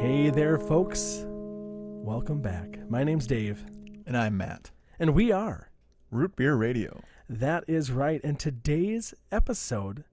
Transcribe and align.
Hey 0.00 0.30
there, 0.30 0.58
folks. 0.58 1.24
Welcome 1.26 2.40
back. 2.40 2.88
My 2.88 3.04
name's 3.04 3.26
Dave, 3.26 3.64
And 4.06 4.16
I'm 4.16 4.36
Matt. 4.36 4.70
and 4.98 5.14
we 5.14 5.32
are. 5.32 5.70
Root 6.10 6.36
Beer 6.36 6.54
Radio. 6.54 7.02
That 7.28 7.64
is 7.66 7.90
right. 7.90 8.20
And 8.24 8.38
today's 8.38 9.12
episode 9.32 10.04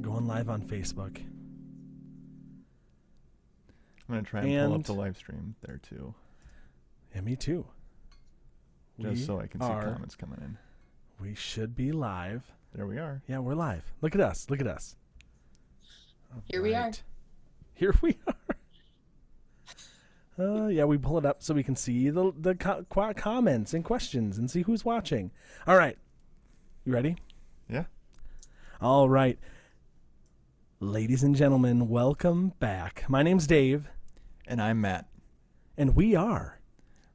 Going 0.01 0.27
live 0.27 0.49
on 0.49 0.61
Facebook. 0.63 1.17
I'm 4.09 4.15
gonna 4.15 4.21
try 4.23 4.41
and, 4.43 4.69
pull 4.71 4.79
up 4.79 4.83
the 4.85 4.93
live 4.93 5.17
stream 5.17 5.55
there 5.65 5.77
too, 5.81 6.13
Yeah, 7.15 7.21
me 7.21 7.35
too. 7.37 7.65
just 8.99 9.13
We 9.21 9.25
so 9.25 9.39
I 9.39 9.47
can 9.47 9.61
see 9.61 9.65
are- 9.67 9.93
comments 9.93 10.15
coming 10.15 10.39
in. 10.41 10.57
We 11.19 11.33
should 11.35 11.73
be 11.73 11.91
live. 11.93 12.51
There 12.73 12.85
we 12.85 12.97
are. 12.97 13.21
Yeah, 13.27 13.39
we're 13.39 13.53
live. 13.55 13.93
Look 14.01 14.13
at 14.13 14.19
us. 14.21 14.49
Look 14.49 14.59
at 14.59 14.67
us. 14.67 14.97
Here 16.45 16.61
we 16.61 16.73
are. 16.75 16.91
Here 17.75 17.93
we 18.01 18.17
are. 18.27 18.35
Uh, 20.37 20.67
yeah, 20.67 20.83
we 20.83 20.97
pull 20.97 21.17
it 21.19 21.25
up 21.25 21.43
so 21.43 21.53
we 21.53 21.63
can 21.63 21.75
see 21.75 22.09
the 22.09 22.31
the 22.35 22.55
co- 22.55 22.85
comments 23.15 23.73
and 23.73 23.83
questions 23.83 24.37
and 24.37 24.49
see 24.49 24.63
who's 24.63 24.83
watching. 24.83 25.31
All 25.67 25.77
right, 25.77 25.97
you 26.85 26.93
ready? 26.93 27.17
Yeah. 27.69 27.83
All 28.81 29.07
right, 29.09 29.37
ladies 30.79 31.23
and 31.23 31.35
gentlemen, 31.35 31.87
welcome 31.87 32.53
back. 32.59 33.05
My 33.07 33.21
name's 33.23 33.45
Dave, 33.47 33.89
And 34.47 34.61
I'm 34.61 34.81
Matt. 34.81 35.05
and 35.77 35.95
we 35.95 36.15
are. 36.15 36.59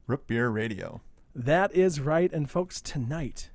Root 0.07 0.25
Beer 0.25 0.49
Radio. 0.49 1.01
That 1.35 1.73
is 1.75 1.99
right, 1.99 2.31
and 2.33 2.49
folks, 2.49 2.81
tonight, 2.81 3.51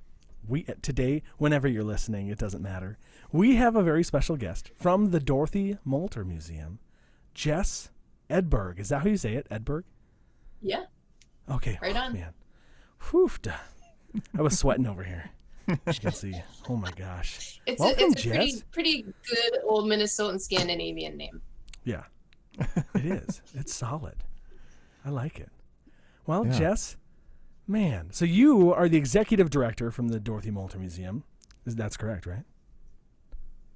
we 0.46 0.62
today, 0.82 1.22
whenever 1.38 1.66
you're 1.66 1.82
listening, 1.82 2.28
it 2.28 2.38
doesn't 2.38 2.62
matter. 2.62 2.98
We 3.32 3.56
have 3.56 3.74
a 3.74 3.82
very 3.82 4.04
special 4.04 4.36
guest 4.36 4.70
from 4.76 5.10
the 5.10 5.18
Dorothy 5.20 5.78
Molter 5.86 6.24
Museum, 6.24 6.78
Jess 7.32 7.90
Edberg. 8.30 8.78
Is 8.78 8.88
that 8.88 9.02
how 9.02 9.08
you 9.08 9.16
say 9.16 9.34
it, 9.34 9.48
Edberg? 9.50 9.82
Yeah. 10.60 10.84
Okay. 11.50 11.78
Right 11.82 11.94
oh, 11.96 12.00
on. 12.00 12.12
man. 12.14 12.32
Whew. 13.10 13.30
I 14.36 14.42
was 14.42 14.58
sweating 14.58 14.86
over 14.86 15.02
here. 15.02 15.30
You 15.68 15.76
can 15.94 16.12
see. 16.12 16.34
Oh 16.68 16.76
my 16.76 16.90
gosh. 16.92 17.60
It's 17.66 17.80
Welcome, 17.80 18.04
a, 18.04 18.06
it's 18.12 18.24
a 18.24 18.28
pretty 18.28 18.52
Jess. 18.52 18.64
pretty 18.70 19.02
good 19.02 19.58
old 19.64 19.86
Minnesotan 19.86 20.40
Scandinavian 20.40 21.16
name. 21.16 21.40
Yeah. 21.84 22.04
It 22.94 23.04
is. 23.04 23.42
It's 23.54 23.74
solid. 23.74 24.16
I 25.04 25.10
like 25.10 25.38
it. 25.40 25.50
Well, 26.26 26.46
Yeah. 26.46 26.58
Jess, 26.58 26.96
man. 27.66 28.08
So 28.12 28.24
you 28.24 28.72
are 28.72 28.88
the 28.88 28.96
executive 28.96 29.50
director 29.50 29.90
from 29.90 30.08
the 30.08 30.20
Dorothy 30.20 30.50
Molter 30.50 30.78
Museum. 30.78 31.24
That's 31.66 31.96
correct, 31.96 32.26
right? 32.26 32.44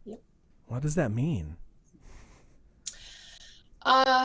Yep. 0.05 0.21
What 0.67 0.83
does 0.83 0.95
that 0.95 1.11
mean? 1.11 1.57
Uh 3.83 4.25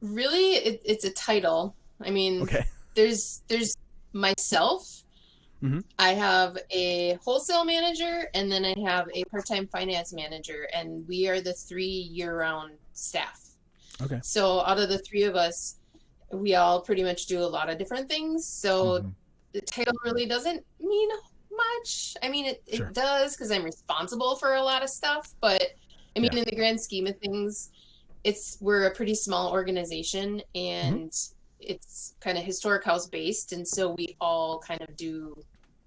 really 0.00 0.54
it, 0.56 0.80
it's 0.84 1.04
a 1.04 1.10
title. 1.12 1.74
I 2.02 2.10
mean 2.10 2.42
Okay. 2.42 2.64
there's 2.94 3.42
there's 3.48 3.74
myself. 4.12 5.04
Mhm. 5.62 5.84
I 5.98 6.14
have 6.14 6.56
a 6.70 7.18
wholesale 7.22 7.64
manager 7.64 8.28
and 8.34 8.50
then 8.50 8.64
I 8.64 8.74
have 8.88 9.08
a 9.14 9.24
part-time 9.24 9.66
finance 9.68 10.12
manager 10.12 10.68
and 10.72 11.06
we 11.06 11.28
are 11.28 11.40
the 11.42 11.52
three 11.52 11.84
year-round 11.86 12.72
staff. 12.94 13.38
Okay. 14.00 14.20
So 14.22 14.60
out 14.60 14.78
of 14.78 14.88
the 14.88 14.98
three 15.00 15.24
of 15.24 15.36
us, 15.36 15.76
we 16.32 16.54
all 16.54 16.80
pretty 16.80 17.02
much 17.04 17.26
do 17.26 17.40
a 17.40 17.44
lot 17.44 17.68
of 17.68 17.76
different 17.76 18.08
things. 18.08 18.46
So 18.46 19.00
Mhm. 19.02 19.14
the 19.52 19.60
title 19.60 19.92
really 20.02 20.24
doesn't 20.24 20.64
mean 20.80 21.10
much. 21.50 22.16
I 22.22 22.30
mean, 22.30 22.46
it, 22.46 22.62
Sure. 22.72 22.86
it 22.88 22.94
does 22.94 23.36
because 23.36 23.50
I'm 23.50 23.64
responsible 23.64 24.36
for 24.36 24.54
a 24.54 24.62
lot 24.62 24.82
of 24.82 24.88
stuff, 24.88 25.34
but 25.42 25.60
I 26.16 26.20
mean, 26.20 26.30
Yeah. 26.32 26.38
in 26.38 26.44
the 26.46 26.56
grand 26.56 26.80
scheme 26.80 27.06
of 27.06 27.18
things, 27.18 27.70
it's 28.24 28.58
we're 28.60 28.84
a 28.86 28.94
pretty 28.94 29.14
small 29.14 29.50
organization 29.52 30.42
and 30.54 31.12
it's 31.60 32.14
kind 32.20 32.38
of 32.38 32.44
historic 32.44 32.84
house 32.84 33.06
based, 33.06 33.52
and 33.52 33.66
so 33.66 33.94
we 33.96 34.16
all 34.20 34.58
kind 34.60 34.80
of 34.82 34.96
do 34.96 35.36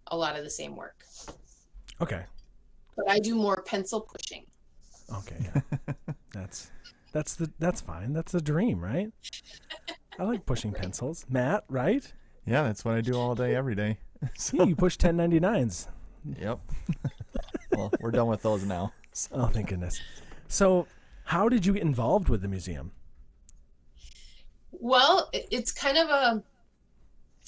a 0.08 0.18
lot 0.18 0.38
of 0.38 0.44
the 0.44 0.50
same 0.50 0.76
work. 0.76 1.04
Okay. 2.02 2.24
But 2.96 3.10
I 3.10 3.20
do 3.20 3.36
more 3.36 3.64
pencil 3.64 4.02
pushing. 4.02 4.46
Okay. 5.16 5.38
Yeah. 5.40 5.94
that's 6.34 6.70
that's 7.12 7.36
the 7.36 7.52
that's 7.60 7.82
fine. 7.82 8.14
That's 8.14 8.32
the 8.32 8.42
dream, 8.42 8.84
right? 8.84 9.12
I 10.20 10.24
like 10.24 10.46
pushing 10.46 10.72
pencils. 10.74 11.26
Matt, 11.30 11.64
right? 11.70 12.12
Yeah, 12.46 12.64
that's 12.64 12.84
what 12.86 12.96
I 12.96 13.02
do 13.02 13.14
all 13.16 13.36
day, 13.36 13.56
every 13.56 13.76
day. 13.76 13.98
So, 14.38 14.56
Yeah, 14.58 14.64
you 14.64 14.76
push 14.78 14.98
1099s. 14.98 15.88
yep. 16.40 16.60
well, 17.74 17.92
we're 18.00 18.12
done 18.12 18.28
with 18.28 18.42
those 18.42 18.64
now. 18.64 18.94
So- 19.12 19.30
Oh, 19.34 19.48
thank 19.48 19.68
goodness. 19.68 20.00
So, 20.48 20.88
how 21.26 21.50
did 21.50 21.66
you 21.66 21.74
get 21.74 21.82
involved 21.82 22.30
with 22.30 22.42
the 22.42 22.48
museum? 22.48 22.92
Well, 24.72 25.30
it's 25.34 25.72
kind 25.72 25.98
of 25.98 26.10
a 26.10 26.44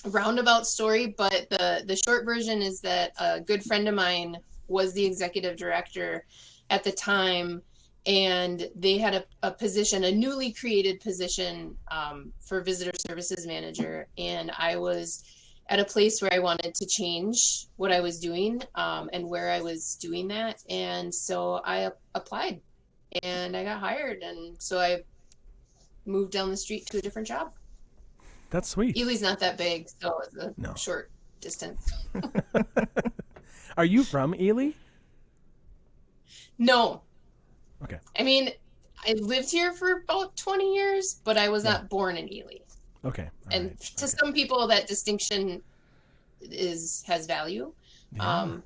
roundabout 0.10 0.68
story, 0.68 1.08
but 1.18 1.48
the 1.50 1.84
the 1.86 1.96
short 1.96 2.26
version 2.26 2.62
is 2.62 2.80
that 2.82 3.12
a 3.20 3.42
good 3.42 3.64
friend 3.64 3.88
of 3.88 3.96
mine 3.96 4.38
was 4.68 4.94
the 4.94 5.06
executive 5.06 5.58
director 5.58 6.26
at 6.70 6.84
the 6.84 6.92
time, 6.92 7.62
and 8.06 8.70
they 8.76 8.98
had 8.98 9.16
a, 9.16 9.24
a 9.44 9.52
position, 9.52 10.06
a 10.06 10.12
newly 10.12 10.52
created 10.52 11.00
position 11.00 11.76
um, 11.92 12.32
for 12.40 12.62
visitor 12.62 12.92
services 13.08 13.46
manager, 13.46 14.08
and 14.18 14.52
I 14.58 14.78
was 14.78 15.24
at 15.70 15.80
a 15.80 15.86
place 15.86 16.22
where 16.22 16.34
I 16.34 16.40
wanted 16.40 16.76
to 16.76 16.86
change 16.86 17.66
what 17.78 17.92
I 17.92 18.00
was 18.00 18.20
doing 18.20 18.62
um, 18.76 19.10
and 19.14 19.28
where 19.28 19.50
I 19.50 19.62
was 19.62 19.96
doing 19.96 20.28
that, 20.30 20.62
and 20.70 21.14
so 21.14 21.62
I 21.66 21.92
applied, 22.14 22.62
and 23.24 23.56
I 23.56 23.64
got 23.64 23.80
hired, 23.80 24.22
and 24.22 24.62
so 24.62 24.80
I 24.80 25.04
moved 26.06 26.32
down 26.32 26.50
the 26.50 26.58
street 26.58 26.86
to 26.88 26.98
a 26.98 27.02
different 27.02 27.28
job. 27.28 27.52
That's 28.50 28.70
sweet. 28.70 28.98
Ely's 28.98 29.22
not 29.22 29.40
that 29.40 29.58
big, 29.58 29.90
so 30.02 30.20
it's 30.20 30.36
a 30.36 30.54
No. 30.58 30.74
short 30.76 31.12
distance. 31.42 31.92
Are 33.78 33.86
you 33.86 34.04
from 34.04 34.34
Ely? 34.36 34.72
No. 36.58 37.02
Okay. 37.84 38.00
I 38.18 38.24
mean, 38.24 38.52
I 39.06 39.14
lived 39.14 39.52
here 39.52 39.74
for 39.74 40.02
about 40.04 40.36
20 40.38 40.74
years, 40.74 41.20
but 41.24 41.38
I 41.38 41.50
was 41.50 41.64
Yeah. 41.64 41.72
not 41.74 41.90
born 41.90 42.18
in 42.18 42.32
Ely. 42.32 42.60
Okay. 43.04 43.24
all 43.24 43.30
and 43.52 43.70
right, 43.72 43.80
to 43.80 44.06
okay. 44.06 44.14
some 44.20 44.34
people, 44.34 44.68
that 44.68 44.88
distinction 44.88 45.62
is 46.42 47.04
has 47.08 47.26
value. 47.26 47.74
Yeah, 48.14 48.42
Um, 48.42 48.64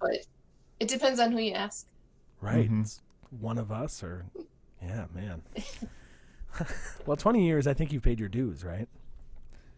but 0.00 0.18
it 0.80 0.88
depends 0.88 1.20
on 1.20 1.32
who 1.32 1.38
you 1.38 1.52
ask. 1.52 1.86
right. 2.40 2.68
Mhm. 2.70 2.98
It's 3.32 3.42
one 3.42 3.58
of 3.58 3.70
us, 3.72 4.02
or 4.02 4.24
yeah, 4.82 5.06
man. 5.14 5.42
well, 7.06 7.16
twenty 7.16 7.44
years. 7.46 7.66
I 7.66 7.74
think 7.74 7.92
you've 7.92 8.02
paid 8.02 8.18
your 8.20 8.28
dues, 8.28 8.64
right? 8.64 8.88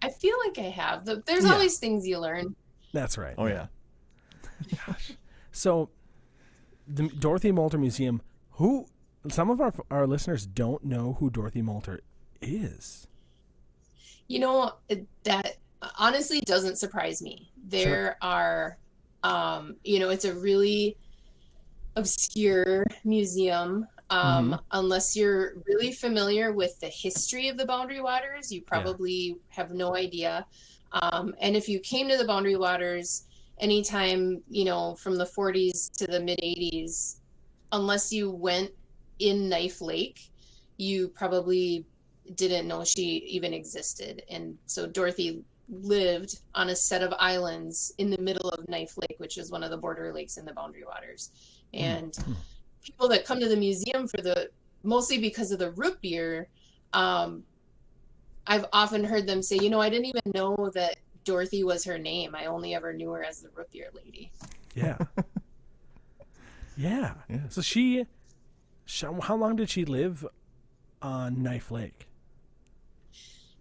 I 0.02 0.08
feel 0.08 0.37
like 0.47 0.58
I 0.58 0.70
have. 0.70 1.05
There's 1.05 1.44
Yeah. 1.44 1.52
always 1.52 1.79
things 1.79 2.06
you 2.06 2.19
learn. 2.19 2.55
That's 2.93 3.19
right. 3.19 3.35
Oh 3.37 3.47
yeah. 3.47 3.67
Gosh. 4.87 5.12
So, 5.52 5.91
the 6.87 7.08
Dorothy 7.08 7.50
Molter 7.52 7.79
Museum. 7.79 8.23
Who? 8.52 8.87
Some 9.29 9.50
of 9.50 9.61
our 9.61 9.73
our 9.91 10.06
listeners 10.06 10.46
don't 10.46 10.85
know 10.85 11.17
who 11.19 11.31
Dorothy 11.31 11.62
Molter 11.62 12.00
is. 12.41 13.06
You 14.29 14.38
know, 14.38 14.75
that 15.25 15.56
honestly 15.99 16.41
doesn't 16.41 16.76
surprise 16.76 17.20
me. 17.20 17.50
There 17.67 18.17
are, 18.23 18.79
um, 19.25 19.76
you 19.82 19.99
know, 19.99 20.08
it's 20.11 20.25
a 20.25 20.32
really 20.35 20.96
obscure 21.97 22.87
museum. 23.05 23.87
Um, 24.11 24.61
Unless 24.73 25.17
you're 25.17 25.55
really 25.67 25.93
familiar 25.93 26.53
with 26.53 26.79
the 26.81 26.89
history 26.89 27.49
of 27.49 27.57
the 27.57 27.65
Boundary 27.65 28.01
Waters, 28.01 28.51
you 28.51 28.63
probably 28.63 29.37
have 29.51 29.71
no 29.71 29.95
idea. 29.95 30.47
Um, 30.93 31.35
and 31.41 31.57
if 31.57 31.69
you 31.69 31.79
came 31.79 32.09
to 32.09 32.17
the 32.17 32.25
Boundary 32.25 32.57
Waters 32.57 33.27
anytime, 33.59 34.43
you 34.51 34.65
know, 34.65 34.97
from 34.97 35.17
the 35.17 35.25
40s 35.25 35.93
to 35.99 36.07
the 36.07 36.19
mid 36.19 36.41
80s, 36.41 37.17
unless 37.73 38.13
you 38.13 38.31
went 38.31 38.71
in 39.21 39.49
Knife 39.49 39.81
Lake, 39.81 40.31
you 40.77 41.09
probably 41.09 41.85
didn't 42.35 42.67
know 42.67 42.85
she 42.85 43.19
even 43.29 43.53
existed. 43.53 44.23
And 44.29 44.57
so 44.67 44.87
Dorothy 44.87 45.45
lived 45.69 46.41
on 46.55 46.71
a 46.71 46.77
set 46.77 47.03
of 47.03 47.15
islands 47.19 47.93
in 47.99 48.11
the 48.11 48.19
middle 48.19 48.51
of 48.51 48.69
Knife 48.69 48.97
Lake, 48.99 49.17
which 49.19 49.39
is 49.39 49.51
one 49.51 49.63
of 49.63 49.71
the 49.71 49.77
border 49.77 50.13
lakes 50.13 50.37
in 50.37 50.45
the 50.45 50.53
Boundary 50.53 50.85
Waters. 50.85 51.31
And 51.75 52.14
Hmm. 52.17 52.32
people 52.82 53.08
that 53.08 53.25
come 53.25 53.40
to 53.40 53.49
the 53.49 53.56
museum 53.56 54.08
for 54.08 54.20
the 54.22 54.50
mostly 54.82 55.19
because 55.19 55.52
of 55.52 55.58
the 55.58 55.70
root 55.72 56.00
beer, 56.00 56.49
um, 56.93 57.44
I've 58.46 58.67
often 58.72 59.05
heard 59.05 59.26
them 59.26 59.43
say, 59.43 59.56
you 59.56 59.70
know, 59.70 59.81
I 59.81 59.90
didn't 59.90 60.06
even 60.06 60.22
know 60.34 60.70
that 60.75 60.96
Dorothy 61.25 61.62
was 61.62 61.84
her 61.84 61.99
name. 61.99 62.34
I 62.34 62.46
only 62.46 62.75
ever 62.75 62.93
knew 62.93 63.11
her 63.11 63.22
as 63.22 63.43
the 63.43 63.50
root 63.55 63.70
beer 63.70 63.90
lady. 63.94 64.32
Yeah. 64.75 64.99
yeah. 66.76 67.14
Yeah. 67.28 67.49
So 67.49 67.61
she, 67.61 68.06
sh 68.87 69.05
how 69.22 69.37
long 69.37 69.56
did 69.56 69.70
she 69.70 69.84
live 69.84 70.26
on 71.02 71.43
Knife 71.43 71.70
Lake? 71.70 72.06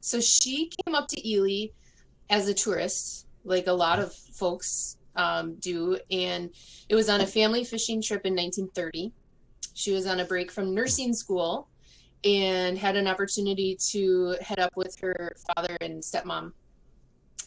So 0.01 0.21
she 0.21 0.71
came 0.85 0.95
up 0.95 1.07
to 1.09 1.29
Ely 1.29 1.67
as 2.29 2.47
a 2.47 2.53
tourist, 2.53 3.27
like 3.43 3.67
a 3.67 3.73
lot 3.73 3.99
of 3.99 4.13
folks 4.13 4.97
um, 5.15 5.55
do, 5.55 5.97
and 6.11 6.49
it 6.87 6.95
was 6.95 7.09
on 7.09 7.21
a 7.21 7.27
family 7.27 7.63
fishing 7.63 8.01
trip 8.01 8.25
in 8.25 8.33
1930. 8.35 9.11
She 9.73 9.91
was 9.91 10.07
on 10.07 10.19
a 10.19 10.25
break 10.25 10.51
from 10.51 10.73
nursing 10.73 11.13
school 11.13 11.67
and 12.23 12.77
had 12.77 12.95
an 12.95 13.07
opportunity 13.07 13.77
to 13.91 14.35
head 14.41 14.59
up 14.59 14.75
with 14.75 14.97
her 14.99 15.33
father 15.47 15.77
and 15.81 16.01
stepmom. 16.01 16.51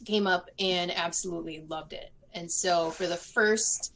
Came 0.07 0.27
up 0.27 0.49
and 0.59 0.91
absolutely 0.91 1.65
loved 1.69 1.93
it. 1.93 2.11
And 2.35 2.51
so 2.51 2.91
for 2.91 3.07
the 3.07 3.17
first 3.17 3.95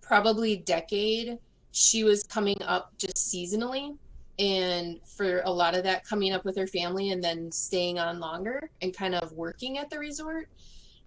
probably 0.00 0.56
decade, 0.56 1.38
she 1.72 2.04
was 2.04 2.22
coming 2.22 2.60
up 2.62 2.92
just 2.98 3.16
seasonally 3.16 3.96
and 4.38 4.98
for 5.16 5.40
a 5.44 5.50
lot 5.50 5.74
of 5.74 5.84
that 5.84 6.06
coming 6.06 6.32
up 6.32 6.44
with 6.44 6.56
her 6.56 6.66
family 6.66 7.10
and 7.10 7.22
then 7.22 7.50
staying 7.50 7.98
on 7.98 8.20
longer 8.20 8.70
and 8.80 8.96
kind 8.96 9.14
of 9.14 9.32
working 9.32 9.78
at 9.78 9.90
the 9.90 9.98
resort 9.98 10.48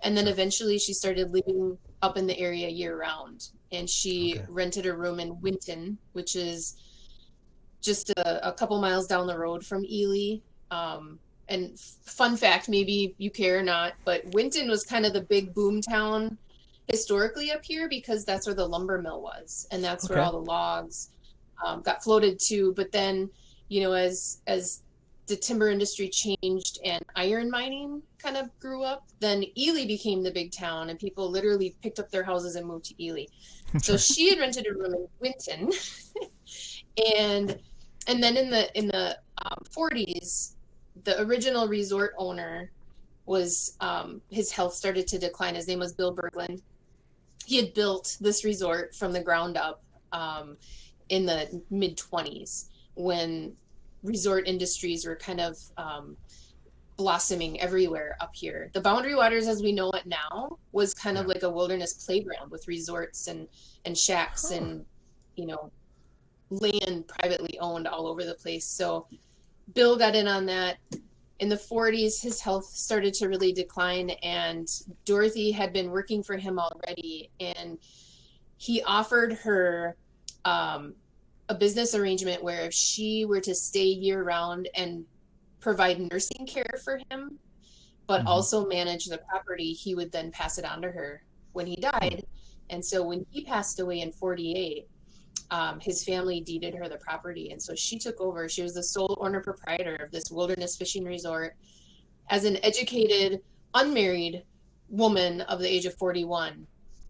and 0.04 0.16
then 0.16 0.28
eventually 0.28 0.78
she 0.78 0.94
started 0.94 1.34
living 1.34 1.78
up 2.06 2.18
in 2.18 2.28
the 2.28 2.38
area 2.40 2.70
year 2.70 2.98
round 2.98 3.40
and 3.72 3.90
she 3.90 4.38
Okay. 4.40 4.46
rented 4.50 4.86
a 4.86 4.96
room 4.96 5.20
in 5.20 5.40
winton 5.42 5.98
which 6.14 6.36
is 6.36 6.76
just 7.84 8.10
a, 8.12 8.48
a 8.50 8.54
couple 8.54 8.80
miles 8.80 9.08
down 9.08 9.28
the 9.28 9.38
road 9.38 9.66
from 9.66 9.84
ely 9.86 10.38
um, 10.72 11.20
and 11.48 11.78
fun 12.06 12.38
fact 12.38 12.70
maybe 12.70 13.16
you 13.18 13.30
care 13.30 13.60
or 13.60 13.64
not 13.64 13.94
but 14.06 14.22
winton 14.34 14.70
was 14.70 14.84
kind 14.84 15.06
of 15.06 15.14
the 15.14 15.26
big 15.30 15.54
boom 15.54 15.82
town 15.82 16.38
historically 16.88 17.52
up 17.52 17.62
here 17.64 17.88
because 17.90 18.24
that's 18.26 18.46
where 18.46 18.56
the 18.56 18.68
lumber 18.68 19.02
mill 19.02 19.22
was 19.22 19.66
and 19.72 19.84
that's 19.84 20.10
where 20.10 20.20
all 20.22 20.32
the 20.32 20.52
logs 20.52 21.10
um, 21.66 21.82
got 21.82 22.04
floated 22.04 22.40
to. 22.48 22.74
But 22.76 22.92
then, 22.92 23.30
you 23.70 23.82
know, 23.82 23.94
as 23.94 24.42
as 24.48 24.82
the 25.28 25.36
timber 25.36 25.70
industry 25.70 26.10
changed 26.10 26.80
and 26.84 27.02
iron 27.16 27.50
mining 27.50 28.04
kind 28.26 28.38
of 28.38 28.60
grew 28.60 28.84
up, 28.84 29.08
then 29.20 29.44
Ely 29.56 29.86
became 29.86 30.24
the 30.24 30.32
big 30.32 30.52
town, 30.52 30.90
and 30.90 30.98
people 30.98 31.30
literally 31.30 31.76
picked 31.84 32.00
up 32.00 32.10
their 32.10 32.24
houses 32.24 32.56
and 32.56 32.66
moved 32.66 32.86
to 32.86 33.04
Ely. 33.04 33.26
So 33.82 33.98
she 33.98 34.30
had 34.30 34.40
rented 34.40 34.68
a 34.68 34.74
room 34.74 34.94
in 34.94 35.08
Winton, 35.20 35.72
and 37.18 37.60
and 38.08 38.24
then 38.24 38.38
in 38.38 38.50
the 38.50 38.76
in 38.78 38.88
the 38.88 39.18
um, 39.44 39.60
40s, 39.70 40.56
the 41.04 41.22
original 41.22 41.68
resort 41.68 42.14
owner 42.18 42.72
was 43.26 43.76
um, 43.82 44.22
his 44.30 44.52
health 44.52 44.74
started 44.74 45.08
to 45.08 45.20
decline. 45.20 45.56
His 45.56 45.68
name 45.68 45.80
was 45.80 45.94
Bill 45.94 46.16
Berglund. 46.16 46.62
He 47.46 47.58
had 47.58 47.74
built 47.74 48.18
this 48.22 48.44
resort 48.44 48.96
from 48.96 49.12
the 49.12 49.22
ground 49.22 49.58
up 49.58 49.84
um, 50.12 50.58
in 51.10 51.26
the 51.26 51.62
mid 51.70 51.98
20s 51.98 52.70
when 52.96 53.54
resort 54.04 54.48
industries 54.48 55.06
were 55.06 55.16
kind 55.16 55.42
of 55.42 55.58
um, 55.78 56.16
blossoming 56.98 57.60
everywhere 57.60 58.16
up 58.22 58.34
here. 58.34 58.70
The 58.74 58.82
Boundary 58.82 59.16
Waters, 59.16 59.48
as 59.48 59.62
we 59.62 59.72
know 59.72 59.90
it 59.92 60.06
now, 60.06 60.58
was 60.72 60.94
kind 60.94 61.18
of 61.18 61.26
like 61.28 61.44
a 61.44 61.50
wilderness 61.50 62.06
playground 62.06 62.52
with 62.52 62.68
resorts 62.68 63.28
and 63.28 63.48
and 63.86 63.98
shacks 63.98 64.50
Huh. 64.50 64.58
and 64.58 64.86
you 65.36 65.46
know 65.46 65.72
land 66.50 67.08
privately 67.08 67.58
owned 67.60 67.88
all 67.88 68.08
over 68.08 68.24
the 68.24 68.36
place. 68.36 68.66
So 68.66 69.08
Bill 69.74 69.98
got 69.98 70.16
in 70.16 70.28
on 70.28 70.46
that. 70.46 70.78
In 71.40 71.50
the 71.50 71.56
40s, 71.58 72.22
his 72.22 72.40
health 72.40 72.66
started 72.66 73.14
to 73.16 73.28
really 73.28 73.52
decline, 73.52 74.12
and 74.24 74.70
Dorothy 75.04 75.52
had 75.52 75.74
been 75.74 75.92
working 75.92 76.24
for 76.24 76.38
him 76.38 76.60
already. 76.60 77.30
And 77.42 77.78
he 78.58 78.82
offered 78.84 79.34
her 79.34 79.98
um, 80.46 80.94
a 81.50 81.56
business 81.56 81.94
arrangement 81.94 82.42
where 82.42 82.62
if 82.66 82.74
she 82.74 83.26
were 83.26 83.42
to 83.42 83.54
stay 83.54 83.84
year 83.84 84.24
round 84.24 84.70
and 84.76 85.04
provide 85.66 86.00
nursing 86.12 86.46
care 86.46 86.80
for 86.84 87.00
him, 87.10 87.40
but 88.06 88.22
Mhm. 88.22 88.28
also 88.28 88.68
manage 88.68 89.06
the 89.06 89.18
property, 89.18 89.74
he 89.74 89.96
would 89.96 90.12
then 90.12 90.30
pass 90.32 90.60
it 90.60 90.64
on 90.64 90.80
to 90.84 90.92
her 90.92 91.24
when 91.54 91.66
he 91.66 91.76
died. 91.76 92.24
And 92.70 92.86
so 92.86 93.02
when 93.02 93.26
he 93.32 93.44
passed 93.44 93.80
away 93.80 94.02
in 94.02 94.12
48, 94.12 94.88
um, 95.50 95.80
his 95.80 96.04
family 96.04 96.40
deeded 96.40 96.76
her 96.76 96.88
the 96.88 96.98
property. 96.98 97.50
And 97.50 97.60
so 97.60 97.74
she 97.74 97.98
took 97.98 98.22
over. 98.22 98.48
She 98.48 98.62
was 98.62 98.76
the 98.76 98.84
sole 98.84 99.18
owner 99.20 99.42
proprietor 99.42 99.96
of 99.96 100.12
this 100.12 100.30
wilderness 100.30 100.78
fishing 100.78 101.04
resort 101.04 101.56
as 102.30 102.46
an 102.46 102.64
educated, 102.64 103.42
unmarried 103.74 104.44
woman 104.88 105.42
of 105.42 105.60
the 105.60 105.68
age 105.68 105.88
of 105.88 105.96
41 105.96 106.68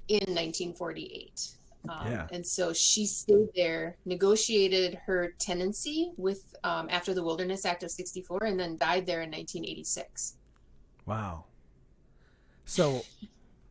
in 0.08 0.34
1948. 0.34 1.55
Um, 1.90 2.12
Yeah. 2.12 2.28
And 2.32 2.46
so 2.46 2.74
she 2.74 3.06
stayed 3.06 3.50
there, 3.56 3.98
negotiated 4.06 4.96
her 5.06 5.34
tenancy 5.40 6.12
with 6.18 6.56
um, 6.64 6.88
after 6.90 7.14
the 7.14 7.24
Wilderness 7.24 7.66
Act 7.66 7.84
of 7.84 7.92
64, 7.92 8.46
and 8.46 8.60
then 8.60 8.78
died 8.78 9.06
there 9.06 9.22
in 9.22 9.30
1986. 9.30 10.36
Wow. 11.06 11.46
So 12.66 13.04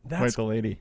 that's 0.05 0.19
Quite 0.19 0.19
that's 0.19 0.35
the 0.35 0.43
lady. 0.43 0.79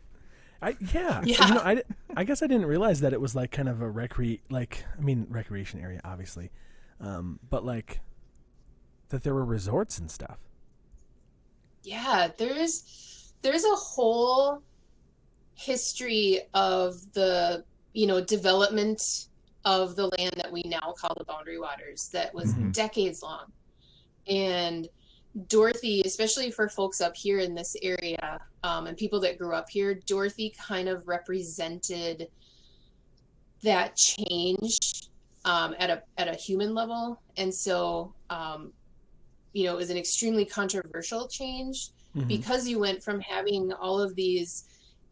I 0.63 0.77
yeah. 0.93 1.21
Yeah. 1.25 1.49
You 1.49 1.55
know, 1.55 1.61
I, 1.61 1.83
I 2.17 2.25
guess 2.25 2.43
I 2.43 2.47
didn't 2.47 2.67
realize 2.67 3.01
that 3.01 3.13
it 3.13 3.21
was 3.21 3.35
like 3.35 3.51
kind 3.51 3.69
of 3.69 3.83
a 3.83 3.91
recre 3.91 4.41
like 4.51 4.85
I 4.97 5.03
mean 5.03 5.27
recreation 5.29 5.81
area 5.81 6.01
obviously. 6.05 6.51
Um 7.01 7.39
but 7.51 7.65
like 7.65 8.01
that 9.09 9.25
there 9.25 9.35
were 9.35 9.45
resorts 9.45 9.99
and 9.99 10.11
stuff. 10.11 10.39
Yeah, 11.83 12.29
there's 12.39 13.33
there's 13.43 13.65
a 13.65 13.75
whole 13.75 14.63
history 15.55 16.41
of 16.55 16.95
the 17.13 17.65
you 17.93 18.07
know 18.07 18.21
development 18.21 19.29
of 19.65 19.97
the 19.97 20.09
land 20.19 20.35
that 20.37 20.51
we 20.53 20.63
now 20.65 20.93
call 20.99 21.15
the 21.17 21.25
Boundary 21.25 21.59
Waters 21.59 22.09
that 22.13 22.35
was 22.35 22.53
Mhm. 22.55 22.73
decades 22.73 23.23
long, 23.23 23.53
and 24.27 24.89
Dorothy, 25.49 26.03
especially 26.05 26.51
for 26.51 26.69
folks 26.69 27.01
up 27.01 27.17
here 27.17 27.39
in 27.41 27.55
this 27.55 27.75
area 27.83 28.41
um, 28.63 28.87
and 28.87 28.97
people 28.97 29.19
that 29.21 29.37
grew 29.37 29.53
up 29.53 29.69
here, 29.69 29.95
Dorothy 29.95 30.55
kind 30.57 30.89
of 30.89 31.09
represented 31.09 32.29
that 33.63 33.97
change 33.97 34.79
um, 35.45 35.75
at 35.79 35.91
a 35.91 36.03
at 36.19 36.29
a 36.29 36.35
human 36.35 36.75
level, 36.75 37.21
and 37.37 37.53
so 37.55 38.15
um, 38.31 38.73
you 39.53 39.65
know 39.65 39.75
it 39.75 39.77
was 39.77 39.91
an 39.91 39.97
extremely 39.97 40.45
controversial 40.45 41.29
change 41.29 41.91
Mhm. 42.17 42.29
because 42.29 42.67
you 42.69 42.79
went 42.79 43.03
from 43.03 43.21
having 43.21 43.73
all 43.73 44.01
of 44.01 44.15
these 44.15 44.65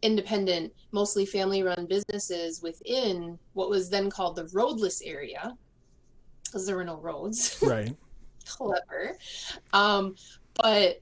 independent, 0.03 0.71
mostly 0.91 1.25
family 1.25 1.63
run 1.63 1.87
businesses 1.87 2.61
within 2.61 3.39
what 3.53 3.69
was 3.69 3.89
then 3.89 4.09
called 4.09 4.35
the 4.35 4.47
roadless 4.53 5.01
area 5.01 5.57
because 6.45 6.67
there 6.67 6.75
were 6.75 6.85
no 6.85 6.97
roads. 6.97 7.59
Right. 7.63 7.95
Clever. 8.45 9.17
Um, 9.71 10.15
but 10.61 10.99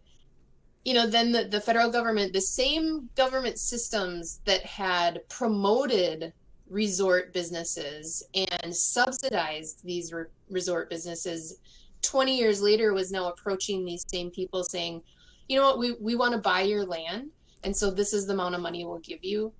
you 0.85 0.93
know, 0.93 1.07
then 1.07 1.31
the, 1.31 1.45
the 1.45 1.59
federal 1.59 1.91
government, 1.91 2.33
the 2.33 2.41
same 2.41 3.09
government 3.15 3.57
systems 3.57 4.41
that 4.45 4.63
had 4.63 5.27
promoted 5.27 6.33
resort 6.69 7.33
businesses 7.33 8.23
and 8.33 8.75
subsidized 8.75 9.83
these 9.83 10.13
re- 10.13 10.25
resort 10.49 10.89
businesses 10.89 11.59
20 12.01 12.37
years 12.37 12.61
later 12.61 12.93
was 12.93 13.11
now 13.11 13.29
approaching 13.29 13.83
these 13.83 14.05
same 14.07 14.31
people 14.31 14.63
saying 14.63 15.01
you 15.49 15.59
know 15.59 15.65
what 15.65 15.77
we, 15.77 15.91
we 15.99 16.15
want 16.15 16.31
to 16.31 16.39
buy 16.39 16.61
your 16.61 16.85
land 16.85 17.29
and 17.63 17.75
so 17.75 17.91
this 17.91 18.13
is 18.13 18.25
the 18.25 18.33
amount 18.33 18.55
of 18.55 18.61
money 18.61 18.85
we'll 18.85 18.99
give 18.99 19.23
you 19.23 19.51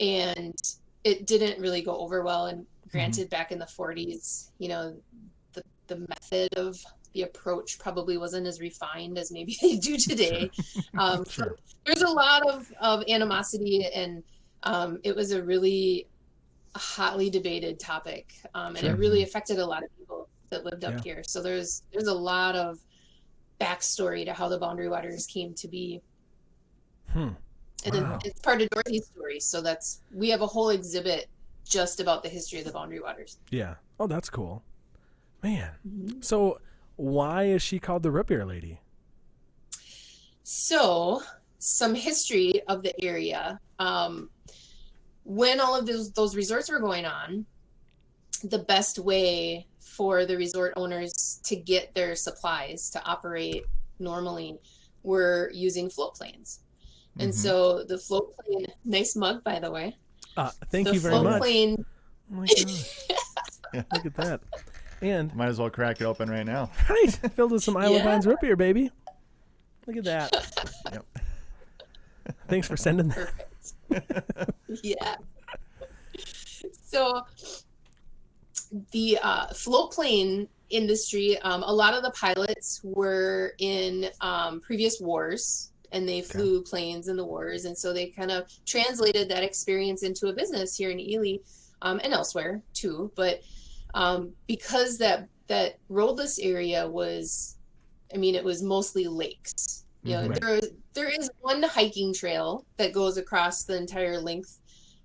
and 0.00 0.56
it 1.04 1.26
didn't 1.26 1.60
really 1.60 1.82
go 1.82 1.96
over 1.98 2.22
well 2.22 2.46
and 2.46 2.66
granted 2.90 3.22
mm-hmm. 3.22 3.30
back 3.30 3.52
in 3.52 3.58
the 3.58 3.66
40s 3.66 4.50
you 4.58 4.68
know 4.68 4.96
the, 5.52 5.62
the 5.86 5.96
method 6.08 6.52
of 6.56 6.76
the 7.12 7.22
approach 7.22 7.78
probably 7.78 8.16
wasn't 8.16 8.46
as 8.46 8.60
refined 8.60 9.18
as 9.18 9.32
maybe 9.32 9.56
they 9.62 9.76
do 9.76 9.96
today 9.96 10.50
sure. 10.54 10.82
Um, 10.98 11.24
sure. 11.28 11.56
there's 11.84 12.02
a 12.02 12.10
lot 12.10 12.48
of, 12.48 12.70
of 12.80 13.04
animosity 13.08 13.86
and 13.94 14.22
um, 14.62 14.98
it 15.02 15.16
was 15.16 15.32
a 15.32 15.42
really 15.42 16.06
hotly 16.76 17.30
debated 17.30 17.80
topic, 17.80 18.32
um, 18.54 18.76
and 18.76 18.78
sure. 18.78 18.90
it 18.90 18.98
really 18.98 19.22
affected 19.22 19.58
a 19.58 19.66
lot 19.66 19.82
of 19.82 19.96
people 19.98 20.28
that 20.50 20.64
lived 20.64 20.84
up 20.84 20.94
yeah. 20.94 21.14
here. 21.14 21.22
So 21.26 21.42
there's 21.42 21.82
there's 21.92 22.06
a 22.06 22.14
lot 22.14 22.56
of 22.56 22.78
backstory 23.60 24.24
to 24.24 24.32
how 24.32 24.48
the 24.48 24.58
Boundary 24.58 24.88
Waters 24.88 25.26
came 25.26 25.54
to 25.54 25.68
be. 25.68 26.00
Hmm. 27.12 27.30
And 27.84 27.94
wow. 27.94 28.18
it's 28.24 28.40
part 28.40 28.60
of 28.60 28.68
Dorothy's 28.70 29.06
story. 29.06 29.40
So 29.40 29.60
that's 29.60 30.00
we 30.12 30.28
have 30.28 30.42
a 30.42 30.46
whole 30.46 30.70
exhibit 30.70 31.28
just 31.64 32.00
about 32.00 32.22
the 32.22 32.28
history 32.28 32.58
of 32.58 32.64
the 32.66 32.72
Boundary 32.72 33.00
Waters. 33.00 33.38
Yeah. 33.50 33.74
Oh, 33.98 34.06
that's 34.06 34.28
cool. 34.28 34.62
Man. 35.42 35.70
Mm-hmm. 35.86 36.20
So 36.20 36.60
why 36.96 37.44
is 37.44 37.62
she 37.62 37.78
called 37.78 38.02
the 38.02 38.10
Root 38.10 38.26
Beer 38.26 38.44
Lady? 38.44 38.80
So 40.42 41.22
some 41.58 41.94
history 41.94 42.62
of 42.68 42.82
the 42.82 42.92
area. 43.02 43.58
Um, 43.78 44.30
when 45.24 45.60
all 45.60 45.78
of 45.78 45.86
those 45.86 46.10
those 46.12 46.36
resorts 46.36 46.70
were 46.70 46.80
going 46.80 47.06
on, 47.06 47.46
the 48.44 48.58
best 48.58 48.98
way 48.98 49.66
for 49.78 50.24
the 50.24 50.36
resort 50.36 50.72
owners 50.76 51.40
to 51.44 51.56
get 51.56 51.94
their 51.94 52.14
supplies 52.14 52.90
to 52.90 53.04
operate 53.04 53.64
normally 53.98 54.58
were 55.02 55.50
using 55.52 55.90
float 55.90 56.14
planes. 56.14 56.60
And 57.20 57.32
mm-hmm. 57.32 57.40
so 57.40 57.84
the 57.84 57.98
float 57.98 58.34
plane, 58.36 58.66
nice 58.84 59.14
mug 59.14 59.44
by 59.44 59.58
the 59.58 59.70
way. 59.70 59.96
Uh, 60.36 60.50
thank 60.70 60.88
the 60.88 60.94
you 60.94 61.00
very 61.00 61.20
much. 61.20 61.40
Plane... 61.40 61.84
Oh 62.34 62.44
yeah. 62.46 63.82
Look 63.92 64.06
at 64.06 64.14
that. 64.16 64.40
And 65.02 65.34
might 65.34 65.48
as 65.48 65.58
well 65.58 65.70
crack 65.70 66.00
it 66.00 66.04
open 66.04 66.30
right 66.30 66.46
now. 66.46 66.70
Right. 66.88 67.10
Filled 67.34 67.52
with 67.52 67.62
some 67.62 67.76
Isle 67.76 67.96
of 67.96 68.02
Pines 68.02 68.26
root 68.26 68.40
beer, 68.40 68.56
baby. 68.56 68.90
Look 69.86 69.96
at 69.96 70.04
that. 70.04 70.72
yep. 70.92 71.06
Thanks 72.48 72.68
for 72.68 72.76
sending 72.76 73.08
that. 73.08 74.54
yeah. 74.82 75.16
So 76.84 77.22
the 78.92 79.18
uh, 79.22 79.46
float 79.48 79.92
plane 79.92 80.48
industry, 80.68 81.38
um, 81.40 81.62
a 81.64 81.72
lot 81.72 81.94
of 81.94 82.02
the 82.02 82.10
pilots 82.10 82.80
were 82.84 83.54
in 83.58 84.10
um, 84.20 84.60
previous 84.60 85.00
wars 85.00 85.70
and 85.92 86.08
they 86.08 86.22
flew 86.22 86.58
okay. 86.58 86.70
planes 86.70 87.08
in 87.08 87.16
the 87.16 87.24
wars. 87.24 87.64
And 87.64 87.76
so 87.76 87.92
they 87.92 88.06
kind 88.06 88.30
of 88.30 88.44
translated 88.64 89.28
that 89.28 89.42
experience 89.42 90.02
into 90.02 90.28
a 90.28 90.32
business 90.32 90.76
here 90.76 90.90
in 90.90 91.00
Ely 91.00 91.38
um, 91.82 92.00
and 92.04 92.12
elsewhere 92.12 92.62
too. 92.74 93.10
But 93.16 93.40
um, 93.94 94.32
because 94.46 94.98
that, 94.98 95.28
that 95.48 95.78
roadless 95.88 96.38
area 96.38 96.88
was, 96.88 97.56
I 98.14 98.18
mean, 98.18 98.34
it 98.34 98.44
was 98.44 98.62
mostly 98.62 99.06
lakes. 99.06 99.84
You 100.02 100.12
know, 100.12 100.28
right. 100.28 100.40
there 100.40 100.60
there 100.94 101.08
is 101.10 101.30
one 101.40 101.62
hiking 101.62 102.14
trail 102.14 102.64
that 102.78 102.94
goes 102.94 103.18
across 103.18 103.64
the 103.64 103.76
entire 103.76 104.18
length 104.18 104.58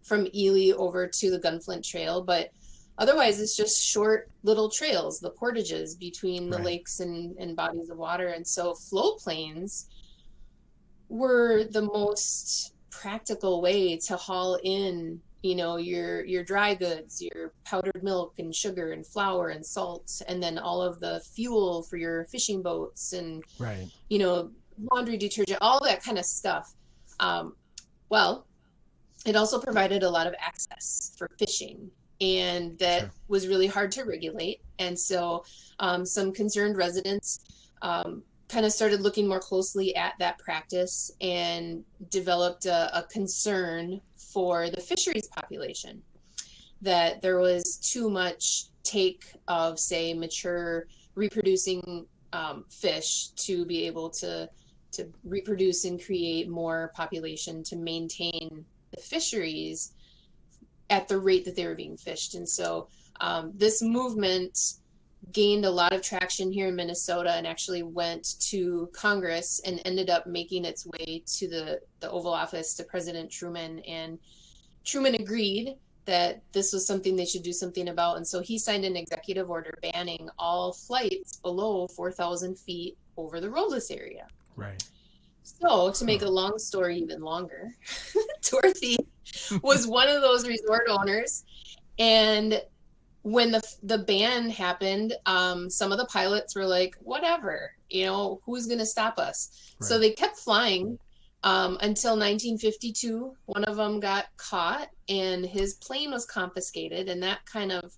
from 0.04 0.28
Ely 0.34 0.74
over 0.76 1.08
to 1.08 1.32
the 1.32 1.40
Gunflint 1.40 1.84
Trail, 1.84 2.22
but 2.22 2.52
otherwise 2.98 3.42
it's 3.42 3.58
just 3.58 3.84
short 3.84 4.30
little 4.44 4.70
trails, 4.70 5.20
the 5.20 5.32
portages 5.32 5.96
between 5.96 6.50
the 6.50 6.58
right. 6.58 6.66
lakes 6.66 7.02
and, 7.02 7.36
and 7.38 7.56
bodies 7.56 7.90
of 7.90 7.98
water. 7.98 8.28
And 8.28 8.48
so 8.48 8.74
float 8.74 9.20
planes 9.20 9.90
were 11.10 11.66
the 11.66 11.82
most 11.82 12.74
practical 12.90 13.62
way 13.62 13.98
to 13.98 14.16
haul 14.16 14.58
in 14.64 15.20
you 15.44 15.54
know 15.54 15.78
your 15.78 16.24
your 16.26 16.44
dry 16.44 16.74
goods 16.74 17.22
your 17.22 17.52
powdered 17.66 18.02
milk 18.02 18.34
and 18.40 18.56
sugar 18.56 18.94
and 18.94 19.06
flour 19.06 19.50
and 19.50 19.64
salt 19.64 20.22
and 20.28 20.42
then 20.42 20.58
all 20.58 20.82
of 20.82 21.00
the 21.00 21.22
fuel 21.36 21.84
for 21.84 21.98
your 21.98 22.26
fishing 22.26 22.64
boats 22.64 23.14
and 23.14 23.44
right 23.60 23.88
you 24.10 24.18
know 24.18 24.50
laundry 24.92 25.18
detergent, 25.18 25.60
all 25.62 25.84
that 25.84 26.04
kind 26.04 26.18
of 26.18 26.26
stuff. 26.26 26.74
Um, 27.20 27.56
well, 28.10 28.46
it 29.26 29.36
also 29.36 29.60
provided 29.60 30.04
a 30.04 30.10
lot 30.10 30.28
of 30.28 30.36
access 30.40 31.14
for 31.18 31.30
fishing, 31.40 31.90
and 32.22 32.78
that 32.80 33.00
sure. 33.02 33.12
was 33.28 33.48
really 33.48 33.68
hard 33.68 33.92
to 33.94 34.04
regulate. 34.04 34.62
And 34.80 34.98
so, 34.98 35.44
um, 35.80 36.06
some 36.06 36.32
concerned 36.32 36.78
residents 36.78 37.40
um, 37.82 38.24
kind 38.48 38.66
of 38.66 38.72
started 38.72 39.02
looking 39.02 39.28
more 39.28 39.40
closely 39.40 39.96
at 39.96 40.14
that 40.20 40.38
practice 40.38 41.12
and 41.22 41.84
developed 42.10 42.66
a, 42.66 42.98
a 42.98 43.04
concern 43.04 44.00
for 44.16 44.70
the 44.70 44.82
fisheries 44.82 45.28
population. 45.28 46.02
That 46.82 47.22
there 47.22 47.40
was 47.40 47.78
too 47.78 48.10
much 48.10 48.66
take 48.84 49.26
of, 49.48 49.80
say, 49.80 50.14
mature 50.14 50.88
reproducing 51.16 52.06
um, 52.34 52.66
fish 52.70 53.30
to 53.30 53.66
be 53.66 53.88
able 53.88 54.10
to 54.12 54.50
to 54.92 55.12
reproduce 55.26 55.84
and 55.84 56.02
create 56.02 56.48
more 56.50 56.92
population 56.96 57.64
to 57.64 57.76
maintain 57.76 58.64
the 58.92 59.02
fisheries 59.02 59.92
at 60.90 61.08
the 61.08 61.18
rate 61.18 61.44
that 61.44 61.56
they 61.56 61.68
were 61.68 61.76
being 61.76 61.98
fished. 61.98 62.36
And 62.36 62.48
so 62.48 62.88
um, 63.20 63.52
this 63.56 63.82
movement 63.82 64.76
gained 65.32 65.66
a 65.66 65.72
lot 65.72 65.94
of 65.94 66.02
traction 66.02 66.52
here 66.52 66.68
in 66.68 66.76
Minnesota 66.76 67.34
and 67.34 67.48
actually 67.48 67.84
went 67.84 68.40
to 68.40 68.90
Congress 68.94 69.62
and 69.66 69.82
ended 69.86 70.10
up 70.10 70.28
making 70.28 70.66
its 70.66 70.86
way 70.86 71.24
to 71.26 71.48
the, 71.48 71.80
the 72.00 72.10
Oval 72.10 72.34
Office 72.34 72.74
to 72.76 72.84
President 72.84 73.32
Truman. 73.32 73.80
And 73.80 74.20
Truman 74.84 75.16
agreed 75.16 75.76
that 76.06 76.42
this 76.52 76.72
was 76.72 76.86
something 76.86 77.16
they 77.16 77.26
should 77.26 77.44
do 77.44 77.54
something 77.54 77.90
about. 77.90 78.18
And 78.18 78.28
so 78.28 78.42
he 78.42 78.58
signed 78.58 78.86
an 78.86 78.96
executive 78.96 79.50
order 79.50 79.78
banning 79.82 80.30
all 80.38 80.74
flights 80.74 81.38
below 81.38 81.88
4,000 81.88 82.58
feet 82.58 82.98
over 83.18 83.40
the 83.40 83.50
roadless 83.50 83.92
area. 83.92 84.28
Right. 84.56 84.84
So, 85.44 85.92
to 85.92 86.06
make 86.06 86.24
a 86.24 86.30
long 86.30 86.58
story 86.58 86.98
even 86.98 87.22
longer, 87.22 87.72
Dorothy 88.50 88.98
was 89.62 89.86
one 89.86 90.08
of 90.08 90.22
those 90.22 90.48
resort 90.48 90.88
owners. 90.90 91.44
And 92.00 92.62
when 93.26 93.50
the 93.50 93.62
the 93.82 93.98
ban 93.98 94.52
happened, 94.52 95.16
um, 95.26 95.68
some 95.68 95.92
of 95.92 95.98
the 95.98 96.06
pilots 96.06 96.56
were 96.56 96.66
like, 96.66 96.96
"Whatever, 97.02 97.72
you 97.90 98.06
know, 98.06 98.40
who's 98.46 98.68
going 98.68 98.78
to 98.78 98.86
stop 98.86 99.18
us?" 99.18 99.74
Right. 99.82 99.88
So 99.88 99.98
they 99.98 100.12
kept 100.12 100.38
flying 100.38 101.00
um, 101.42 101.80
until 101.82 102.12
1952. 102.12 103.36
One 103.48 103.64
of 103.64 103.78
them 103.78 104.00
got 104.00 104.26
caught, 104.38 104.90
and 105.10 105.44
his 105.44 105.74
plane 105.74 106.12
was 106.12 106.28
confiscated, 106.28 107.10
and 107.10 107.24
that 107.24 107.44
kind 107.48 107.72
of, 107.72 107.92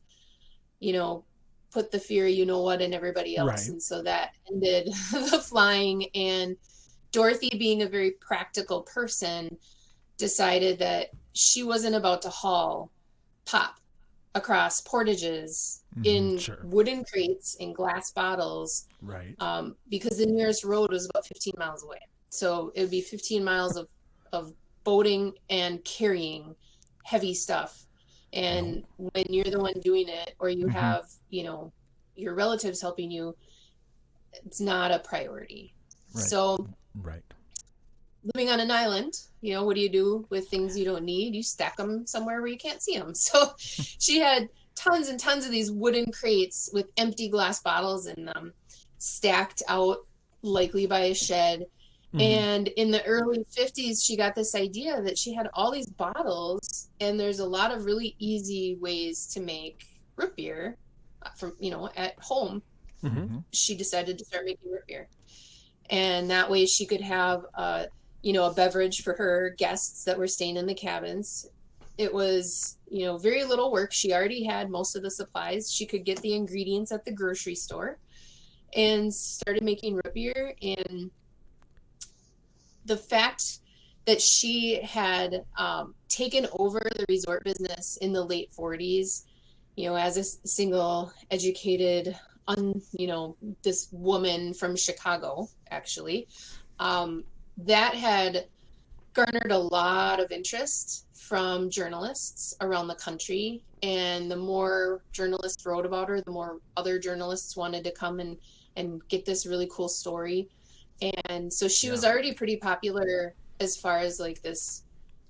you 0.80 0.94
know, 0.94 1.26
put 1.72 1.92
the 1.92 2.00
fear, 2.00 2.26
you 2.28 2.46
know 2.46 2.62
what, 2.62 2.82
in 2.82 2.94
everybody 2.94 3.36
else, 3.36 3.50
right. 3.50 3.68
and 3.68 3.84
so 3.84 4.02
that 4.04 4.30
ended 4.50 4.88
the 5.12 5.44
flying 5.46 6.08
and 6.16 6.56
Dorothy, 7.12 7.52
being 7.60 7.82
a 7.82 7.90
very 7.90 8.12
practical 8.22 8.84
person, 8.84 9.58
decided 10.18 10.80
that 10.80 11.10
she 11.34 11.64
wasn't 11.64 11.96
about 11.96 12.22
to 12.22 12.30
haul 12.30 12.92
pop 13.44 13.78
across 14.38 14.82
portages 14.82 15.82
mm, 15.98 16.06
in 16.06 16.38
sure. 16.38 16.60
wooden 16.64 17.04
crates 17.04 17.56
in 17.56 17.74
glass 17.74 18.12
bottles. 18.12 18.88
Right. 19.02 19.36
Um, 19.40 19.76
because 19.90 20.18
the 20.18 20.26
nearest 20.26 20.64
road 20.64 20.92
was 20.92 21.10
about 21.10 21.26
15 21.26 21.54
miles 21.58 21.84
away. 21.84 22.00
So 22.30 22.72
it 22.76 22.82
would 22.82 22.92
be 22.92 23.02
15 23.02 23.44
miles 23.44 23.76
of, 23.76 23.88
of 24.32 24.54
boating 24.84 25.34
and 25.50 25.84
carrying 25.84 26.56
heavy 27.04 27.34
stuff. 27.34 27.86
And 28.34 28.84
no. 29.00 29.10
when 29.14 29.26
you're 29.30 29.46
the 29.46 29.60
one 29.60 29.80
doing 29.82 30.08
it, 30.08 30.36
or 30.40 30.50
you 30.50 30.66
mm-hmm. 30.66 30.78
have, 30.78 31.06
you 31.30 31.44
know, 31.44 31.72
your 32.16 32.36
relatives 32.36 32.82
helping 32.82 33.10
you, 33.10 33.36
it's 34.46 34.62
not 34.62 34.92
a 34.92 35.00
priority. 35.00 35.74
Right. 36.14 36.26
So 36.26 36.68
Right. 37.02 37.24
Living 38.36 38.50
on 38.50 38.60
an 38.60 38.72
island, 38.72 39.14
you 39.42 39.54
know, 39.54 39.64
what 39.64 39.76
do 39.76 39.82
you 39.82 39.90
do 39.90 40.26
with 40.30 40.48
things 40.50 40.78
you 40.78 40.86
don't 40.86 41.06
need? 41.06 41.36
You 41.36 41.44
stack 41.44 41.78
them 41.78 42.06
somewhere 42.08 42.42
where 42.42 42.50
you 42.50 42.58
can't 42.58 42.82
see 42.82 42.98
them. 42.98 43.14
So 43.16 43.54
she 43.58 44.20
had 44.20 44.50
tons 44.76 45.08
and 45.08 45.20
tons 45.20 45.46
of 45.46 45.52
these 45.52 45.72
wooden 45.72 46.12
crates 46.12 46.70
with 46.74 46.92
empty 46.98 47.30
glass 47.30 47.62
bottles 47.62 48.08
in 48.08 48.26
them, 48.26 48.54
stacked 48.98 49.64
out 49.68 49.98
likely 50.42 50.86
by 50.88 51.00
a 51.06 51.16
shed. 51.16 51.66
Mhm. 52.14 52.22
And 52.22 52.68
in 52.70 52.92
the 52.92 53.04
early 53.06 53.46
50s, 53.52 54.04
she 54.04 54.16
got 54.16 54.36
this 54.36 54.56
idea 54.56 55.02
that 55.02 55.18
she 55.18 55.34
had 55.34 55.48
all 55.54 55.72
these 55.72 55.88
bottles, 55.90 56.90
and 57.00 57.20
there's 57.20 57.40
a 57.40 57.46
lot 57.46 57.72
of 57.72 57.86
really 57.86 58.16
easy 58.20 58.78
ways 58.80 59.28
to 59.34 59.40
make 59.42 59.84
root 60.16 60.36
beer 60.36 60.78
uh, 61.24 61.30
from, 61.38 61.54
you 61.60 61.72
know, 61.72 61.90
at 61.96 62.18
home. 62.20 62.62
Mhm. 63.04 63.44
She 63.52 63.76
decided 63.76 64.18
to 64.20 64.26
start 64.26 64.46
making 64.46 64.72
root 64.72 64.86
beer. 64.88 65.08
And 65.90 66.30
that 66.30 66.50
way 66.50 66.66
she 66.66 66.86
could 66.86 67.02
have, 67.02 67.46
uh, 67.56 67.86
you 68.28 68.34
know, 68.34 68.44
a 68.44 68.54
beverage 68.54 69.04
for 69.04 69.14
her 69.14 69.56
guests 69.58 70.04
that 70.04 70.18
were 70.18 70.28
staying 70.28 70.58
in 70.58 70.66
the 70.66 70.74
cabins. 70.74 71.50
It 71.98 72.14
was, 72.14 72.78
you 72.92 73.06
know, 73.06 73.18
very 73.18 73.46
little 73.46 73.72
work. 73.72 73.94
She 73.94 74.14
already 74.14 74.44
had 74.44 74.70
most 74.70 74.98
of 74.98 75.02
the 75.02 75.10
supplies. 75.10 75.72
She 75.72 75.86
could 75.86 76.04
get 76.04 76.20
the 76.20 76.34
ingredients 76.34 76.92
at 76.92 77.06
the 77.06 77.14
grocery 77.14 77.56
store 77.56 78.00
and 78.76 79.14
started 79.14 79.64
making 79.64 79.96
root 79.96 80.14
beer. 80.14 80.54
And 80.62 81.10
the 82.84 82.98
fact 82.98 83.60
that 84.04 84.22
she 84.22 84.82
had 84.82 85.46
um, 85.58 85.96
taken 86.10 86.48
over 86.52 86.82
the 86.98 87.06
resort 87.08 87.46
business 87.46 87.96
in 88.02 88.12
the 88.12 88.26
late 88.26 88.52
40s, 88.52 89.24
you 89.78 89.88
know, 89.88 89.96
as 89.96 90.18
a 90.18 90.26
single, 90.46 91.14
educated, 91.32 92.14
un, 92.50 92.82
you 92.92 93.08
know, 93.08 93.38
this 93.64 93.88
woman 93.94 94.54
from 94.54 94.76
Chicago, 94.76 95.48
actually, 95.72 96.28
um, 96.78 97.24
that 97.58 97.96
had 97.96 98.48
garnered 99.14 99.52
a 99.52 99.58
lot 99.58 100.20
of 100.20 100.32
interest 100.32 101.06
from 101.14 101.70
journalists 101.70 102.56
around 102.62 102.88
the 102.88 102.96
country. 102.96 103.64
And 103.84 104.30
the 104.30 104.36
more 104.36 105.02
journalists 105.12 105.66
wrote 105.66 105.86
about 105.86 106.08
her, 106.10 106.22
the 106.22 106.32
more 106.32 106.60
other 106.78 107.00
journalists 107.00 107.58
wanted 107.58 107.84
to 107.84 107.92
come 107.92 108.20
and, 108.20 108.38
and 108.76 109.02
get 109.08 109.26
this 109.26 109.46
really 109.46 109.68
cool 109.72 109.90
story. 109.90 110.50
And 111.30 111.52
so 111.52 111.68
she 111.68 111.90
was 111.90 112.06
already 112.06 112.34
pretty 112.34 112.58
popular 112.58 113.34
as 113.60 113.76
far 113.76 113.98
as 114.00 114.20
like 114.20 114.42
this 114.42 114.84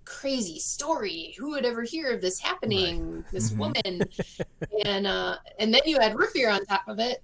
crazy 0.05 0.60
story. 0.60 1.36
Who 1.38 1.51
would 1.51 1.65
ever 1.65 1.84
hear 1.84 2.12
of 2.13 2.22
this 2.22 2.39
happening? 2.39 3.25
This 3.31 3.51
Mhm. 3.51 3.57
woman. 3.57 4.01
and 4.86 5.07
uh 5.07 5.38
and 5.60 5.74
then 5.74 5.81
you 5.86 6.00
had 6.00 6.15
beer 6.34 6.50
on 6.50 6.63
top 6.65 6.88
of 6.88 7.00
it. 7.00 7.22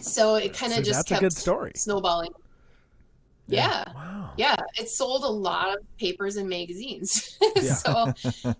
So 0.00 0.34
it 0.34 0.52
kind 0.52 0.72
of 0.72 0.84
just 0.84 1.06
kept 1.06 1.32
story. 1.32 1.72
snowballing. 1.76 2.30
Yeah. 3.48 3.84
Yeah. 3.86 3.92
Wow. 3.94 4.32
yeah. 4.36 4.56
It 4.78 4.88
sold 4.88 5.24
a 5.24 5.28
lot 5.28 5.76
of 5.76 5.84
papers 5.98 6.36
and 6.36 6.48
magazines. 6.48 7.38
Yeah. 7.56 7.74
so 7.74 8.12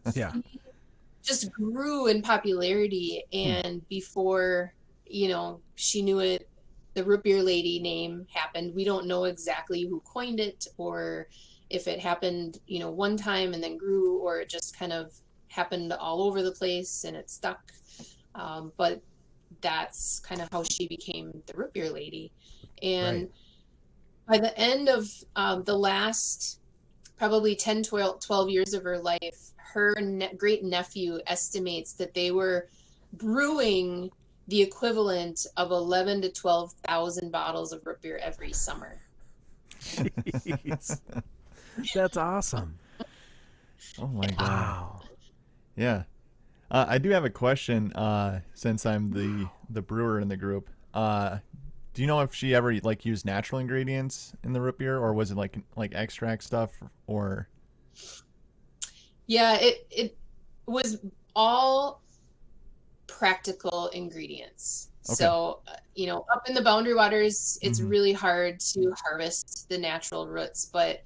Yeah. 0.14 0.33
just 1.23 1.50
grew 1.52 2.07
in 2.07 2.23
popularity 2.23 3.25
Hmm. 3.33 3.38
and 3.38 3.88
before 3.88 4.73
you 5.07 5.28
know 5.28 5.61
she 5.75 6.02
knew 6.02 6.21
it 6.21 6.49
the 6.95 7.05
root 7.05 7.23
beer 7.23 7.43
lady 7.43 7.78
name 7.78 8.26
happened 8.33 8.75
we 8.75 8.85
don't 8.85 9.07
know 9.07 9.25
exactly 9.25 9.83
who 9.83 10.00
coined 10.00 10.40
it 10.40 10.66
or 10.78 11.28
if 11.69 11.87
it 11.88 11.99
happened 12.00 12.59
you 12.66 12.78
know 12.78 12.90
one 12.90 13.16
time 13.16 13.52
and 13.55 13.62
then 13.62 13.76
grew 13.76 14.19
or 14.19 14.40
it 14.40 14.49
just 14.49 14.76
kind 14.78 14.93
of 14.93 15.12
happened 15.49 15.93
all 15.93 16.23
over 16.23 16.43
the 16.43 16.52
place 16.52 17.05
and 17.05 17.16
it 17.16 17.28
stuck 17.31 17.61
um, 18.35 18.73
but 18.76 19.00
that's 19.61 20.21
kind 20.21 20.40
of 20.40 20.49
how 20.50 20.62
she 20.62 20.87
became 20.88 21.33
the 21.47 21.55
root 21.55 21.73
beer 21.73 21.90
lady 21.90 22.33
and 22.83 23.28
by 24.26 24.38
the 24.38 24.56
end 24.59 24.88
of 24.88 25.09
um, 25.37 25.64
the 25.64 25.76
last 25.76 26.61
probably 27.16 27.56
10 27.56 27.83
12, 27.83 28.21
12 28.21 28.49
years 28.50 28.75
of 28.75 28.83
her 28.83 28.99
life 28.99 29.52
her 29.76 29.95
ne- 30.00 30.33
great 30.35 30.64
nephew 30.64 31.18
estimates 31.26 31.92
that 31.95 32.14
they 32.14 32.30
were 32.30 32.68
brewing 33.12 34.11
the 34.49 34.62
equivalent 34.62 35.47
of 35.56 35.71
11 35.71 36.23
to 36.23 36.33
12,000 36.33 37.30
bottles 37.30 37.73
of 37.73 37.85
root 37.85 38.00
beer 38.00 38.18
every 38.23 38.52
summer. 38.52 39.02
Jeez. 39.80 41.00
That's 41.95 42.16
awesome. 42.16 42.78
Oh 43.99 44.06
my 44.06 44.28
god. 44.28 44.40
Wow. 44.40 45.00
Yeah. 45.76 46.04
Uh, 46.71 46.87
I 46.88 46.99
do 46.99 47.11
have 47.11 47.25
a 47.25 47.30
question. 47.30 47.92
Uh, 47.92 48.40
since 48.54 48.87
I'm 48.87 49.11
the 49.11 49.49
the 49.68 49.83
brewer 49.83 50.21
in 50.21 50.28
the 50.28 50.37
group, 50.37 50.71
uh, 50.95 51.38
do 51.96 52.02
you 52.02 52.06
know 52.09 52.20
if 52.20 52.35
she 52.35 52.54
ever 52.54 52.74
like 52.80 53.06
used 53.06 53.24
natural 53.24 53.59
ingredients 53.59 54.35
in 54.44 54.52
the 54.52 54.61
root 54.61 54.78
beer, 54.78 54.98
or 54.98 55.14
was 55.14 55.30
it 55.30 55.37
like 55.37 55.59
like 55.76 55.94
extract 55.94 56.44
stuff, 56.44 56.78
or 57.06 57.48
Yeah, 59.26 59.56
it 59.61 59.87
it 59.90 60.18
was 60.66 60.98
all 61.35 62.02
practical 63.06 63.88
ingredients. 63.88 64.90
Okay. 65.09 65.14
So, 65.14 65.62
you 65.94 66.06
know, 66.06 66.24
up 66.32 66.42
in 66.48 66.54
the 66.54 66.62
boundary 66.62 66.94
waters, 66.94 67.56
it's 67.62 67.80
Mhm. 67.80 67.90
really 67.90 68.12
hard 68.12 68.59
to 68.74 68.92
harvest 69.04 69.66
the 69.68 69.78
natural 69.78 70.28
roots, 70.28 70.68
but 70.72 71.00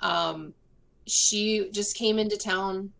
um, 0.00 0.54
she 1.06 1.70
just 1.72 1.96
came 1.96 2.18
into 2.18 2.36
town. 2.36 2.92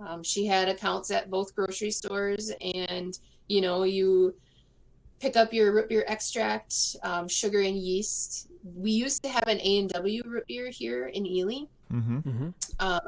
Um, 0.00 0.22
she 0.22 0.46
had 0.46 0.68
accounts 0.68 1.10
at 1.10 1.30
both 1.30 1.54
grocery 1.54 1.90
stores, 1.90 2.52
and 2.60 3.14
you 3.48 3.60
know, 3.62 3.84
you 3.84 4.36
pick 5.20 5.36
up 5.36 5.52
your 5.52 5.72
root 5.72 5.88
beer 5.88 6.04
extract, 6.06 6.96
um, 7.02 7.28
sugar, 7.28 7.60
and 7.60 7.76
yeast. 7.76 8.48
We 8.62 8.90
used 8.90 9.22
to 9.22 9.28
have 9.28 9.46
an 9.46 9.60
A 9.60 9.78
and 9.78 9.88
W 9.90 10.22
root 10.26 10.44
beer 10.46 10.70
here 10.70 11.06
in 11.06 11.26
Ely 11.26 11.66
mm-hmm. 11.92 12.18
hmm 12.18 12.48
uh, 12.80 13.00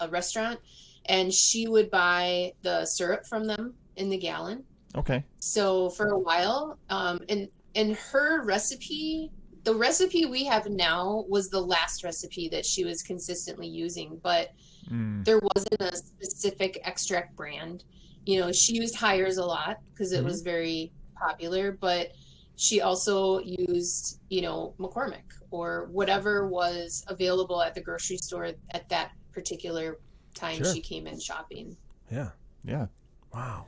a, 0.00 0.04
a 0.06 0.08
restaurant, 0.08 0.60
and 1.06 1.32
she 1.32 1.66
would 1.66 1.90
buy 1.90 2.52
the 2.62 2.84
syrup 2.84 3.26
from 3.26 3.46
them 3.46 3.74
in 3.96 4.08
the 4.10 4.18
gallon. 4.18 4.64
okay, 4.94 5.24
So 5.40 5.90
for 5.90 6.08
a 6.10 6.18
while, 6.18 6.78
um, 6.90 7.20
and 7.28 7.48
and 7.74 7.96
her 7.96 8.44
recipe, 8.44 9.30
the 9.64 9.74
recipe 9.74 10.26
we 10.26 10.44
have 10.44 10.68
now 10.68 11.24
was 11.28 11.48
the 11.50 11.60
last 11.60 12.04
recipe 12.04 12.48
that 12.48 12.64
she 12.64 12.84
was 12.84 13.02
consistently 13.02 13.66
using, 13.68 14.18
but 14.22 14.52
mm. 14.90 15.24
there 15.24 15.40
wasn't 15.54 15.80
a 15.80 15.96
specific 15.96 16.80
extract 16.84 17.36
brand. 17.36 17.84
You 18.24 18.40
know, 18.40 18.52
she 18.52 18.74
used 18.74 18.94
Hires 18.94 19.36
a 19.38 19.44
lot 19.44 19.78
because 19.90 20.12
it 20.12 20.22
Mhm. 20.22 20.24
was 20.24 20.42
very 20.42 20.92
popular, 21.18 21.72
but 21.72 22.12
she 22.56 22.80
also 22.80 23.38
used, 23.40 24.20
you 24.28 24.42
know, 24.42 24.74
McCormick 24.78 25.22
or 25.50 25.88
whatever 25.92 26.48
was 26.48 27.04
available 27.08 27.62
at 27.62 27.74
the 27.74 27.80
grocery 27.80 28.16
store 28.16 28.50
at 28.72 28.88
that 28.88 29.12
particular 29.32 29.98
time 30.34 30.56
Sure. 30.56 30.74
she 30.74 30.80
came 30.80 31.06
in 31.06 31.18
shopping. 31.20 31.76
Yeah. 32.10 32.30
yeah, 32.64 32.86
Wow. 33.32 33.66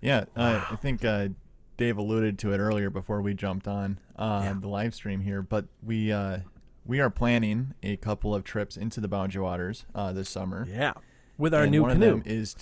yeah. 0.00 0.24
Uh, 0.36 0.64
I 0.70 0.76
think 0.76 1.04
uh, 1.04 1.28
Dave 1.76 1.98
alluded 1.98 2.38
to 2.40 2.52
it 2.52 2.58
earlier 2.58 2.90
before 2.90 3.20
we 3.22 3.34
jumped 3.34 3.68
on 3.68 3.98
uh, 4.16 4.40
Yeah. 4.44 4.54
the 4.60 4.68
live 4.68 4.94
stream 4.94 5.20
here, 5.20 5.42
but 5.42 5.66
we 5.82 6.10
uh, 6.12 6.38
we 6.86 7.00
are 7.00 7.10
planning 7.10 7.74
a 7.82 7.96
couple 7.96 8.34
of 8.34 8.44
trips 8.44 8.76
into 8.76 9.00
the 9.00 9.08
Boundary 9.08 9.42
Waters 9.42 9.84
uh, 9.94 10.12
this 10.12 10.30
summer. 10.30 10.66
Yeah. 10.70 10.94
With 11.36 11.52
our 11.54 11.64
and 11.64 11.70
new 11.70 11.82
one 11.82 11.92
canoe. 11.92 12.14
Of 12.16 12.24
them 12.24 12.32
is 12.32 12.56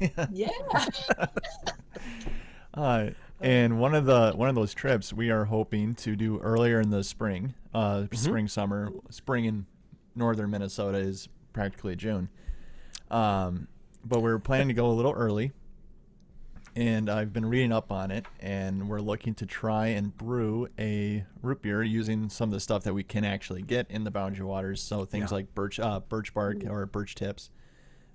Yeah. 0.30 0.48
Uh, 2.74 3.10
and 3.40 3.80
one 3.80 3.94
of 3.94 4.04
the 4.04 4.32
one 4.36 4.48
of 4.48 4.54
those 4.54 4.72
trips 4.74 5.12
we 5.12 5.30
are 5.30 5.44
hoping 5.46 5.94
to 5.96 6.14
do 6.14 6.38
earlier 6.40 6.80
in 6.80 6.90
the 6.90 7.02
spring, 7.02 7.54
uh, 7.74 8.04
spring 8.12 8.46
summer, 8.48 8.92
spring 9.10 9.46
in 9.46 9.66
northern 10.14 10.50
Minnesota 10.50 10.98
is 10.98 11.28
practically 11.52 11.96
June. 11.96 12.28
Um, 13.10 13.66
but 14.04 14.20
we're 14.20 14.38
planning 14.38 14.68
to 14.68 14.74
go 14.74 14.86
a 14.86 14.92
little 14.92 15.12
early, 15.12 15.52
and 16.76 17.10
I've 17.10 17.32
been 17.32 17.46
reading 17.46 17.72
up 17.72 17.90
on 17.90 18.10
it, 18.10 18.26
and 18.40 18.88
we're 18.88 19.00
looking 19.00 19.34
to 19.36 19.46
try 19.46 19.88
and 19.88 20.16
brew 20.16 20.68
a 20.78 21.24
root 21.42 21.62
beer 21.62 21.82
using 21.82 22.28
some 22.28 22.50
of 22.50 22.52
the 22.52 22.60
stuff 22.60 22.84
that 22.84 22.94
we 22.94 23.02
can 23.02 23.24
actually 23.24 23.62
get 23.62 23.90
in 23.90 24.04
the 24.04 24.10
boundary 24.10 24.44
waters. 24.46 24.80
So 24.82 25.04
things 25.04 25.30
Yeah. 25.32 25.36
like 25.38 25.54
birch, 25.54 25.80
uh, 25.80 26.00
birch 26.00 26.32
bark 26.34 26.58
or 26.68 26.86
birch 26.86 27.14
tips. 27.14 27.50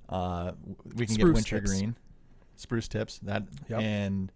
Uh, 0.08 0.54
we 0.96 1.06
can 1.08 1.15
Spruce 1.15 1.18
get 1.18 1.34
winter 1.34 1.60
tips. 1.60 1.72
green, 1.72 1.96
spruce 2.56 2.88
tips. 2.88 3.20
That 3.20 3.44
Yep. 3.70 3.82
and 3.82 4.32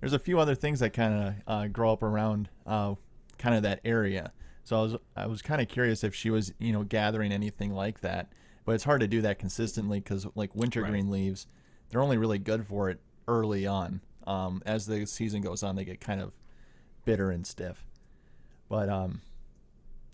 there's 0.00 0.12
a 0.12 0.18
few 0.18 0.38
other 0.38 0.54
things 0.54 0.80
that 0.80 0.92
kind 0.92 1.14
of 1.14 1.34
uh, 1.46 1.66
grow 1.68 1.92
up 1.92 2.02
around 2.02 2.48
uh, 2.66 2.94
kind 3.38 3.54
of 3.54 3.62
that 3.62 3.80
area. 3.84 4.32
So 4.64 4.76
I 4.76 4.82
was 4.82 4.96
I 5.16 5.26
was 5.26 5.42
kind 5.42 5.60
of 5.60 5.68
curious 5.68 6.02
if 6.02 6.14
she 6.14 6.30
was 6.30 6.52
you 6.58 6.72
know 6.72 6.82
gathering 6.82 7.32
anything 7.32 7.72
like 7.72 8.00
that, 8.00 8.32
but 8.64 8.74
it's 8.74 8.84
hard 8.84 9.00
to 9.00 9.08
do 9.08 9.20
that 9.22 9.38
consistently 9.38 10.00
because 10.00 10.26
like 10.34 10.54
wintergreen 10.54 11.10
leaves, 11.10 11.46
they're 11.88 12.02
only 12.02 12.16
really 12.16 12.38
good 12.38 12.66
for 12.66 12.90
it 12.90 13.00
early 13.28 13.66
on. 13.66 14.00
Um, 14.26 14.62
as 14.66 14.86
the 14.86 15.06
season 15.06 15.40
goes 15.40 15.62
on, 15.62 15.76
they 15.76 15.84
get 15.84 16.00
kind 16.00 16.20
of 16.20 16.32
bitter 17.04 17.30
and 17.30 17.46
stiff. 17.46 17.84
But 18.68 18.88
um, 18.88 19.20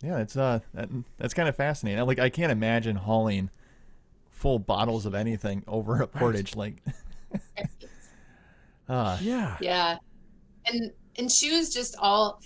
yeah, 0.02 0.18
it's 0.18 0.36
uh 0.36 0.60
that, 0.74 0.90
that's 1.16 1.32
kind 1.32 1.48
of 1.48 1.56
fascinating. 1.56 2.04
Like 2.04 2.18
I 2.18 2.28
can't 2.28 2.52
imagine 2.52 2.96
hauling 2.96 3.50
full 4.30 4.58
bottles 4.58 5.06
of 5.06 5.14
anything 5.14 5.64
over 5.66 6.02
a 6.02 6.06
portage 6.06 6.54
like. 6.56 6.82
Ah, 8.88 9.18
Yeah. 9.20 9.56
Yeah. 9.60 9.96
And 10.66 10.92
and 11.16 11.30
she 11.30 11.52
was 11.56 11.72
just 11.72 11.96
all 11.98 12.38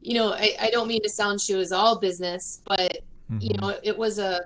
you 0.00 0.14
know, 0.14 0.32
I, 0.32 0.56
I 0.60 0.70
don't 0.70 0.88
mean 0.88 1.02
to 1.02 1.08
sound 1.08 1.40
she 1.40 1.54
was 1.54 1.72
all 1.72 2.00
business, 2.00 2.60
but 2.66 2.98
you 3.38 3.50
mhm. 3.50 3.60
know, 3.60 3.78
it 3.82 3.96
was 3.96 4.18
a 4.18 4.40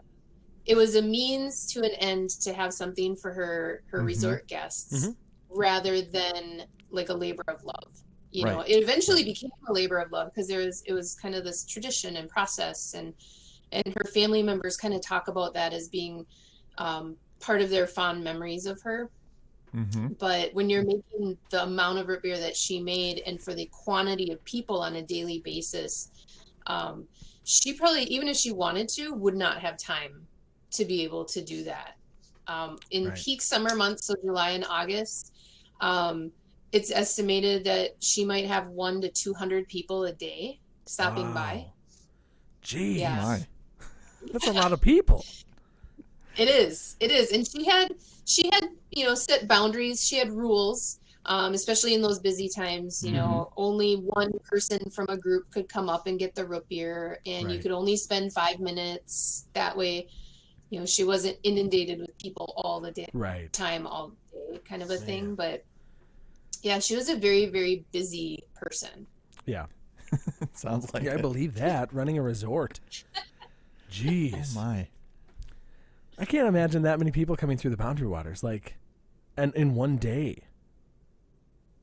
it 0.66 0.76
was 0.76 0.96
a 0.96 1.02
means 1.02 1.66
to 1.72 1.80
an 1.80 1.92
end 1.98 2.30
to 2.42 2.52
have 2.52 2.72
something 2.72 3.16
for 3.16 3.32
her 3.32 3.82
her 3.90 4.02
Mhm. 4.02 4.06
resort 4.06 4.48
guests 4.48 5.06
Mhm. 5.06 5.16
rather 5.50 6.02
than 6.02 6.64
like 6.90 7.08
a 7.08 7.14
labor 7.14 7.44
of 7.48 7.62
love. 7.64 7.92
You 8.30 8.44
know, 8.46 8.60
it 8.60 8.74
eventually 8.82 9.24
became 9.24 9.50
a 9.68 9.72
labor 9.72 9.98
of 9.98 10.12
love 10.12 10.30
because 10.34 10.48
there 10.48 10.64
was 10.64 10.82
it 10.86 10.92
was 10.92 11.14
kind 11.14 11.34
of 11.34 11.44
this 11.44 11.64
tradition 11.64 12.16
and 12.16 12.28
process, 12.28 12.94
and 12.94 13.14
and 13.72 13.94
her 13.96 14.04
family 14.12 14.42
members 14.42 14.76
kind 14.76 14.94
of 14.94 15.00
talk 15.02 15.28
about 15.28 15.54
that 15.54 15.72
as 15.72 15.88
being 15.88 16.26
um, 16.78 17.16
part 17.40 17.62
of 17.62 17.70
their 17.70 17.86
fond 17.86 18.22
memories 18.24 18.66
of 18.66 18.80
her. 18.82 19.10
Mm-hmm. 19.76 20.08
But 20.18 20.54
when 20.54 20.70
you're 20.70 20.84
making 20.84 21.36
the 21.50 21.62
amount 21.64 21.98
of 21.98 22.08
root 22.08 22.22
beer 22.22 22.38
that 22.38 22.56
she 22.56 22.80
made, 22.80 23.22
and 23.26 23.40
for 23.40 23.54
the 23.54 23.66
quantity 23.66 24.32
of 24.32 24.42
people 24.44 24.80
on 24.80 24.96
a 24.96 25.02
daily 25.02 25.40
basis, 25.40 26.10
um, 26.66 27.06
she 27.44 27.74
probably, 27.74 28.04
even 28.04 28.26
if 28.28 28.36
she 28.36 28.52
wanted 28.52 28.88
to, 28.90 29.12
would 29.12 29.36
not 29.36 29.60
have 29.60 29.76
time 29.76 30.26
to 30.72 30.84
be 30.84 31.04
able 31.04 31.24
to 31.26 31.42
do 31.42 31.62
that. 31.64 31.96
Um, 32.48 32.78
in 32.90 33.08
Right. 33.08 33.18
peak 33.18 33.42
summer 33.42 33.74
months, 33.74 34.06
so 34.06 34.14
July 34.24 34.50
and 34.50 34.64
August, 34.68 35.34
um, 35.80 36.32
it's 36.72 36.90
estimated 36.90 37.64
that 37.64 37.96
she 38.00 38.24
might 38.24 38.46
have 38.46 38.68
one 38.68 39.00
to 39.02 39.08
200 39.10 39.68
people 39.68 40.04
a 40.04 40.12
day 40.12 40.60
stopping 40.86 41.32
by. 41.32 41.66
Wow. 41.66 41.72
Jeez. 42.62 42.98
Yeah. 42.98 43.38
That's 44.32 44.46
a 44.48 44.52
lot 44.52 44.72
of 44.72 44.80
people. 44.80 45.24
It 46.36 46.48
is. 46.48 46.96
It 47.00 47.10
is. 47.10 47.32
And 47.32 47.46
she 47.46 47.64
had 47.64 47.94
she 48.26 48.50
had, 48.52 48.68
you 48.90 49.06
know, 49.06 49.14
set 49.14 49.48
boundaries. 49.48 50.04
She 50.04 50.16
had 50.18 50.30
rules, 50.30 50.98
um, 51.24 51.54
especially 51.54 51.94
in 51.94 52.02
those 52.02 52.18
busy 52.18 52.48
times. 52.48 53.02
You 53.02 53.12
know, 53.12 53.50
only 53.56 53.94
one 53.94 54.32
person 54.50 54.78
from 54.90 55.06
a 55.08 55.16
group 55.16 55.44
could 55.50 55.68
come 55.68 55.88
up 55.88 56.06
and 56.06 56.18
get 56.18 56.34
the 56.34 56.44
root 56.44 56.68
beer, 56.68 57.18
and 57.24 57.50
you 57.50 57.58
could 57.60 57.70
only 57.72 57.96
spend 57.96 58.32
five 58.32 58.58
minutes. 58.60 59.46
That 59.54 59.76
way, 59.76 60.08
you 60.70 60.80
know, 60.80 60.86
she 60.86 61.04
wasn't 61.04 61.38
inundated 61.44 62.00
with 62.00 62.18
people 62.18 62.52
all 62.56 62.80
the 62.80 62.90
day, 62.90 63.08
Right. 63.14 63.52
time, 63.52 63.86
all 63.86 64.12
day, 64.32 64.58
kind 64.68 64.82
of 64.82 64.90
a 64.90 64.96
Man. 64.98 65.06
thing. 65.06 65.34
But 65.36 65.64
yeah, 66.62 66.80
she 66.80 66.96
was 66.96 67.08
a 67.08 67.16
very, 67.16 67.46
very 67.46 67.84
busy 67.92 68.40
person. 68.56 69.06
Yeah. 69.46 69.66
Sounds 70.52 70.92
like 70.92 71.04
Yeah, 71.04 71.12
I 71.12 71.16
it. 71.16 71.22
believe 71.22 71.54
that. 71.54 71.92
Running 71.92 72.18
a 72.18 72.22
resort. 72.22 72.80
Oh 73.88 73.92
Jeez. 73.92 74.54
my. 74.56 74.88
I 76.18 76.24
can't 76.24 76.48
imagine 76.48 76.82
that 76.82 76.98
many 76.98 77.10
people 77.10 77.36
coming 77.36 77.56
through 77.56 77.70
the 77.70 77.76
boundary 77.76 78.08
waters, 78.08 78.42
like, 78.42 78.76
and 79.36 79.54
in 79.54 79.74
one 79.74 79.96
day. 79.96 80.44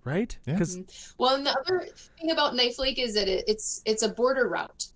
Right? 0.03 0.37
Yeah. 0.45 0.59
Well, 1.17 1.35
and 1.35 1.45
the 1.45 1.57
other 1.57 1.87
thing 2.19 2.31
about 2.31 2.55
Knife 2.55 2.77
Lake 2.77 2.99
is 2.99 3.13
that 3.13 3.29
it, 3.29 3.45
it's 3.47 3.81
it's 3.85 4.03
a 4.03 4.09
border 4.09 4.49
route, 4.49 4.87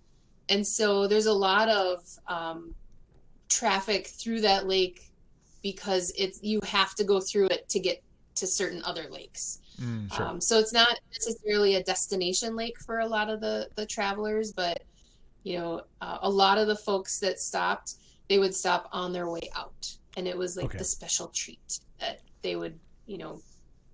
and 0.50 0.66
so 0.66 1.06
there's 1.06 1.24
a 1.24 1.32
lot 1.32 1.70
of 1.70 2.04
um, 2.26 2.74
traffic 3.48 4.08
through 4.08 4.42
that 4.42 4.66
lake 4.66 5.10
because 5.62 6.12
it's 6.18 6.42
you 6.42 6.60
have 6.62 6.94
to 6.96 7.04
go 7.04 7.20
through 7.20 7.46
it 7.46 7.68
to 7.70 7.80
get 7.80 8.02
to 8.34 8.46
certain 8.46 8.82
other 8.84 9.06
lakes. 9.10 9.60
Mm. 9.80 10.12
Sure. 10.12 10.26
Um, 10.26 10.40
so 10.40 10.58
it's 10.58 10.72
not 10.72 10.98
necessarily 11.12 11.76
a 11.76 11.82
destination 11.82 12.54
lake 12.54 12.78
for 12.78 12.98
a 12.98 13.06
lot 13.06 13.30
of 13.30 13.40
the 13.40 13.68
the 13.76 13.86
travelers, 13.86 14.52
but 14.52 14.82
you 15.44 15.58
know, 15.58 15.82
uh, 16.00 16.18
a 16.22 16.30
lot 16.30 16.58
of 16.58 16.66
the 16.66 16.76
folks 16.76 17.18
that 17.20 17.40
stopped, 17.40 17.94
they 18.28 18.38
would 18.38 18.54
stop 18.54 18.88
on 18.92 19.12
their 19.12 19.28
way 19.28 19.48
out, 19.56 19.90
and 20.16 20.26
it 20.28 20.36
was 20.36 20.56
like 20.56 20.66
Okay. 20.66 20.78
the 20.78 20.84
special 20.84 21.28
treat 21.28 21.80
that 22.00 22.20
they 22.42 22.56
would, 22.56 22.78
you 23.06 23.18
know, 23.18 23.40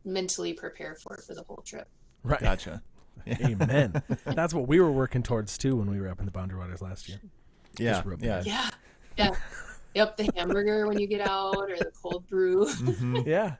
mentally 0.04 0.52
prepare 0.52 0.94
for 0.96 1.16
for 1.26 1.34
the 1.34 1.42
whole 1.44 1.62
trip. 1.64 1.88
right. 2.22 2.40
Gotcha. 2.40 2.82
Amen. 3.40 4.02
That's 4.24 4.52
what 4.52 4.66
we 4.68 4.80
were 4.80 4.90
working 4.92 5.22
towards 5.22 5.56
too 5.56 5.76
when 5.76 5.88
we 5.90 6.00
were 6.00 6.08
up 6.08 6.18
in 6.18 6.26
the 6.26 6.32
boundary 6.32 6.58
waters 6.58 6.82
last 6.82 7.08
year. 7.08 7.20
Yeah. 7.78 8.02
real 8.04 8.18
Yeah. 8.20 8.42
Yeah, 8.44 8.70
yeah, 9.16 9.30
yep. 9.94 10.16
The 10.16 10.28
hamburger 10.36 10.86
when 10.86 10.98
you 10.98 11.06
get 11.06 11.20
out, 11.20 11.56
or 11.70 11.76
the 11.76 11.92
cold 12.02 12.26
brew. 12.28 12.66
hmm 12.66 13.20
Yeah. 13.26 13.56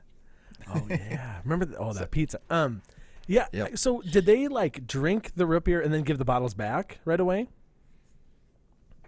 Oh 0.73 0.85
yeah. 0.89 1.39
Remember 1.43 1.65
the, 1.65 1.77
oh 1.77 1.93
that 1.93 2.11
pizza. 2.11 2.39
Um 2.49 2.81
yeah. 3.27 3.47
Yep. 3.53 3.77
So 3.77 4.01
did 4.01 4.25
they 4.25 4.47
like 4.47 4.85
drink 4.85 5.31
the 5.35 5.45
root 5.47 5.63
beer 5.63 5.81
and 5.81 5.91
then 5.93 6.03
give 6.03 6.17
the 6.17 6.25
bottles 6.25 6.53
back 6.53 6.99
right 7.05 7.19
away? 7.19 7.47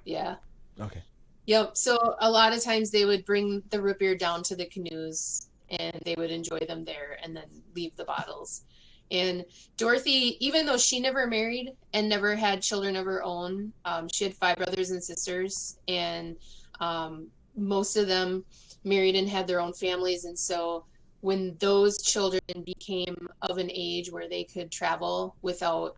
Yeah. 0.06 0.36
Okay. 0.80 1.03
Yep. 1.47 1.77
So 1.77 2.15
a 2.19 2.29
lot 2.29 2.53
of 2.53 2.63
times 2.63 2.91
they 2.91 3.05
would 3.05 3.25
bring 3.25 3.63
the 3.71 3.81
root 3.81 3.99
beer 3.99 4.15
down 4.15 4.43
to 4.43 4.55
the 4.55 4.67
canoes 4.67 5.49
and 5.69 5.99
they 6.05 6.15
would 6.17 6.29
enjoy 6.29 6.60
them 6.60 6.83
there 6.83 7.17
and 7.23 7.36
then 7.36 7.45
leave 7.75 7.95
the 7.95 8.05
bottles. 8.05 8.63
And 9.10 9.45
Dorothy, 9.77 10.38
even 10.45 10.65
though 10.65 10.77
she 10.77 10.99
never 10.99 11.25
married 11.27 11.71
and 11.93 12.10
never 12.10 12.36
had 12.36 12.62
children 12.62 12.97
of 12.97 13.05
her 13.05 13.23
own, 13.23 13.71
um, 13.86 14.07
she 14.13 14.25
had 14.25 14.36
five 14.36 14.57
brothers 14.57 14.91
and 14.91 15.01
sisters, 15.01 15.77
and 15.88 16.36
um, 16.81 17.29
most 17.55 17.95
of 17.95 18.07
them 18.07 18.43
married 18.83 19.15
and 19.15 19.29
had 19.29 19.47
their 19.47 19.62
own 19.62 19.71
families. 19.73 20.25
And 20.25 20.38
so 20.38 20.86
when 21.21 21.55
those 21.60 22.01
children 22.03 22.41
became 22.65 23.15
of 23.43 23.57
an 23.57 23.71
age 23.73 24.12
where 24.12 24.27
they 24.27 24.43
could 24.43 24.71
travel 24.71 25.38
without 25.41 25.95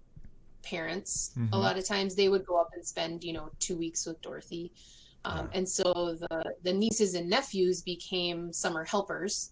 parents, 0.61 1.31
a 1.35 1.39
Mhm. 1.39 1.59
lot 1.59 1.77
of 1.77 1.85
times 1.85 2.13
they 2.15 2.29
would 2.29 2.45
go 2.45 2.59
up 2.61 2.69
and 2.73 2.85
spend, 2.85 3.23
you 3.23 3.33
know, 3.33 3.49
two 3.59 3.75
weeks 3.75 4.05
with 4.05 4.21
Dorothy. 4.21 4.71
Um, 5.25 5.49
and 5.53 5.67
so 5.67 5.83
the 6.19 6.43
the 6.63 6.71
nieces 6.73 7.13
and 7.15 7.29
nephews 7.29 7.81
became 7.81 8.53
summer 8.53 8.83
helpers, 8.85 9.51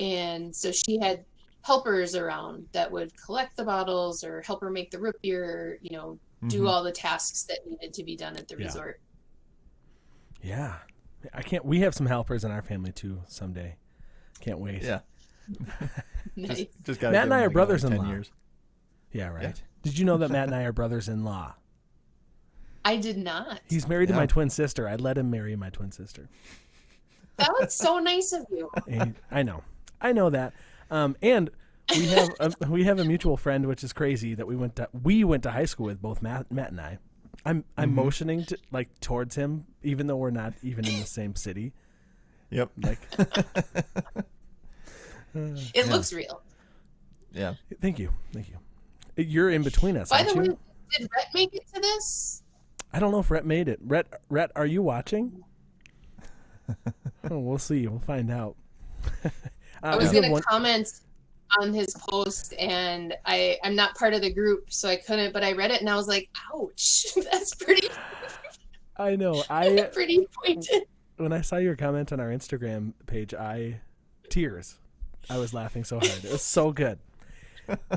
and 0.00 0.54
so 0.54 0.72
she 0.72 0.98
had 1.00 1.24
helpers 1.62 2.14
around 2.14 2.66
that 2.72 2.90
would 2.90 3.10
collect 3.20 3.56
the 3.56 3.64
bottles 3.64 4.22
or 4.24 4.40
help 4.42 4.60
her 4.60 4.70
make 4.70 4.90
the 4.90 4.98
root 4.98 5.16
beer, 5.22 5.78
you 5.82 5.96
know, 5.96 6.18
do 6.48 6.62
Mhm. 6.62 6.68
all 6.68 6.82
the 6.84 6.92
tasks 6.92 7.42
that 7.44 7.58
needed 7.66 7.92
to 7.94 8.04
be 8.04 8.16
done 8.16 8.36
at 8.36 8.46
the 8.48 8.56
Yeah. 8.58 8.64
resort. 8.66 9.00
Yeah. 10.42 10.76
I 11.34 11.42
can't 11.42 11.64
we 11.64 11.80
have 11.80 11.94
some 11.94 12.06
helpers 12.06 12.44
in 12.44 12.50
our 12.52 12.62
family 12.62 12.92
too 12.92 13.22
someday. 13.26 13.76
Can't 14.40 14.58
wait. 14.60 14.82
Yeah. 14.82 15.00
Nice. 16.38 16.58
Just, 16.58 16.70
just 16.84 17.02
Matt 17.02 17.14
and 17.24 17.32
I 17.32 17.44
are 17.44 17.50
brothers-in-law. 17.50 17.96
10 18.02 18.10
years. 18.10 18.30
Yeah, 19.10 19.28
right. 19.28 19.62
Did 19.82 19.98
you 19.98 20.04
know 20.04 20.18
that 20.18 20.30
Matt 20.30 20.48
and 20.48 20.54
I 20.54 20.64
are 20.64 20.72
brothers 20.72 21.08
in 21.08 21.24
law? 21.24 21.54
I 22.86 22.96
did 22.96 23.18
not. 23.18 23.60
He's 23.68 23.88
married 23.88 24.08
to 24.10 24.14
my 24.14 24.26
twin 24.26 24.48
sister. 24.48 24.88
I 24.88 24.94
let 24.94 25.18
him 25.18 25.28
marry 25.30 25.56
my 25.56 25.70
twin 25.70 25.90
sister. 25.90 26.28
That 27.36 27.50
was 27.60 27.74
so 27.74 27.98
nice 27.98 28.32
of 28.32 28.46
you. 28.50 28.70
And 28.88 29.14
I 29.30 29.42
know, 29.42 29.62
I 30.00 30.12
know 30.12 30.30
that. 30.30 30.52
Um, 30.90 31.16
and 31.20 31.50
we 31.90 32.06
have 32.06 32.28
a, 32.40 32.52
we 32.70 32.84
have 32.84 32.98
a 33.00 33.04
mutual 33.04 33.36
friend, 33.36 33.66
which 33.66 33.82
is 33.82 33.92
crazy 33.92 34.34
that 34.34 34.46
we 34.46 34.54
went 34.56 34.76
to 34.76 34.88
we 35.02 35.24
went 35.24 35.42
to 35.42 35.50
high 35.50 35.64
school 35.64 35.86
with 35.86 36.00
both 36.00 36.22
Matt 36.22 36.50
Matt 36.52 36.70
and 36.70 36.80
I. 36.80 36.98
I'm 37.44 37.64
I'm 37.76 37.90
Mhm. 37.90 37.94
motioning 37.94 38.44
to 38.46 38.56
like 38.70 38.88
towards 39.00 39.34
him, 39.34 39.66
even 39.82 40.06
though 40.06 40.16
we're 40.16 40.30
not 40.30 40.54
even 40.62 40.86
in 40.86 41.00
the 41.00 41.06
same 41.06 41.34
city. 41.36 41.72
Yep. 42.50 42.70
Like, 42.82 42.98
It 45.34 45.70
Yeah. 45.74 45.84
looks 45.92 46.12
real. 46.12 46.40
Yeah. 47.32 47.54
thank 47.82 47.98
you, 47.98 48.10
thank 48.32 48.48
you. 48.48 48.56
You're 49.16 49.50
in 49.50 49.62
between 49.62 49.96
us, 49.96 50.08
By 50.10 50.18
aren't 50.20 50.28
the 50.30 50.38
way, 50.38 50.44
you? 50.46 50.58
did 50.98 51.08
Rhett 51.14 51.26
make 51.34 51.54
it 51.54 51.66
to 51.74 51.80
this? 51.80 52.42
I 52.92 52.98
don't 52.98 53.12
know 53.12 53.20
if 53.20 53.30
Rhett 53.30 53.44
made 53.44 53.68
it. 53.68 53.78
Rhett, 53.82 54.06
Rhett, 54.28 54.50
are 54.56 54.66
you 54.66 54.82
watching? 54.82 55.44
oh, 57.30 57.38
we'll 57.38 57.58
see. 57.58 57.86
We'll 57.86 58.00
find 58.00 58.30
out. 58.30 58.56
uh, 59.24 59.30
I 59.82 59.96
was 59.96 60.10
we 60.10 60.20
gonna 60.20 60.32
one- 60.32 60.42
comment 60.42 60.88
on 61.60 61.72
his 61.72 61.94
post 62.08 62.54
and 62.58 63.14
I 63.24 63.56
I'm 63.62 63.76
not 63.76 63.94
part 63.94 64.14
of 64.14 64.20
the 64.20 64.32
group 64.32 64.64
so 64.68 64.88
I 64.88 64.96
couldn't 64.96 65.32
but 65.32 65.44
I 65.44 65.52
read 65.52 65.70
it 65.70 65.80
and 65.80 65.88
I 65.88 65.94
was 65.94 66.08
like 66.08 66.28
ouch 66.52 67.06
that's 67.30 67.54
pretty 67.54 67.86
I 68.96 69.14
know. 69.14 69.44
I 69.48 69.88
pretty 69.92 70.26
pointed 70.44 70.86
when 71.16 71.32
I 71.32 71.40
saw 71.40 71.56
your 71.56 71.76
comment 71.76 72.12
on 72.12 72.20
our 72.20 72.28
Instagram 72.28 72.92
page, 73.06 73.34
I 73.34 73.80
tears. 74.28 74.78
I 75.28 75.38
was 75.38 75.52
laughing 75.52 75.84
so 75.84 75.98
hard. 75.98 76.24
It 76.24 76.30
was 76.30 76.42
so 76.42 76.72
good. 76.72 76.98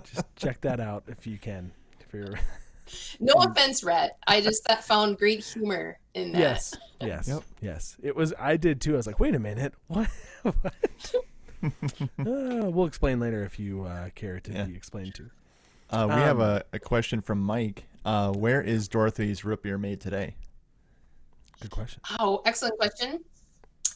Just 0.04 0.26
check 0.36 0.62
that 0.62 0.80
out 0.80 1.04
if 1.08 1.28
you 1.28 1.38
can. 1.38 1.72
If 2.00 2.14
you're 2.14 2.40
no 3.20 3.34
offense 3.34 3.84
Rhett 3.84 4.18
I 4.28 4.42
just 4.42 4.64
that 4.68 4.84
found 4.84 5.18
great 5.18 5.44
humor 5.44 5.98
in 6.14 6.32
that 6.34 6.40
yes, 6.40 6.74
yes, 7.02 7.28
Yep. 7.28 7.44
yes. 7.62 7.98
It 8.02 8.16
was. 8.16 8.34
I 8.40 8.58
did 8.58 8.82
too. 8.82 8.94
I 8.94 8.98
was 8.98 9.08
like, 9.08 9.20
wait 9.20 9.36
a 9.36 9.40
minute, 9.40 9.74
what? 9.88 10.10
what? 10.44 10.74
uh, 11.64 11.70
we'll 12.18 12.86
explain 12.86 13.20
later 13.20 13.44
if 13.44 13.60
you 13.60 13.84
uh, 13.84 14.10
care 14.16 14.40
to 14.40 14.52
Yeah. 14.52 14.64
be 14.66 14.76
explained 14.76 15.16
to. 15.16 15.30
Uh, 15.90 16.06
we 16.08 16.16
have 16.16 16.40
Um, 16.40 16.48
a, 16.48 16.64
a 16.74 16.80
question 16.80 17.22
from 17.22 17.40
Mike. 17.40 17.86
Uh, 18.06 18.32
where 18.32 18.62
is 18.62 18.88
Dorothy's 18.88 19.44
root 19.44 19.64
beer 19.64 19.78
made 19.78 20.00
today? 20.02 20.36
Good 21.62 21.72
question. 21.72 22.02
oh 22.20 22.42
excellent 22.46 22.78
question 22.78 23.20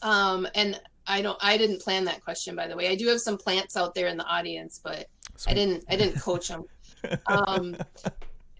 um 0.01 0.45
and 0.55 0.81
I 1.07 1.21
don't 1.21 1.37
I 1.41 1.55
didn't 1.57 1.81
plan 1.81 2.03
that 2.05 2.21
question 2.21 2.55
by 2.57 2.67
the 2.67 2.75
way 2.75 2.89
I 2.89 2.95
do 2.95 3.07
have 3.07 3.21
some 3.21 3.37
plants 3.37 3.77
out 3.77 3.95
there 3.95 4.07
in 4.07 4.17
the 4.17 4.25
audience 4.25 4.81
but 4.83 5.07
I 5.47 5.53
didn't 5.53 5.85
I 5.89 5.95
didn't 5.95 6.19
coach 6.21 6.47
them. 6.49 6.65
Um, 7.27 7.75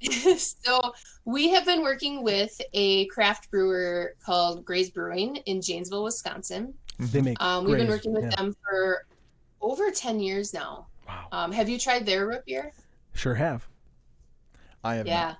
so 0.38 0.94
we 1.26 1.50
have 1.50 1.66
been 1.66 1.82
working 1.82 2.24
with 2.24 2.60
a 2.74 3.06
craft 3.08 3.50
brewer 3.50 4.16
called 4.26 4.66
Gray's 4.66 4.90
Brewing 4.90 5.38
in 5.46 5.62
Janesville, 5.62 6.04
Wisconsin. 6.04 6.74
They 7.00 7.22
make. 7.22 7.42
Um, 7.42 7.66
we've 7.66 7.78
been 7.78 7.88
working 7.88 8.14
with 8.14 8.26
yeah. 8.26 8.36
them 8.36 8.56
for 8.64 9.06
over 9.62 9.92
ten 9.92 10.20
years 10.20 10.54
now. 10.54 10.88
Wow. 11.08 11.28
Um, 11.32 11.52
have 11.52 11.70
you 11.70 11.78
tried 11.78 12.06
their 12.06 12.28
root 12.28 12.46
beer? 12.46 12.72
Sure 13.14 13.36
have. 13.36 13.68
I 14.84 14.96
have 14.96 15.08
Yeah. 15.08 15.36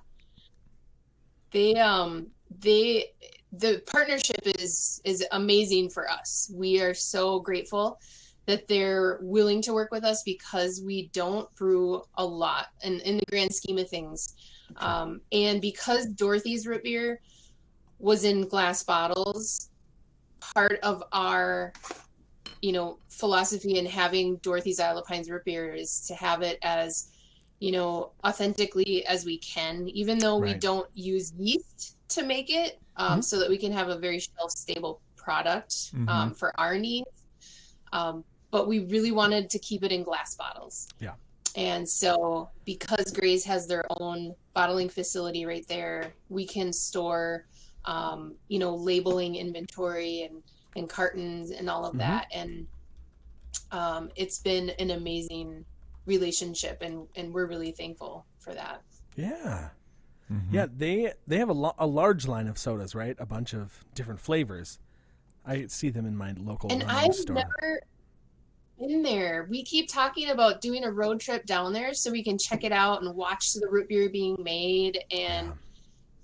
They 1.50 1.74
um 1.76 2.28
they 2.60 3.12
the 3.52 3.82
partnership 3.86 4.40
is 4.44 5.00
is 5.04 5.24
amazing 5.32 5.90
for 5.90 6.10
us. 6.10 6.50
We 6.54 6.80
are 6.80 6.94
so 6.94 7.40
grateful 7.40 8.00
that 8.46 8.68
they're 8.68 9.18
willing 9.22 9.62
to 9.62 9.72
work 9.72 9.90
with 9.90 10.04
us 10.04 10.22
because 10.22 10.82
we 10.84 11.08
don't 11.08 11.52
brew 11.54 12.02
a 12.16 12.24
lot 12.24 12.66
and 12.82 13.00
in 13.02 13.16
the 13.16 13.24
grand 13.26 13.54
scheme 13.54 13.78
of 13.78 13.88
things. 13.88 14.34
Um, 14.76 15.20
and 15.32 15.60
because 15.60 16.06
Dorothy's 16.06 16.66
root 16.66 16.82
beer 16.82 17.20
was 17.98 18.24
in 18.24 18.46
glass 18.48 18.82
bottles, 18.82 19.70
part 20.40 20.78
of 20.82 21.02
our 21.12 21.72
you 22.60 22.72
know 22.72 22.98
philosophy 23.08 23.78
in 23.78 23.86
having 23.86 24.36
Dorothy's 24.36 24.80
Isle 24.80 24.98
of 24.98 25.06
Pines 25.06 25.30
root 25.30 25.44
beer 25.44 25.74
is 25.74 26.00
to 26.08 26.14
have 26.14 26.42
it 26.42 26.58
as 26.62 27.08
you 27.60 27.72
know 27.72 28.12
authentically 28.26 29.06
as 29.06 29.24
we 29.24 29.38
can, 29.38 29.88
even 29.88 30.18
though 30.18 30.36
we 30.38 30.54
don't 30.60 30.88
use 30.94 31.32
yeast 31.38 31.96
to 32.08 32.22
make 32.24 32.50
it, 32.50 32.78
um, 32.96 33.20
Mhm. 33.20 33.24
so 33.24 33.38
that 33.38 33.48
we 33.48 33.58
can 33.58 33.72
have 33.72 33.88
a 33.88 33.98
very 33.98 34.18
shelf 34.20 34.50
stable 34.50 35.00
product 35.16 35.92
um, 36.08 36.34
for 36.34 36.58
our 36.60 36.78
needs. 36.78 37.08
Um, 37.92 38.24
but 38.50 38.68
we 38.68 38.80
really 38.80 39.10
wanted 39.10 39.48
to 39.50 39.58
keep 39.58 39.82
it 39.82 39.90
in 39.90 40.02
glass 40.02 40.34
bottles. 40.36 40.86
Yeah. 41.00 41.14
And 41.56 41.88
so, 41.88 42.50
because 42.64 43.12
Gray's 43.12 43.44
has 43.44 43.66
their 43.66 43.84
own 44.00 44.34
bottling 44.54 44.88
facility 44.88 45.46
right 45.46 45.66
there, 45.68 46.12
we 46.28 46.46
can 46.46 46.72
store, 46.72 47.46
um, 47.84 48.34
you 48.48 48.58
know, 48.58 48.74
labeling 48.74 49.36
inventory 49.36 50.22
and, 50.22 50.42
and 50.76 50.88
cartons 50.88 51.50
and 51.52 51.70
all 51.70 51.84
of 51.84 51.94
Mhm. 51.94 51.98
that. 51.98 52.26
And 52.34 52.66
um, 53.70 54.10
it's 54.16 54.38
been 54.38 54.70
an 54.78 54.90
amazing 54.90 55.64
relationship, 56.06 56.82
and, 56.82 57.06
and 57.16 57.32
we're 57.32 57.46
really 57.46 57.72
thankful 57.72 58.26
for 58.38 58.52
that. 58.54 58.82
Yeah. 59.16 59.70
Mhm. 60.30 60.40
Yeah, 60.52 60.66
they 60.76 61.12
they 61.26 61.38
have 61.38 61.50
a, 61.50 61.54
lo- 61.54 61.74
a 61.78 61.86
large 61.86 62.26
line 62.26 62.48
of 62.48 62.58
sodas, 62.58 62.94
right? 62.94 63.14
A 63.20 63.26
bunch 63.26 63.52
of 63.54 63.84
different 63.94 64.20
flavors. 64.20 64.78
I 65.46 65.66
see 65.66 65.90
them 65.90 66.06
in 66.06 66.16
my 66.16 66.32
local 66.38 66.72
and 66.72 66.82
I've 66.84 67.14
store. 67.14 67.36
never 67.36 67.82
been 68.78 69.02
there. 69.02 69.46
We 69.50 69.62
keep 69.62 69.88
talking 69.88 70.30
about 70.30 70.60
doing 70.60 70.84
a 70.84 70.90
road 70.90 71.20
trip 71.20 71.46
down 71.46 71.72
there 71.72 71.94
so 71.94 72.10
we 72.10 72.22
can 72.24 72.38
check 72.38 72.64
it 72.64 72.72
out 72.72 73.02
and 73.02 73.14
watch 73.14 73.52
the 73.54 73.68
root 73.68 73.88
beer 73.88 74.08
being 74.08 74.36
made. 74.42 74.98
And 75.10 75.48
Yeah. 75.48 75.52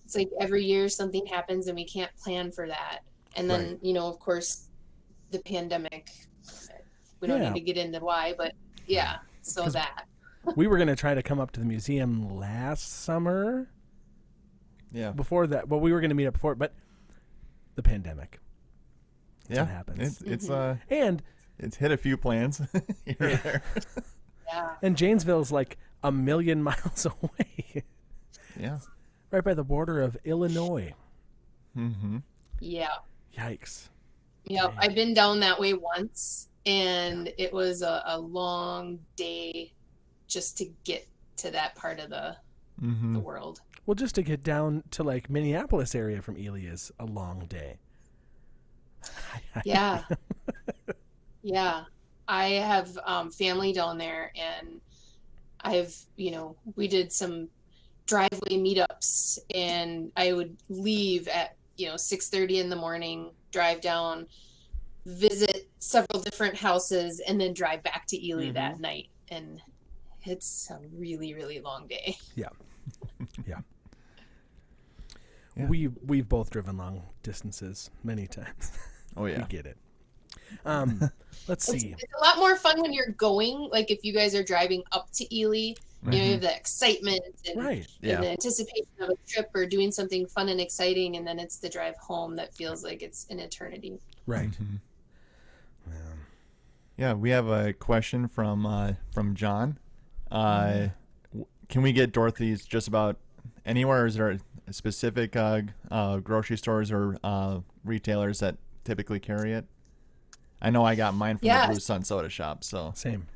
it's 0.04 0.16
like 0.16 0.30
every 0.40 0.64
year 0.64 0.88
something 0.88 1.24
happens 1.26 1.68
and 1.68 1.76
we 1.76 1.84
can't 1.84 2.14
plan 2.16 2.50
for 2.50 2.66
that. 2.66 3.00
And 3.36 3.48
then, 3.48 3.68
Right. 3.72 3.78
you 3.84 3.92
know, 3.92 4.08
of 4.08 4.18
course, 4.18 4.66
the 5.30 5.38
pandemic. 5.40 6.10
We 7.20 7.28
don't 7.28 7.40
Yeah. 7.42 7.50
need 7.52 7.60
to 7.60 7.64
get 7.64 7.76
into 7.76 8.00
why, 8.00 8.34
but 8.36 8.54
yeah. 8.86 9.18
so 9.42 9.68
that. 9.68 10.06
we 10.56 10.66
were 10.66 10.78
gonna 10.78 10.96
try 10.96 11.14
to 11.14 11.22
come 11.22 11.38
up 11.38 11.50
to 11.52 11.60
the 11.60 11.66
museum 11.66 12.28
last 12.34 12.88
summer. 13.04 13.70
Yeah. 14.90 15.12
Before 15.12 15.46
that, 15.46 15.68
well, 15.68 15.80
we 15.80 15.92
were 15.92 16.00
gonna 16.00 16.14
meet 16.14 16.26
up 16.26 16.32
before, 16.34 16.54
but 16.54 16.74
the 17.76 17.82
pandemic. 17.82 18.40
Yeah. 19.48 19.60
what 19.62 19.68
happens. 19.68 19.98
It's 20.00 20.20
it's 20.22 20.46
Mhm. 20.48 20.78
uh 20.80 20.80
And 20.90 21.22
it's 21.62 21.76
hit 21.76 21.92
a 21.92 21.96
few 21.96 22.16
plans 22.16 22.60
here 23.04 23.16
Yeah. 23.18 23.26
and 23.28 23.38
there. 23.42 23.62
Yeah. 24.48 24.70
and 24.82 24.96
Janesville's 24.96 25.52
like 25.52 25.78
a 26.02 26.10
million 26.10 26.62
miles 26.64 27.06
away, 27.06 27.84
yeah. 28.58 28.78
right 29.30 29.44
by 29.44 29.54
the 29.54 29.62
border 29.64 30.00
of 30.00 30.16
Illinois. 30.24 30.92
Mm-hmm. 31.76 32.18
Yeah. 32.60 32.88
Yikes! 33.36 33.88
Yeah, 34.44 34.62
Dang. 34.68 34.74
I've 34.78 34.94
been 34.94 35.14
down 35.14 35.38
that 35.40 35.60
way 35.60 35.74
once, 35.74 36.48
and 36.66 37.32
it 37.38 37.52
was 37.52 37.82
a, 37.82 38.02
a 38.06 38.18
long 38.18 38.98
day 39.16 39.72
just 40.26 40.58
to 40.58 40.66
get 40.84 41.06
to 41.36 41.50
that 41.52 41.74
part 41.76 42.00
of 42.00 42.10
the, 42.10 42.36
Mm-hmm. 42.82 43.12
the 43.14 43.20
world. 43.20 43.60
Well, 43.84 43.94
just 43.94 44.14
to 44.14 44.22
get 44.22 44.42
down 44.42 44.82
to 44.92 45.02
like 45.02 45.28
Minneapolis 45.28 45.94
area 45.94 46.22
from 46.22 46.38
Ely 46.38 46.60
is 46.64 46.90
a 46.98 47.04
long 47.04 47.44
day. 47.46 47.76
Yeah. 49.64 50.02
Yeah. 51.42 51.84
I 52.28 52.50
have 52.50 52.96
um, 53.04 53.30
family 53.30 53.72
down 53.72 53.98
there, 53.98 54.32
and 54.36 54.80
I've, 55.62 55.96
you 56.16 56.30
know, 56.30 56.56
we 56.76 56.86
did 56.86 57.12
some 57.12 57.48
driveway 58.06 58.56
meetups, 58.56 59.38
and 59.54 60.12
I 60.16 60.32
would 60.32 60.56
leave 60.68 61.26
at, 61.28 61.56
you 61.76 61.88
know, 61.88 61.94
6.30 61.94 62.60
in 62.60 62.70
the 62.70 62.76
morning, 62.76 63.30
drive 63.50 63.80
down, 63.80 64.26
visit 65.06 65.68
several 65.80 66.20
different 66.22 66.56
houses, 66.56 67.20
and 67.26 67.40
then 67.40 67.52
drive 67.52 67.82
back 67.82 68.06
to 68.08 68.26
Ely 68.26 68.52
that 68.52 68.78
night. 68.78 69.08
And 69.28 69.60
it's 70.24 70.70
a 70.70 70.78
really, 70.96 71.34
really 71.34 71.60
long 71.60 71.86
day. 71.86 72.16
Yeah. 72.36 73.58
Yeah. 75.56 75.66
We 75.66 75.88
we've 75.88 76.28
both 76.28 76.50
driven 76.50 76.76
long 76.76 77.02
distances 77.22 77.90
many 78.02 78.26
times. 78.26 78.72
Oh 79.16 79.26
yeah. 79.26 79.38
we 79.42 79.44
get 79.44 79.66
it. 79.66 79.76
Um, 80.64 81.10
let's 81.48 81.64
see. 81.66 81.94
it's 81.98 82.12
a 82.20 82.24
lot 82.24 82.38
more 82.38 82.56
fun 82.56 82.80
when 82.82 82.92
you're 82.92 83.12
going, 83.12 83.68
like 83.72 83.90
if 83.90 84.04
you 84.04 84.12
guys 84.12 84.34
are 84.34 84.42
driving 84.42 84.82
up 84.92 85.10
to 85.12 85.34
Ely, 85.36 85.74
you 86.02 86.10
know, 86.12 86.16
you 86.16 86.32
have 86.32 86.40
the 86.40 86.56
excitement 86.56 87.20
and, 87.46 87.62
Right. 87.62 87.86
Yeah. 88.00 88.14
and 88.16 88.24
the 88.24 88.28
anticipation 88.30 88.86
of 89.00 89.10
a 89.10 89.16
trip 89.28 89.50
or 89.54 89.66
doing 89.66 89.92
something 89.92 90.26
fun 90.26 90.48
and 90.48 90.58
exciting, 90.60 91.16
and 91.16 91.26
then 91.26 91.38
it's 91.38 91.58
the 91.58 91.68
drive 91.68 91.96
home 91.98 92.36
that 92.36 92.54
feels 92.54 92.82
like 92.82 93.02
it's 93.02 93.26
an 93.30 93.38
eternity. 93.38 94.00
Right. 94.26 94.48
Mhm. 94.50 94.80
Yeah. 95.86 95.94
Yeah, 96.96 97.12
we 97.14 97.30
have 97.30 97.48
a 97.48 97.72
question 97.72 98.28
from 98.28 98.64
uh, 98.66 98.92
from 99.12 99.34
John. 99.34 99.78
Uh, 100.30 100.88
w- 101.32 101.46
can 101.68 101.82
we 101.82 101.92
get 101.92 102.12
Dorothy's 102.12 102.64
just 102.64 102.88
about 102.88 103.16
anywhere? 103.66 104.06
Is 104.06 104.14
there 104.16 104.38
specific 104.70 105.34
uh, 105.36 105.62
uh, 105.90 106.18
grocery 106.18 106.56
stores 106.56 106.90
or 106.92 107.18
uh, 107.24 107.60
retailers 107.84 108.40
that 108.40 108.56
typically 108.84 109.18
carry 109.20 109.52
it? 109.52 109.66
I 110.62 110.70
know 110.70 110.84
I 110.84 110.94
got 110.94 111.14
mine 111.14 111.38
from 111.38 111.46
Yeah. 111.46 111.66
the 111.66 111.72
Blue 111.72 111.80
Sun 111.80 112.04
Soda 112.04 112.28
Shop. 112.28 112.64
So 112.64 112.92
Same. 112.94 113.26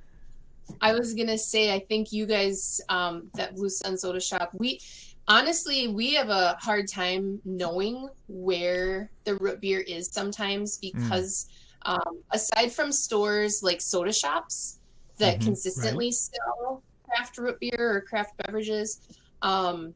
I 0.80 0.92
was 0.92 1.14
gonna 1.14 1.38
say, 1.38 1.72
I 1.74 1.80
think 1.80 2.12
you 2.12 2.26
guys, 2.26 2.80
um, 2.88 3.30
that 3.34 3.54
Blue 3.54 3.68
Sun 3.68 3.98
Soda 3.98 4.20
Shop, 4.20 4.50
we 4.54 4.80
honestly 5.26 5.88
we 5.88 6.12
have 6.14 6.28
a 6.28 6.56
hard 6.60 6.86
time 6.88 7.40
knowing 7.44 8.08
where 8.28 9.10
the 9.24 9.36
root 9.36 9.60
beer 9.60 9.80
is 9.80 10.08
sometimes 10.12 10.78
because 10.78 11.46
um, 11.86 12.22
aside 12.32 12.72
from 12.72 12.90
stores 12.92 13.62
like 13.62 13.80
soda 13.80 14.12
shops 14.12 14.78
that 15.18 15.38
Mhm. 15.40 15.44
consistently 15.44 16.10
sell 16.10 16.82
craft 17.04 17.36
root 17.38 17.58
beer 17.60 17.96
or 17.96 18.00
craft 18.02 18.32
beverages, 18.38 19.00
um, 19.42 19.94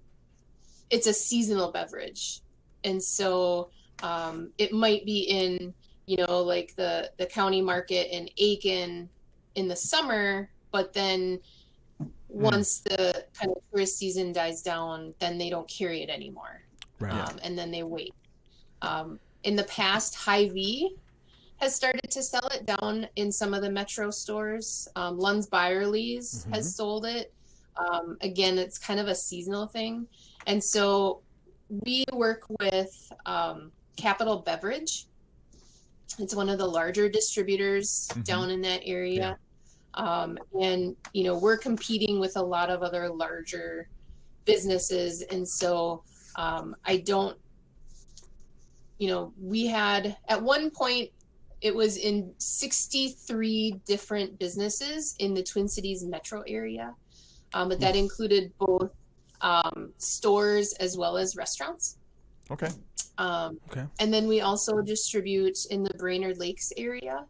it's 0.91 1.07
a 1.07 1.12
seasonal 1.14 1.73
beverage, 1.73 2.41
and 2.85 3.03
so 3.03 3.71
um, 4.03 4.53
it 4.59 4.73
might 4.73 5.05
be 5.05 5.21
in 5.23 5.75
you 6.09 6.16
know 6.16 6.40
like 6.40 6.75
the 6.75 7.11
the 7.18 7.27
county 7.27 7.61
market 7.61 8.09
in 8.16 8.29
Aitkin 8.40 9.09
in 9.55 9.68
the 9.68 9.77
summer, 9.77 10.49
but 10.73 10.92
then 10.94 11.38
once 12.29 12.81
the 12.81 13.25
kind 13.35 13.51
of 13.55 13.59
tourist 13.71 13.99
season 13.99 14.33
dies 14.33 14.62
down, 14.62 15.12
then 15.18 15.37
they 15.38 15.51
don't 15.51 15.68
carry 15.68 16.03
it 16.03 16.09
anymore, 16.09 16.62
Right. 16.99 17.12
um, 17.12 17.38
and 17.42 17.59
then 17.59 17.71
they 17.71 17.83
wait. 17.83 18.14
Um, 18.83 19.18
in 19.42 19.57
the 19.57 19.64
past, 19.64 20.14
Hy-Vee 20.14 20.94
has 21.57 21.75
started 21.75 22.11
to 22.11 22.23
sell 22.23 22.47
it 22.49 22.64
down 22.66 23.09
in 23.16 23.33
some 23.33 23.53
of 23.53 23.62
the 23.62 23.71
metro 23.71 24.11
stores. 24.11 24.88
Um, 24.94 25.18
Lund's 25.18 25.47
Byerly's 25.49 26.47
Mhm. 26.47 26.55
has 26.55 26.75
sold 26.75 27.05
it. 27.05 27.33
Um, 27.77 28.16
again, 28.21 28.59
it's 28.59 28.79
kind 28.79 29.01
of 29.01 29.09
a 29.09 29.14
seasonal 29.14 29.66
thing, 29.66 30.07
and 30.47 30.62
so 30.62 31.21
we 31.68 32.05
work 32.12 32.44
with 32.61 33.12
um, 33.27 33.73
Capital 33.97 34.38
Beverage. 34.38 35.08
It's 36.18 36.35
one 36.35 36.49
of 36.49 36.59
the 36.59 36.66
larger 36.66 37.09
distributors 37.09 38.09
Mhm. 38.14 38.25
down 38.25 38.51
in 38.51 38.61
that 38.62 38.81
area. 38.85 39.38
Um, 39.94 40.38
and, 40.61 40.97
you 41.12 41.25
know, 41.25 41.37
we're 41.37 41.57
competing 41.57 42.21
with 42.21 42.37
a 42.37 42.42
lot 42.42 42.71
of 42.71 42.83
other 42.83 43.09
larger 43.09 43.88
businesses. 44.44 45.23
And 45.23 45.47
so 45.47 46.03
um, 46.37 46.77
I 46.85 46.99
don't, 46.99 47.37
you 48.99 49.09
know, 49.09 49.33
we 49.40 49.66
had 49.66 50.16
at 50.29 50.40
one 50.40 50.71
point, 50.71 51.11
it 51.61 51.75
was 51.75 51.97
in 51.97 52.33
63 52.38 53.81
different 53.85 54.38
businesses 54.38 55.16
in 55.18 55.35
the 55.35 55.42
Twin 55.42 55.66
Cities 55.66 56.05
metro 56.05 56.42
area. 56.47 56.94
Um, 57.55 57.68
but 57.68 57.81
that 57.81 57.97
included 57.97 58.53
both 58.59 58.92
um, 59.40 59.92
stores 59.99 60.73
as 60.75 60.97
well 60.97 61.16
as 61.16 61.35
restaurants. 61.35 61.97
Okay, 62.50 62.68
Um, 63.18 63.58
Okay. 63.70 63.84
And 64.00 64.12
then 64.12 64.28
we 64.28 64.40
also 64.40 64.80
distribute 64.80 65.58
in 65.70 65.82
the 65.82 65.94
Brainerd 65.94 66.38
Lakes 66.38 66.72
area 66.76 67.26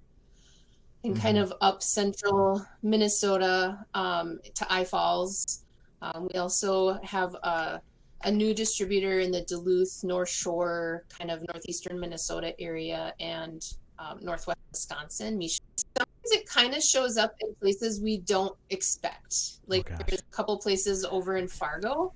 and 1.05 1.19
kind 1.19 1.39
of 1.39 1.53
up 1.61 1.83
central 1.83 2.65
Minnesota 2.83 3.85
um, 3.95 4.39
to 4.55 4.73
I 4.73 4.85
Falls. 4.85 5.65
Um, 6.03 6.29
we 6.33 6.39
also 6.39 7.01
have 7.03 7.35
a, 7.35 7.81
a 8.25 8.31
new 8.31 8.53
distributor 8.53 9.21
in 9.21 9.31
the 9.31 9.43
Duluth, 9.43 10.03
North 10.05 10.29
Shore, 10.29 11.05
kind 11.09 11.31
of 11.31 11.45
northeastern 11.53 11.99
Minnesota 11.99 12.59
area 12.61 13.15
and 13.21 13.65
um, 13.99 14.19
northwest 14.21 14.59
Wisconsin. 14.71 15.41
Sometimes 15.41 16.09
it 16.25 16.47
kind 16.47 16.75
of 16.75 16.83
shows 16.83 17.17
up 17.17 17.35
in 17.41 17.55
places 17.57 18.01
we 18.01 18.19
don't 18.19 18.57
expect. 18.71 19.59
Like 19.67 19.89
gosh. 19.89 20.01
there's 20.07 20.21
a 20.21 20.35
couple 20.35 20.57
places 20.59 21.05
over 21.05 21.37
in 21.37 21.49
Fargo 21.49 22.13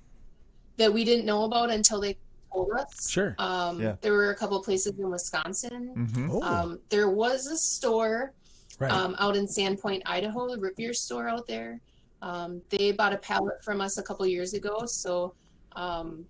that 0.77 0.91
we 0.91 1.03
didn't 1.03 1.25
know 1.25 1.43
about 1.43 1.69
until 1.69 1.99
they 1.99 2.17
told 2.53 2.71
us. 2.71 3.09
Sure. 3.09 3.35
Um, 3.37 3.81
Yeah. 3.81 3.95
There 4.01 4.13
were 4.13 4.29
a 4.31 4.35
couple 4.35 4.61
places 4.63 4.93
in 4.97 5.09
Wisconsin. 5.09 5.93
mm-hmm. 5.97 6.29
Oh. 6.31 6.41
Um, 6.41 6.79
there 6.89 7.09
was 7.09 7.47
a 7.47 7.57
store 7.57 8.33
Right. 8.79 8.91
um, 8.91 9.15
out 9.19 9.35
in 9.35 9.45
Sandpoint, 9.45 10.01
Idaho, 10.05 10.47
the 10.49 10.59
root 10.59 10.75
beer 10.75 10.93
store 10.93 11.27
out 11.27 11.45
there. 11.47 11.79
Um, 12.21 12.61
they 12.69 12.91
bought 12.91 13.13
a 13.13 13.17
pallet 13.17 13.63
from 13.63 13.81
us 13.81 13.97
a 13.97 14.03
couple 14.03 14.25
years 14.25 14.53
ago, 14.53 14.85
so 14.85 15.35
um, 15.75 16.25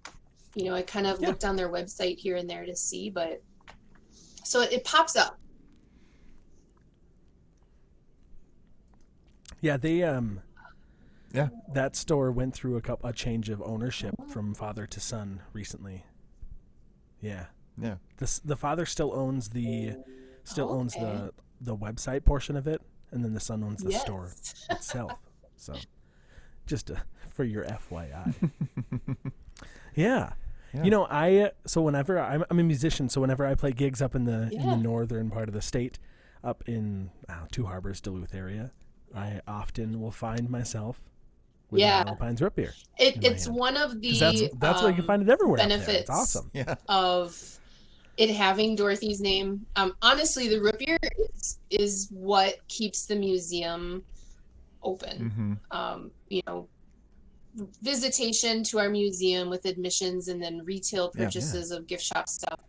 you 0.56 0.66
know 0.66 0.74
I 0.76 0.82
kind 0.82 1.08
of 1.08 1.22
Yeah. 1.22 1.28
looked 1.30 1.46
on 1.46 1.56
their 1.56 1.70
website 1.70 2.18
here 2.18 2.36
and 2.38 2.50
there 2.50 2.66
to 2.66 2.76
see, 2.76 3.10
but 3.10 3.42
so 4.44 4.62
it, 4.62 4.74
it 4.74 4.84
pops 4.84 5.16
up. 5.16 5.38
yeah, 9.62 9.78
they 9.78 10.04
um 10.04 10.42
Yeah. 11.34 11.50
that 11.74 11.96
store 11.96 12.32
went 12.32 12.54
through 12.54 12.76
a 12.76 12.82
couple 12.82 13.08
a 13.10 13.14
change 13.14 13.50
of 13.50 13.62
ownership 13.62 14.16
from 14.28 14.54
father 14.54 14.86
to 14.88 15.00
son 15.00 15.42
recently. 15.54 16.06
Yeah. 17.24 17.46
Yeah. 17.82 17.96
The 18.18 18.40
the 18.46 18.56
father 18.56 18.86
still 18.86 19.14
owns 19.14 19.50
the 19.50 19.96
still 20.44 20.70
owns 20.70 20.94
the 20.94 21.32
the 21.62 21.76
website 21.76 22.26
portion 22.26 22.56
of 22.56 22.68
it 22.68 22.82
and 23.12 23.24
then 23.24 23.34
the 23.34 23.40
son 23.40 23.64
owns 23.64 23.82
the 23.84 23.94
store 23.94 24.30
itself. 24.70 25.14
So 25.56 25.74
just 26.68 26.92
uh 26.92 26.96
for 27.30 27.44
your 27.44 27.64
FYI. 27.66 28.52
yeah. 29.96 30.34
Yeah. 30.76 30.84
You 30.86 30.90
know, 30.90 31.06
I 31.06 31.38
uh, 31.38 31.50
so 31.68 31.84
whenever 31.84 32.18
I'm, 32.20 32.44
I'm 32.50 32.58
a 32.60 32.64
musician, 32.64 33.08
so 33.08 33.22
whenever 33.22 33.46
I 33.46 33.54
play 33.54 33.74
gigs 33.74 34.02
up 34.02 34.16
in 34.16 34.26
the 34.26 34.50
in 34.52 34.68
the 34.72 34.76
northern 34.76 35.30
part 35.30 35.48
of 35.48 35.54
the 35.54 35.62
state, 35.62 36.00
up 36.44 36.64
in 36.66 37.12
uh, 37.30 37.46
Two 37.52 37.68
Harbors, 37.68 38.02
Duluth 38.02 38.34
area, 38.34 38.72
I 39.16 39.42
often 39.48 40.02
will 40.02 40.10
find 40.10 40.50
myself 40.50 41.00
with 41.00 41.13
Yeah. 41.80 42.04
Isle 42.06 42.14
of 42.14 42.20
Pines 42.20 42.42
root 42.42 42.56
beer. 42.56 42.74
It, 42.98 43.24
it's 43.24 43.48
one 43.48 43.78
of 43.78 44.00
the 44.02 44.10
'Cause 44.12 44.20
that's 44.20 44.42
that's 44.60 44.82
where 44.82 44.90
you 44.92 44.96
can 44.96 45.02
um, 45.04 45.08
find 45.08 45.22
it 45.24 45.30
everywhere. 45.30 45.62
up 45.62 45.68
there. 45.70 45.90
It's 45.90 46.10
awesome. 46.10 46.50
Yeah. 46.54 46.76
of 46.90 47.40
it 48.18 48.30
having 48.30 48.76
Dorothy's 48.76 49.22
name. 49.22 49.66
Um, 49.76 49.96
honestly, 50.02 50.48
the 50.48 50.60
root 50.62 50.78
beer 50.78 50.98
is, 51.34 51.60
is 51.72 52.08
what 52.12 52.56
keeps 52.68 53.06
the 53.08 53.16
museum 53.16 54.04
open. 54.84 55.30
hmm 55.72 55.76
Um, 55.76 56.12
you 56.30 56.42
know, 56.46 56.68
visitation 57.82 58.64
to 58.66 58.80
our 58.80 58.90
museum 58.90 59.50
with 59.50 59.66
admissions 59.66 60.28
and 60.28 60.42
then 60.42 60.62
retail 60.66 61.12
Yeah, 61.16 61.22
yeah. 61.22 61.26
purchases 61.26 61.72
of 61.72 61.88
gift 61.88 62.04
shop 62.04 62.28
stuff 62.30 62.60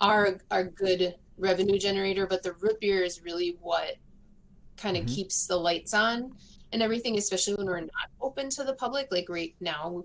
are 0.00 0.38
are 0.50 0.64
good 0.64 1.14
revenue 1.38 1.78
generator. 1.78 2.26
But 2.26 2.42
the 2.42 2.52
root 2.54 2.80
beer 2.80 3.02
is 3.02 3.22
really 3.22 3.56
what 3.60 3.96
kind 4.76 4.96
of 4.96 5.04
Mhm. 5.04 5.14
keeps 5.14 5.46
the 5.46 5.56
lights 5.56 5.92
on 5.94 6.32
and 6.72 6.82
everything, 6.82 7.18
especially 7.18 7.54
when 7.54 7.66
we're 7.66 7.80
not 7.80 8.08
open 8.20 8.48
to 8.50 8.64
the 8.64 8.74
public. 8.74 9.08
Like 9.10 9.28
right 9.28 9.54
now, 9.60 10.04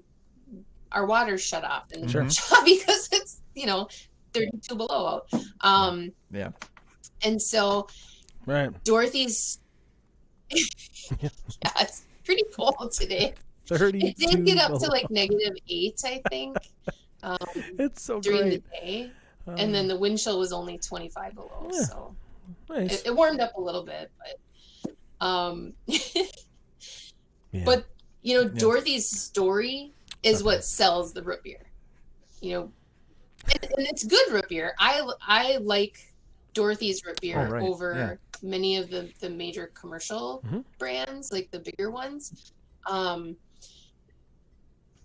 our 0.91 1.06
water's 1.06 1.41
shut 1.43 1.63
off 1.63 1.91
in 1.91 2.01
the 2.01 2.08
Sure. 2.10 2.30
shop 2.30 2.65
because 2.65 3.10
it's 3.12 3.41
you 3.56 3.65
know 3.65 3.88
32 4.34 4.75
below 4.75 5.23
out. 5.34 5.41
Um, 5.62 6.12
Yeah. 6.32 6.51
and 7.23 7.41
so 7.41 7.88
Right. 8.45 8.71
Dorothy's 8.84 9.60
yeah, 10.51 11.30
it's 11.82 12.03
pretty 12.23 12.43
cold 12.56 12.91
today. 12.93 13.34
Thirty. 13.65 14.08
It 14.08 14.17
did 14.17 14.45
get 14.45 14.58
up 14.60 14.80
to 14.80 14.88
like 14.88 15.10
negative 15.10 15.58
eight, 15.67 15.99
I 16.06 16.21
think, 16.30 16.56
um, 17.23 17.38
It's 17.80 18.01
so 18.01 18.21
during 18.21 18.43
great. 18.43 18.63
the 18.63 18.80
day, 18.80 19.12
Um, 19.45 19.56
and 19.58 19.75
then 19.75 19.89
the 19.89 19.97
wind 19.97 20.19
chill 20.19 20.39
was 20.39 20.53
only 20.53 20.77
25 20.77 21.36
below, 21.36 21.69
Yeah. 21.73 21.82
so 21.82 22.15
nice. 22.69 23.01
it, 23.01 23.08
it 23.08 23.15
warmed 23.15 23.41
up 23.41 23.56
a 23.58 23.62
little 23.62 23.84
bit, 23.84 24.10
but 24.19 24.95
um, 25.25 25.73
Yeah. 27.58 27.65
but 27.65 27.86
you 28.22 28.36
know, 28.36 28.50
Yeah. 28.52 28.60
Dorothy's 28.60 29.10
story 29.10 29.93
is 30.24 30.38
Okay. 30.38 30.46
what 30.46 30.63
sells 30.63 31.13
the 31.13 31.24
root 31.24 31.43
beer. 31.43 31.62
You 32.41 32.52
know, 32.54 32.72
and, 33.54 33.63
and 33.78 33.88
it's 33.88 34.04
good 34.04 34.32
root 34.32 34.48
beer. 34.50 34.74
I 34.80 35.08
I 35.22 35.58
like 35.58 36.13
Dorothy's 36.54 37.04
root 37.06 37.20
beer 37.22 37.39
Oh, 37.48 37.52
right. 37.52 37.63
over 37.63 38.20
many 38.41 38.78
of 38.78 38.89
the 38.89 39.12
the 39.20 39.30
major 39.30 39.67
commercial 39.74 40.41
Mhm. 40.46 40.63
brands, 40.78 41.32
like 41.32 41.50
the 41.52 41.60
bigger 41.60 41.89
ones. 41.91 42.52
Um, 42.88 43.36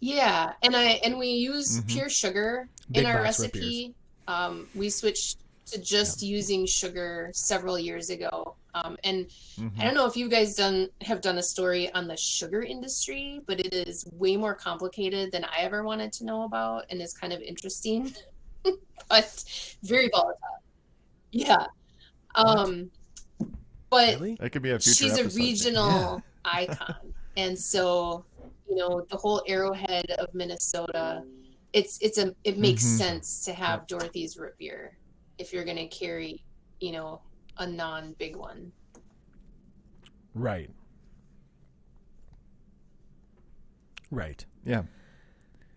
yeah, 0.01 0.53
and 0.63 0.75
I 0.77 1.01
and 1.05 1.19
we 1.19 1.29
use 1.29 1.81
Mhm. 1.81 1.89
pure 1.89 2.09
sugar 2.09 2.69
Big 2.91 3.05
in 3.05 3.11
our 3.11 3.23
box 3.23 3.41
root 3.41 3.53
beers. 3.53 3.65
recipe. 3.65 3.95
Um, 4.29 4.69
we 4.75 4.91
switched 4.91 5.39
to 5.73 5.81
just 5.81 6.23
using 6.23 6.67
sugar 6.67 7.31
several 7.33 7.79
years 7.79 8.11
ago. 8.11 8.57
Um, 8.75 8.97
and 9.05 9.27
Mhm. 9.59 9.79
I 9.79 9.85
don't 9.85 9.95
know 9.95 10.07
if 10.07 10.17
you 10.17 10.29
guys 10.29 10.55
done 10.55 10.89
have 11.03 11.21
done 11.21 11.39
a 11.39 11.43
story 11.43 11.93
on 11.93 12.07
the 12.09 12.17
sugar 12.17 12.63
industry, 12.63 13.41
but 13.47 13.61
it 13.61 13.73
is 13.73 14.07
way 14.13 14.37
more 14.37 14.55
complicated 14.55 15.33
than 15.33 15.45
I 15.45 15.59
ever 15.61 15.83
wanted 15.83 16.13
to 16.15 16.25
know 16.25 16.43
about, 16.45 16.85
and 16.91 17.01
is 17.03 17.13
kind 17.13 17.33
of 17.33 17.41
interesting, 17.43 18.15
but 19.09 19.45
very 19.83 20.09
volatile. 20.11 20.39
Yeah. 21.33 21.67
Um, 22.35 22.91
but 23.91 24.15
really? 24.15 24.37
That 24.41 24.51
could 24.51 24.63
be 24.63 24.71
a 24.71 24.79
future. 24.79 25.05
she's 25.05 25.19
a 25.19 25.29
regional 25.37 25.87
Yeah. 25.87 26.19
icon, 26.45 27.15
and 27.37 27.59
so 27.59 28.25
you 28.69 28.77
know 28.77 29.07
the 29.11 29.17
whole 29.17 29.43
Arrowhead 29.47 30.11
of 30.13 30.33
Minnesota. 30.35 31.25
It's 31.75 31.99
it's 32.01 32.17
a 32.19 32.35
it 32.45 32.59
makes 32.59 32.85
Mhm. 32.85 32.99
sense 32.99 33.45
to 33.45 33.53
have 33.53 33.87
Dorothy's 33.87 34.37
root 34.39 34.57
beer 34.59 34.97
if 35.39 35.53
you're 35.53 35.65
gonna 35.65 35.89
carry 35.89 36.43
you 36.81 36.93
know 36.93 37.21
a 37.59 37.67
non 37.67 38.15
big 38.19 38.37
one. 38.37 38.73
Right. 40.35 40.71
Right. 44.11 44.45
Yeah. 44.65 44.83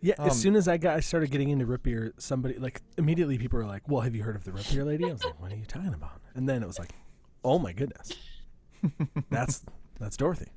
Yeah, 0.02 0.14
Um, 0.20 0.28
as 0.28 0.40
soon 0.40 0.56
as 0.56 0.68
I 0.68 0.78
got, 0.78 0.96
I 0.96 1.00
started 1.00 1.32
getting 1.32 1.50
into 1.50 1.66
root 1.66 1.82
beer. 1.82 2.14
Somebody 2.18 2.60
like 2.60 2.82
immediately 2.98 3.38
people 3.40 3.58
were 3.58 3.66
like, 3.66 3.88
"Well, 3.90 4.02
have 4.02 4.14
you 4.16 4.24
heard 4.24 4.36
of 4.36 4.44
the 4.44 4.52
root 4.52 4.68
beer 4.70 4.84
lady?" 4.84 5.06
I 5.10 5.12
was 5.14 5.24
like, 5.24 5.40
"What 5.42 5.52
are 5.52 5.56
you 5.56 5.66
talking 5.66 5.94
about?" 5.96 6.22
And 6.36 6.48
then 6.48 6.62
it 6.62 6.68
was 6.68 6.78
like, 6.78 6.92
"Oh 7.44 7.58
my 7.58 7.74
goodness, 7.74 8.12
that's 9.32 9.64
that's 10.00 10.16
Dorothy." 10.16 10.52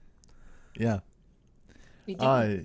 Yeah. 0.77 1.01
We 2.07 2.15
do. 2.15 2.25
Uh, 2.27 2.57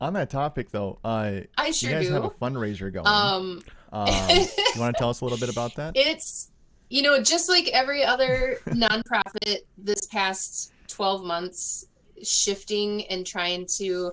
on 0.00 0.14
that 0.14 0.30
topic 0.30 0.70
though, 0.70 0.98
uh, 1.04 1.40
I 1.58 1.66
you 1.66 1.72
sure 1.74 1.90
guys 1.90 2.06
do. 2.06 2.14
have 2.14 2.24
a 2.24 2.30
fundraiser 2.30 2.90
going. 2.90 3.06
um, 3.06 3.62
um, 3.92 4.08
you 4.74 4.80
want 4.80 4.96
to 4.96 5.00
tell 5.00 5.10
us 5.10 5.20
a 5.20 5.24
little 5.24 5.38
bit 5.38 5.48
about 5.48 5.74
that? 5.76 5.92
it's 5.96 6.50
you 6.88 7.02
know 7.02 7.22
just 7.22 7.48
like 7.48 7.68
every 7.68 8.02
other 8.04 8.58
nonprofit 8.68 9.58
this 9.78 10.06
past 10.06 10.72
12 10.88 11.24
months 11.24 11.86
shifting 12.22 13.04
and 13.06 13.26
trying 13.26 13.66
to 13.78 14.12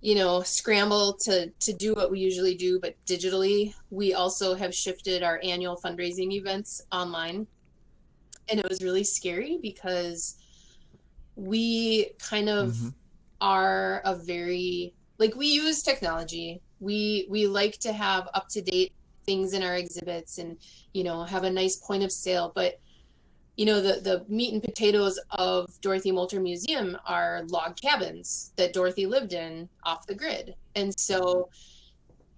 you 0.00 0.14
know 0.14 0.42
scramble 0.42 1.14
to 1.14 1.50
to 1.60 1.72
do 1.72 1.94
what 1.94 2.10
we 2.10 2.18
usually 2.20 2.54
do 2.54 2.78
but 2.80 2.94
digitally 3.06 3.72
we 3.90 4.12
also 4.14 4.54
have 4.54 4.74
shifted 4.74 5.22
our 5.22 5.40
annual 5.42 5.76
fundraising 5.82 6.32
events 6.32 6.82
online 6.92 7.46
and 8.50 8.60
it 8.60 8.68
was 8.68 8.82
really 8.82 9.02
scary 9.04 9.58
because 9.62 10.36
we 11.34 12.10
kind 12.18 12.48
of 12.48 12.68
Mhm. 12.70 12.94
are 13.40 14.02
a 14.04 14.14
very 14.14 14.94
like 15.18 15.34
we 15.36 15.46
use 15.46 15.82
technology 15.82 16.60
we 16.80 17.26
we 17.30 17.46
like 17.46 17.78
to 17.78 17.92
have 17.92 18.28
up 18.34 18.48
to 18.50 18.62
date 18.62 18.92
things 19.24 19.54
in 19.54 19.62
our 19.62 19.74
exhibits 19.76 20.38
and 20.38 20.56
you 20.92 21.02
know 21.02 21.24
have 21.24 21.44
a 21.44 21.50
nice 21.50 21.76
point 21.76 22.02
of 22.02 22.12
sale 22.12 22.52
but 22.54 22.74
you 23.56 23.64
know 23.64 23.80
the 23.80 24.00
the 24.00 24.24
meat 24.28 24.52
and 24.52 24.62
potatoes 24.62 25.18
of 25.30 25.68
Dorothy 25.80 26.12
Molter 26.12 26.40
Museum 26.40 26.96
are 27.06 27.42
log 27.48 27.76
cabins 27.80 28.52
that 28.56 28.72
Dorothy 28.72 29.06
lived 29.06 29.32
in 29.32 29.68
off 29.84 30.06
the 30.06 30.14
grid 30.14 30.54
and 30.74 30.92
so 30.98 31.48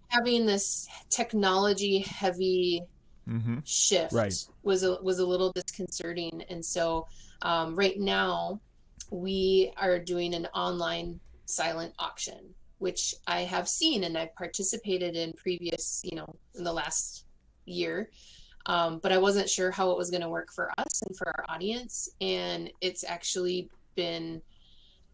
having 0.08 0.46
this 0.46 0.86
technology 1.10 1.98
heavy 2.00 2.82
Mm-hmm. 3.28 3.58
shift 3.64 4.14
Right. 4.14 4.32
was 4.62 4.84
a, 4.84 4.96
was 5.02 5.18
a 5.18 5.26
little 5.26 5.52
disconcerting 5.52 6.42
and 6.48 6.64
so 6.64 7.06
um, 7.42 7.76
right 7.76 7.98
now 7.98 8.58
we 9.10 9.70
are 9.76 9.98
doing 9.98 10.32
an 10.32 10.46
online 10.54 11.20
silent 11.44 11.92
auction 11.98 12.54
which 12.78 13.14
i 13.26 13.40
have 13.40 13.68
seen 13.68 14.04
and 14.04 14.16
i've 14.16 14.34
participated 14.34 15.16
in 15.16 15.32
previous 15.34 16.00
you 16.04 16.16
know 16.16 16.36
in 16.56 16.64
the 16.64 16.72
last 16.72 17.24
year. 17.66 18.10
Um, 18.66 18.98
but 19.02 19.12
i 19.12 19.18
wasn't 19.18 19.48
sure 19.48 19.70
how 19.70 19.90
it 19.90 19.98
was 19.98 20.10
going 20.10 20.22
to 20.22 20.28
work 20.28 20.52
for 20.52 20.70
us 20.78 21.02
and 21.02 21.16
for 21.16 21.28
our 21.28 21.44
audience 21.48 22.08
and 22.20 22.70
it's 22.80 23.04
actually 23.04 23.68
been 23.94 24.40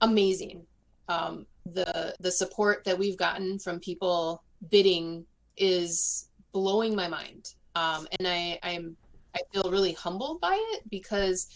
amazing. 0.00 0.62
Um, 1.09 1.46
the 1.66 2.14
the 2.20 2.31
support 2.31 2.85
that 2.85 2.98
we've 2.98 3.16
gotten 3.16 3.59
from 3.59 3.81
people 3.81 4.42
bidding 4.70 5.24
is 5.57 6.29
blowing 6.52 6.94
my 6.94 7.08
mind. 7.08 7.54
Um, 7.75 8.06
and 8.19 8.29
I 8.29 8.58
I'm 8.62 8.96
I 9.35 9.40
feel 9.52 9.71
really 9.71 9.92
humbled 9.92 10.40
by 10.40 10.56
it 10.73 10.83
because 10.90 11.48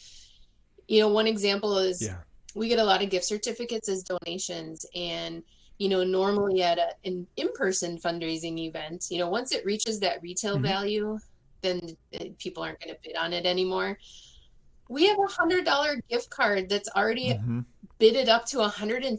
you 0.88 1.00
know 1.00 1.08
one 1.08 1.26
example 1.26 1.78
is 1.78 2.02
Yeah. 2.02 2.18
we 2.54 2.68
get 2.68 2.78
a 2.78 2.84
lot 2.84 3.02
of 3.02 3.10
gift 3.10 3.26
certificates 3.26 3.88
as 3.88 4.02
donations 4.02 4.84
and 4.94 5.42
you 5.78 5.88
know 5.88 6.02
normally 6.04 6.62
at 6.62 6.78
a, 6.78 6.88
an 7.04 7.26
in-person 7.36 7.98
fundraising 7.98 8.58
event 8.58 9.06
you 9.10 9.18
know 9.18 9.28
once 9.28 9.52
it 9.52 9.64
reaches 9.64 10.00
that 10.00 10.20
retail 10.22 10.56
Mhm. 10.58 10.62
value 10.62 11.18
then 11.62 11.80
people 12.38 12.62
aren't 12.62 12.80
going 12.80 12.94
to 12.94 13.00
bid 13.02 13.16
on 13.16 13.32
it 13.32 13.46
anymore 13.46 13.98
we 14.88 15.06
have 15.06 15.18
a 15.18 15.26
hundred 15.26 15.64
dollar 15.64 15.96
gift 16.10 16.30
card 16.30 16.68
that's 16.68 16.88
already 16.96 17.34
Mm-hmm. 17.34 17.60
bidded 17.98 18.28
up 18.28 18.44
to 18.46 18.60
a 18.60 18.68
$150 18.68 19.18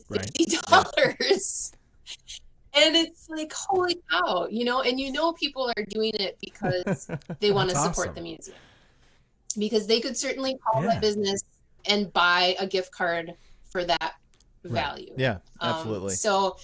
and 2.73 2.95
it's 2.95 3.27
like 3.29 3.51
holy 3.53 3.99
cow 4.09 4.47
you 4.49 4.63
know 4.65 4.81
and 4.81 4.99
you 4.99 5.11
know 5.11 5.33
people 5.33 5.71
are 5.75 5.83
doing 5.89 6.11
it 6.15 6.37
because 6.41 7.07
they 7.39 7.51
want 7.51 7.69
to 7.69 7.75
support 7.75 8.09
awesome. 8.09 8.15
the 8.15 8.21
museum 8.21 8.57
because 9.57 9.87
they 9.87 9.99
could 9.99 10.15
certainly 10.17 10.57
call 10.63 10.83
Yeah. 10.83 10.89
that 10.91 11.01
business 11.01 11.41
and 11.85 12.11
buy 12.13 12.55
a 12.59 12.67
gift 12.67 12.91
card 12.91 13.33
for 13.71 13.83
that 13.85 14.13
value. 14.63 15.13
Yeah, 15.17 15.39
Um, 15.61 15.69
absolutely. 15.75 16.15
so 16.15 16.57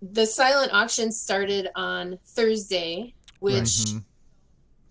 the 0.00 0.26
silent 0.26 0.72
auction 0.72 1.10
started 1.10 1.68
on 1.74 2.18
Thursday, 2.24 3.14
which 3.40 3.64
Mhm. 3.64 4.04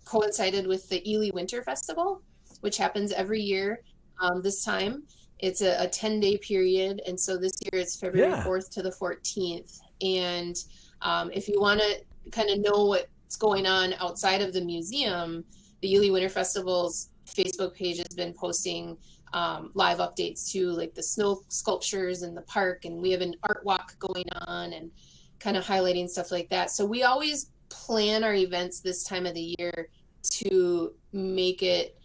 coincided 0.05 0.67
with 0.67 0.87
the 0.89 1.07
Ely 1.09 1.29
Winter 1.31 1.61
Festival, 1.63 2.21
which 2.61 2.77
happens 2.77 3.11
every 3.11 3.41
year 3.41 3.83
um, 4.19 4.41
this 4.41 4.63
time. 4.63 5.03
It's 5.39 5.61
a, 5.61 5.83
a 5.83 5.87
10 5.87 6.19
day 6.19 6.37
period. 6.37 7.01
And 7.05 7.19
so 7.19 7.37
this 7.37 7.53
year 7.61 7.79
it's 7.81 7.95
February 7.99 8.31
Yeah. 8.31 8.43
4th 8.43 8.71
to 8.71 8.81
the 8.81 8.89
14th. 8.91 9.79
And 10.01 10.55
um, 11.03 11.29
if 11.31 11.47
you 11.47 11.61
want 11.61 11.79
to 11.81 12.03
kind 12.31 12.49
of 12.49 12.59
know 12.59 12.85
what's 12.85 13.35
going 13.37 13.67
on 13.67 13.93
outside 13.99 14.41
of 14.41 14.53
the 14.53 14.61
museum, 14.61 15.45
the 15.81 15.93
Ely 15.93 16.09
Winter 16.09 16.29
Festival's 16.29 17.09
Facebook 17.27 17.75
page 17.75 17.97
has 17.97 18.15
been 18.15 18.33
posting 18.33 18.97
um, 19.33 19.71
live 19.73 19.99
updates 19.99 20.51
to 20.51 20.71
like 20.71 20.93
the 20.93 21.03
snow 21.03 21.41
sculptures 21.49 22.23
in 22.23 22.33
the 22.35 22.41
park. 22.43 22.85
And 22.85 23.01
we 23.01 23.11
have 23.11 23.21
an 23.21 23.35
art 23.43 23.63
walk 23.65 23.97
going 23.99 24.27
on 24.47 24.73
and 24.73 24.91
kind 25.39 25.57
of 25.57 25.65
highlighting 25.65 26.07
stuff 26.07 26.31
like 26.31 26.49
that. 26.49 26.71
So 26.71 26.85
we 26.85 27.03
always 27.03 27.51
plan 27.69 28.23
our 28.23 28.33
events 28.33 28.79
this 28.79 29.03
time 29.03 29.25
of 29.25 29.33
the 29.33 29.55
year 29.59 29.89
to 30.31 30.93
make 31.13 31.63
it 31.63 31.97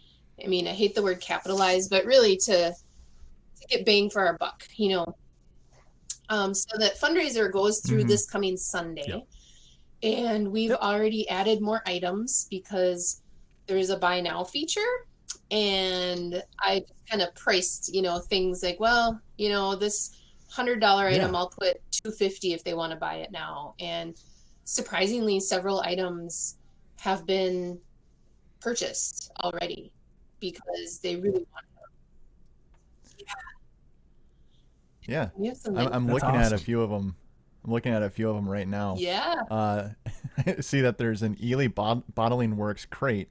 i 0.43 0.47
mean 0.47 0.67
i 0.67 0.71
hate 0.71 0.95
the 0.95 1.01
word 1.01 1.19
capitalize 1.19 1.87
but 1.87 2.05
really 2.05 2.37
to, 2.37 2.69
to 2.71 3.67
get 3.69 3.85
bang 3.85 4.09
for 4.09 4.25
our 4.25 4.37
buck 4.37 4.63
you 4.75 4.89
know 4.89 5.15
um, 6.29 6.53
so 6.53 6.77
that 6.79 6.99
fundraiser 6.99 7.51
goes 7.51 7.79
through 7.81 8.03
Mhm. 8.03 8.07
this 8.07 8.29
coming 8.29 8.57
sunday 8.57 9.23
and 10.01 10.51
we've 10.51 10.71
already 10.71 11.27
added 11.29 11.61
more 11.61 11.81
items 11.85 12.47
because 12.49 13.21
there's 13.67 13.89
a 13.89 13.97
buy 13.97 14.19
now 14.21 14.43
feature 14.43 14.81
and 15.51 16.43
i 16.59 16.83
kind 17.09 17.21
of 17.21 17.33
priced 17.35 17.93
you 17.93 18.01
know 18.01 18.19
things 18.19 18.63
like 18.63 18.79
well 18.79 19.19
you 19.37 19.49
know 19.49 19.75
this 19.75 20.15
hundred 20.49 20.79
dollar 20.79 21.07
item 21.07 21.31
Yeah. 21.33 21.37
i'll 21.39 21.49
put 21.49 21.81
250 21.91 22.53
if 22.53 22.63
they 22.63 22.73
want 22.73 22.91
to 22.91 22.97
buy 22.97 23.15
it 23.15 23.31
now 23.31 23.75
and 23.79 24.15
surprisingly 24.63 25.39
several 25.39 25.81
items 25.81 26.57
have 26.99 27.25
been 27.25 27.77
purchased 28.61 29.31
already 29.43 29.91
because 30.39 30.99
they 31.03 31.15
really 31.17 31.45
want 31.53 31.65
them. 31.75 33.25
yeah. 35.07 35.29
we 35.35 35.49
I'm, 35.49 35.77
I'm 35.93 36.07
That's 36.07 36.23
looking 36.23 36.39
at 36.39 36.53
a 36.53 36.57
few 36.57 36.81
of 36.81 36.89
them. 36.89 37.15
I'm 37.65 37.71
looking 37.71 37.93
at 37.93 38.03
a 38.03 38.09
few 38.09 38.29
of 38.29 38.35
them 38.35 38.47
right 38.47 38.67
now. 38.67 38.95
yeah 38.97 39.35
Uh, 39.51 39.89
I 40.45 40.55
see 40.61 40.81
that 40.81 40.97
there's 40.97 41.21
an 41.23 41.37
Ely 41.43 41.67
bot- 41.67 42.13
Bottling 42.15 42.55
Works 42.57 42.85
crate. 42.85 43.29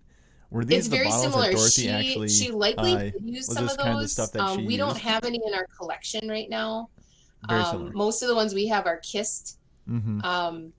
Were 0.53 0.65
these 0.65 0.79
it's 0.79 0.89
the 0.89 0.97
very 0.97 1.09
bottles 1.09 1.33
similar 1.33 1.53
Dorothy 1.53 1.83
she 1.83 1.89
actually? 1.91 2.29
she 2.29 2.51
likely 2.51 2.93
uh, 2.93 2.99
did 2.99 3.15
use 3.25 3.49
was 3.49 3.57
some 3.57 3.65
of 3.65 3.71
of 3.71 3.79
those 3.79 4.13
stuff 4.13 4.33
that 4.33 4.43
um, 4.43 4.65
we 4.65 4.77
don't 4.77 4.99
have 4.99 5.25
any 5.25 5.41
in 5.45 5.55
our 5.55 5.67
collection 5.79 6.29
right 6.29 6.49
now 6.49 6.89
um, 7.49 7.91
most 7.95 8.23
of 8.23 8.29
the 8.29 8.35
ones 8.35 8.55
we 8.55 8.69
have 8.69 8.87
are 8.87 9.01
kissed 9.01 9.59
hmm 9.87 10.21
um, 10.23 10.73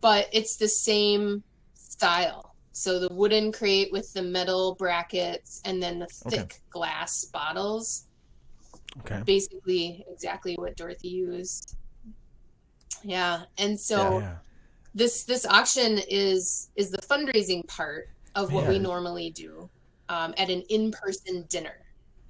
but 0.00 0.28
it's 0.32 0.56
the 0.56 0.68
same 0.68 1.42
style. 1.74 2.54
So 2.72 2.98
the 2.98 3.12
wooden 3.12 3.52
crate 3.52 3.92
with 3.92 4.12
the 4.12 4.22
metal 4.22 4.74
brackets 4.76 5.60
and 5.64 5.82
then 5.82 5.98
the 5.98 6.08
Okay. 6.26 6.38
thick 6.38 6.60
glass 6.70 7.24
bottles, 7.32 8.06
Okay. 9.00 9.22
basically 9.24 10.04
exactly 10.10 10.54
what 10.54 10.76
Dorothy 10.76 11.08
used. 11.08 11.76
Yeah, 13.04 13.42
and 13.58 13.78
so 13.78 14.20
yeah. 14.20 14.36
this 14.94 15.24
this 15.24 15.44
auction 15.44 16.00
is 16.08 16.70
is 16.76 16.90
the 16.90 17.02
fundraising 17.02 17.66
part 17.68 18.06
of 18.34 18.52
what 18.52 18.66
we 18.68 18.78
normally 18.78 19.30
do 19.30 19.68
um, 20.08 20.34
at 20.38 20.50
an 20.50 20.62
in-person 20.68 21.44
dinner. 21.48 21.78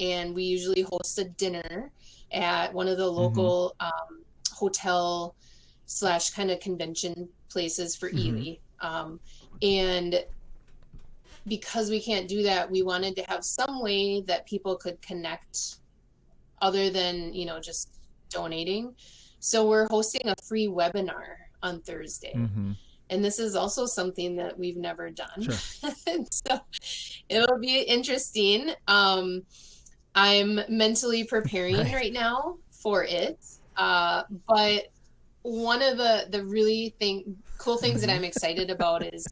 And 0.01 0.35
we 0.35 0.43
usually 0.43 0.83
host 0.83 1.19
a 1.19 1.25
dinner 1.25 1.91
at 2.33 2.73
one 2.73 2.89
of 2.89 2.97
the 2.97 3.07
local 3.09 3.77
um, 3.81 4.23
hotel 4.53 5.35
slash 5.87 6.31
kind 6.31 6.51
of 6.51 6.61
convention 6.61 7.29
places 7.49 7.95
for 7.95 8.11
Mhm. 8.11 8.19
Ely. 8.19 8.57
Um, 8.81 9.21
and 9.61 10.25
because 11.47 11.91
we 11.91 12.01
can't 12.01 12.29
do 12.29 12.43
that 12.45 12.71
we 12.71 12.83
wanted 12.83 13.17
to 13.17 13.23
have 13.29 13.45
some 13.45 13.83
way 13.83 14.21
that 14.23 14.47
people 14.47 14.77
could 14.77 15.01
connect 15.03 15.77
other 16.61 16.89
than 16.89 17.33
you 17.35 17.45
know 17.45 17.61
just 17.61 17.91
donating. 18.31 18.95
So 19.41 19.69
we're 19.69 19.89
hosting 19.89 20.29
a 20.29 20.35
free 20.43 20.69
webinar 20.69 21.37
on 21.63 21.81
thursday. 21.83 22.35
Hmm 22.35 22.73
and 23.13 23.25
this 23.25 23.39
is 23.39 23.55
also 23.55 23.87
something 23.87 24.35
that 24.37 24.59
we've 24.59 24.77
never 24.77 25.11
done 25.11 25.41
Sure. 25.43 25.55
so 26.31 26.61
it'll 27.29 27.59
be 27.59 27.81
interesting 27.83 28.71
um 28.89 29.43
i'm 30.15 30.61
mentally 30.69 31.25
preparing 31.25 31.77
Right. 31.77 31.95
right 31.95 32.13
now 32.13 32.57
for 32.71 33.05
it 33.05 33.39
uh 33.77 34.23
but 34.49 34.89
one 35.43 35.83
of 35.83 35.97
the 35.97 36.27
the 36.31 36.45
really 36.45 36.95
thing 36.99 37.37
cool 37.59 37.77
things 37.77 38.01
that 38.01 38.11
i'm 38.11 38.25
excited 38.25 38.71
about 38.71 39.05
is 39.05 39.27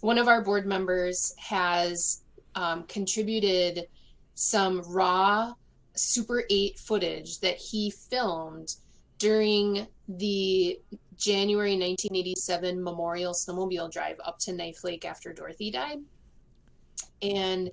one 0.00 0.18
of 0.18 0.28
our 0.28 0.42
board 0.42 0.66
members 0.66 1.34
has 1.38 2.22
um, 2.54 2.84
contributed 2.84 3.86
some 4.34 4.82
raw 4.86 5.52
super 5.94 6.44
8 6.48 6.78
footage 6.78 7.40
that 7.40 7.56
he 7.56 7.90
filmed 7.90 8.76
during 9.18 9.86
the 10.08 10.78
January 11.18 11.72
1987 11.72 12.82
Memorial 12.82 13.34
Snowmobile 13.34 13.90
Drive 13.90 14.16
up 14.24 14.38
to 14.40 14.52
Knife 14.52 14.84
Lake 14.84 15.04
after 15.04 15.32
Dorothy 15.32 15.70
died. 15.70 15.98
And 17.22 17.70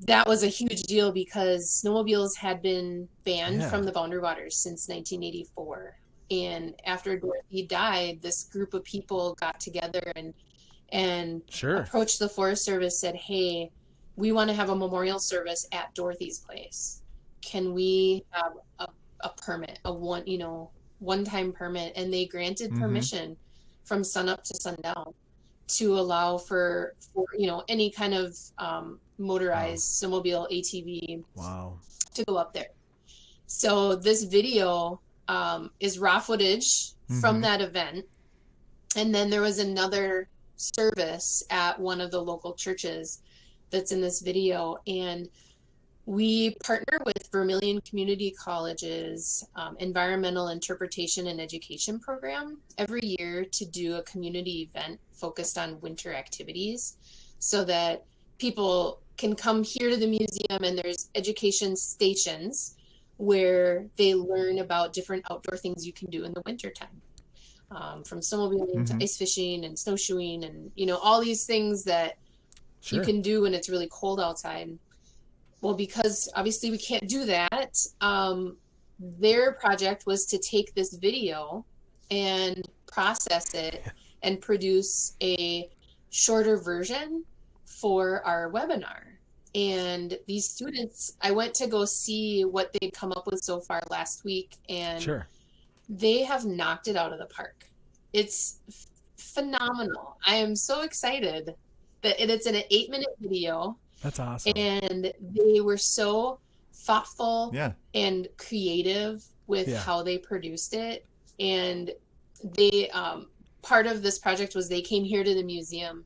that 0.00 0.26
was 0.26 0.42
a 0.42 0.48
huge 0.48 0.82
deal 0.82 1.10
because 1.12 1.70
snowmobiles 1.70 2.36
had 2.36 2.60
been 2.60 3.08
banned 3.24 3.60
Yeah. 3.62 3.70
from 3.70 3.84
the 3.84 3.92
Boundary 3.92 4.20
Waters 4.20 4.56
since 4.56 4.88
1984. 4.88 5.96
And 6.30 6.74
after 6.84 7.16
Dorothy 7.18 7.62
died, 7.66 8.20
this 8.20 8.44
group 8.44 8.74
of 8.74 8.82
people 8.84 9.34
got 9.34 9.60
together 9.60 10.12
and 10.16 10.34
and 10.90 11.42
Sure. 11.50 11.78
approached 11.78 12.20
the 12.20 12.28
Forest 12.28 12.64
Service, 12.64 12.96
said, 13.00 13.16
"Hey, 13.16 13.72
we 14.14 14.30
want 14.30 14.48
to 14.50 14.54
have 14.54 14.70
a 14.70 14.76
memorial 14.76 15.18
service 15.18 15.66
at 15.72 15.92
Dorothy's 15.96 16.38
place. 16.38 17.02
Can 17.42 17.74
we 17.74 18.24
have 18.30 18.52
a, 18.78 18.86
a 19.20 19.30
permit, 19.30 19.80
a 19.84 19.92
one, 19.92 20.24
you 20.28 20.38
know, 20.38 20.70
one-time 20.98 21.52
permit?" 21.52 21.92
And 21.96 22.12
they 22.12 22.26
granted 22.26 22.72
Mhm. 22.72 22.80
permission 22.80 23.36
from 23.84 24.02
sunup 24.04 24.42
to 24.44 24.54
sundown 24.56 25.12
to 25.68 25.98
allow 25.98 26.38
for, 26.38 26.94
for 27.12 27.24
you 27.36 27.46
know, 27.46 27.64
any 27.68 27.90
kind 27.90 28.14
of 28.14 28.36
um, 28.58 29.00
motorized 29.18 29.84
snowmobile, 30.00 30.46
ATV, 30.50 31.24
Wow. 31.34 31.80
to 32.14 32.24
go 32.24 32.36
up 32.36 32.52
there. 32.54 32.68
So 33.46 33.96
this 33.96 34.24
video 34.24 35.02
um, 35.28 35.70
is 35.80 35.98
raw 35.98 36.20
footage 36.20 36.92
from 37.20 37.38
Mhm. 37.38 37.42
that 37.42 37.60
event, 37.60 38.04
and 38.94 39.12
then 39.14 39.28
there 39.28 39.40
was 39.42 39.58
another 39.58 40.28
service 40.56 41.42
at 41.50 41.78
one 41.80 42.00
of 42.00 42.10
the 42.12 42.20
local 42.22 42.54
churches 42.54 43.20
that's 43.70 43.90
in 43.90 44.00
this 44.00 44.20
video, 44.20 44.76
and 44.86 45.28
we 46.06 46.54
partner 46.64 47.00
with 47.04 47.28
Vermilion 47.32 47.80
Community 47.80 48.30
College's 48.30 49.44
um, 49.56 49.76
Environmental 49.80 50.48
Interpretation 50.48 51.26
and 51.26 51.40
Education 51.40 51.98
program 51.98 52.58
every 52.78 53.00
year 53.02 53.44
to 53.44 53.64
do 53.66 53.96
a 53.96 54.02
community 54.02 54.70
event 54.72 55.00
focused 55.12 55.58
on 55.58 55.80
winter 55.80 56.14
activities 56.14 56.96
so 57.40 57.64
that 57.64 58.04
people 58.38 59.00
can 59.16 59.34
come 59.34 59.64
here 59.64 59.90
to 59.90 59.96
the 59.96 60.06
museum 60.06 60.62
and 60.62 60.78
there's 60.78 61.10
education 61.16 61.74
stations 61.74 62.76
where 63.16 63.86
they 63.96 64.14
learn 64.14 64.60
about 64.60 64.92
different 64.92 65.24
outdoor 65.30 65.56
things 65.56 65.84
you 65.84 65.92
can 65.92 66.08
do 66.08 66.24
in 66.24 66.32
the 66.32 66.42
wintertime. 66.46 67.00
Um, 67.72 68.04
from 68.04 68.20
snowmobiling 68.20 68.76
Mhm. 68.76 68.86
to 68.98 69.02
ice 69.02 69.16
fishing 69.16 69.64
and 69.64 69.76
snowshoeing 69.76 70.44
and 70.44 70.70
you 70.76 70.86
know 70.86 70.98
all 70.98 71.20
these 71.20 71.46
things 71.46 71.82
that 71.84 72.16
Sure. 72.80 73.00
you 73.00 73.04
can 73.04 73.20
do 73.22 73.42
when 73.42 73.54
it's 73.54 73.68
really 73.68 73.88
cold 73.90 74.20
outside. 74.20 74.78
Well, 75.60 75.74
because 75.74 76.28
obviously 76.36 76.70
we 76.70 76.78
can't 76.78 77.08
do 77.08 77.24
that, 77.24 77.76
um, 78.00 78.56
their 78.98 79.52
project 79.52 80.06
was 80.06 80.26
to 80.26 80.38
take 80.38 80.74
this 80.74 80.94
video 80.94 81.64
and 82.10 82.68
process 82.86 83.54
it 83.54 83.84
and 84.22 84.40
produce 84.40 85.16
a 85.22 85.68
shorter 86.10 86.56
version 86.56 87.24
for 87.64 88.22
our 88.24 88.50
webinar. 88.50 89.02
And 89.54 90.18
these 90.26 90.48
students, 90.48 91.16
I 91.20 91.30
went 91.30 91.54
to 91.54 91.66
go 91.66 91.84
see 91.84 92.44
what 92.44 92.72
they'd 92.74 92.92
come 92.92 93.12
up 93.12 93.26
with 93.26 93.42
so 93.42 93.60
far 93.60 93.82
last 93.90 94.24
week, 94.24 94.56
and 94.68 95.02
Sure. 95.02 95.26
they 95.88 96.22
have 96.22 96.44
knocked 96.44 96.88
it 96.88 96.96
out 96.96 97.12
of 97.12 97.18
the 97.18 97.26
park. 97.26 97.64
It's 98.12 98.60
phenomenal. 99.16 100.16
I 100.26 100.36
am 100.36 100.54
so 100.54 100.82
excited 100.82 101.54
that 102.02 102.22
it, 102.22 102.30
it's 102.30 102.46
an 102.46 102.56
eight 102.70 102.90
minute 102.90 103.14
video 103.18 103.78
That's 104.02 104.18
awesome. 104.20 104.52
and 104.56 105.12
they 105.20 105.60
were 105.60 105.76
so 105.78 106.38
thoughtful 106.72 107.50
Yeah. 107.54 107.72
and 107.94 108.28
creative 108.36 109.24
with 109.46 109.68
Yeah. 109.68 109.78
how 109.80 110.02
they 110.02 110.18
produced 110.18 110.74
it 110.74 111.06
and 111.40 111.92
they 112.44 112.88
um, 112.90 113.28
part 113.62 113.86
of 113.86 114.02
this 114.02 114.18
project 114.18 114.54
was 114.54 114.68
they 114.68 114.82
came 114.82 115.04
here 115.04 115.24
to 115.24 115.34
the 115.34 115.42
museum 115.42 116.04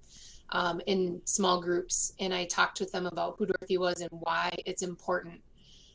um, 0.52 0.80
in 0.86 1.20
small 1.26 1.60
groups, 1.60 2.12
and 2.18 2.34
I 2.34 2.44
talked 2.46 2.80
with 2.80 2.90
them 2.90 3.06
about 3.06 3.36
who 3.38 3.46
Dorothy 3.46 3.78
was 3.78 4.00
and 4.00 4.10
why 4.10 4.50
it's 4.66 4.82
important 4.82 5.40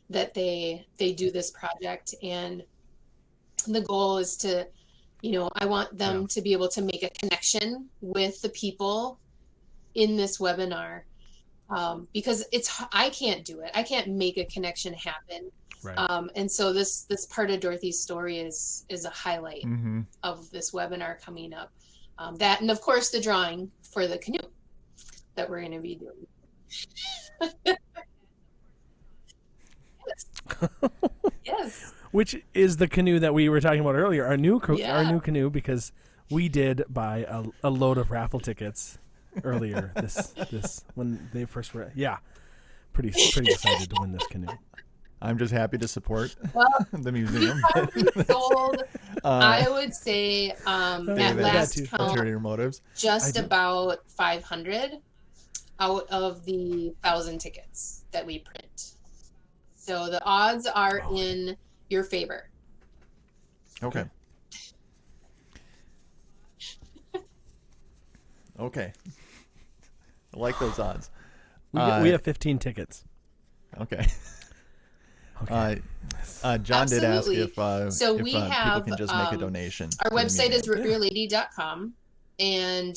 that 0.10 0.34
they 0.34 0.86
they 0.98 1.12
do 1.14 1.30
this 1.32 1.52
project. 1.52 2.16
And 2.24 2.64
the 3.68 3.82
goal 3.82 4.18
is 4.18 4.38
to, 4.38 4.66
you 5.22 5.32
know, 5.34 5.50
I 5.56 5.66
want 5.66 5.98
them 5.98 6.22
Yeah. 6.22 6.28
to 6.30 6.42
be 6.42 6.54
able 6.54 6.70
to 6.70 6.82
make 6.82 7.04
a 7.04 7.10
connection 7.10 7.90
with 8.02 8.42
the 8.42 8.50
people 8.50 9.20
in 9.96 10.16
this 10.16 10.38
webinar 10.38 11.02
um, 11.70 12.08
because 12.14 12.46
it's 12.52 12.82
I 12.92 13.10
can't 13.10 13.44
do 13.46 13.60
it. 13.62 13.72
I 13.74 13.84
can't 13.84 14.08
make 14.10 14.38
a 14.38 14.46
connection 14.46 14.94
happen. 14.94 15.52
Right. 15.84 15.96
Um, 15.98 16.30
and 16.36 16.50
so 16.52 16.74
this 16.74 17.02
this 17.04 17.26
part 17.28 17.52
of 17.52 17.60
Dorothy's 17.60 18.00
story 18.00 18.40
is 18.40 18.86
is 18.90 19.06
a 19.06 19.10
highlight 19.10 19.64
Mm-hmm. 19.64 20.02
of 20.24 20.50
this 20.52 20.72
webinar 20.72 21.22
coming 21.22 21.54
up. 21.54 21.72
Um, 22.18 22.36
that 22.38 22.62
and 22.62 22.72
of 22.72 22.82
course 22.82 23.10
the 23.10 23.20
drawing 23.22 23.70
for 23.84 24.08
the 24.08 24.18
canoe 24.18 24.38
that 25.36 25.50
we're 25.50 25.60
going 25.60 25.74
to 25.74 25.80
be 25.80 25.96
doing. 25.96 26.28
yes. 30.08 30.26
yes. 31.44 31.94
Which 32.12 32.38
is 32.54 32.78
the 32.78 32.88
canoe 32.88 33.20
that 33.20 33.34
we 33.34 33.50
were 33.50 33.60
talking 33.60 33.82
about 33.82 33.96
earlier? 33.96 34.26
Our 34.26 34.38
new 34.38 34.60
co- 34.60 34.82
our 34.82 35.04
new 35.04 35.20
canoe 35.20 35.50
because 35.50 35.92
we 36.32 36.48
did 36.48 36.84
buy 36.90 37.26
a, 37.28 37.44
a 37.64 37.70
load 37.70 37.98
of 37.98 38.10
raffle 38.12 38.40
tickets 38.40 38.98
earlier 39.44 39.92
this 39.96 40.34
this 40.52 40.84
when 40.96 41.30
they 41.34 41.46
first 41.46 41.74
were 41.74 41.92
yeah 41.96 42.18
pretty 42.94 43.12
pretty 43.34 43.52
excited 43.52 43.90
to 43.90 43.96
win 44.00 44.12
this 44.12 44.26
canoe. 44.28 44.48
I'm 45.22 45.38
just 45.38 45.54
happy 45.54 45.78
to 45.80 45.88
support 45.88 46.36
Well, 46.54 46.68
the 46.94 47.12
museum. 47.12 47.60
sold, 48.28 48.84
uh, 49.24 49.28
I 49.28 49.68
would 49.70 49.94
say, 49.94 50.52
um, 50.66 51.10
at 51.10 51.36
they- 51.38 51.42
last 51.44 51.74
too. 51.78 51.88
count, 51.88 52.02
ulterior 52.02 52.40
motives. 52.40 52.82
just 52.96 53.38
about 53.38 54.00
500 54.10 54.92
out 55.80 56.08
of 56.10 56.44
the 56.46 56.94
thousand 57.02 57.40
tickets 57.40 58.04
that 58.12 58.26
we 58.26 58.40
print. 58.40 58.92
So 59.76 60.10
the 60.10 60.24
odds 60.26 60.68
are 60.68 61.02
Oh. 61.06 61.16
in 61.18 61.58
your 61.90 62.04
favor. 62.04 62.50
Okay. 63.84 64.06
Okay. 68.58 68.94
I 70.36 70.40
like 70.40 70.60
those 70.60 70.80
odds. 70.80 71.10
We, 71.72 71.82
Uh, 71.82 72.02
we 72.04 72.10
have 72.10 72.22
15 72.22 72.58
tickets. 72.60 73.04
Okay. 73.82 74.06
Okay. 75.44 75.82
Uh, 76.44 76.48
uh, 76.48 76.58
John 76.60 76.88
did 76.88 77.04
ask 77.04 77.30
if, 77.30 77.60
uh, 77.60 77.92
So 77.92 78.16
if 78.16 78.22
we 78.22 78.34
uh, 78.36 78.46
people 78.46 78.52
have, 78.52 78.86
can 78.86 78.96
just 78.96 79.14
make 79.14 79.28
a 79.28 79.32
um, 79.32 79.40
donation. 79.40 79.90
Our 80.06 80.12
website 80.12 80.52
is 80.52 80.66
museum. 80.66 81.02
rootbeerlady.com 81.02 81.94
and 82.40 82.96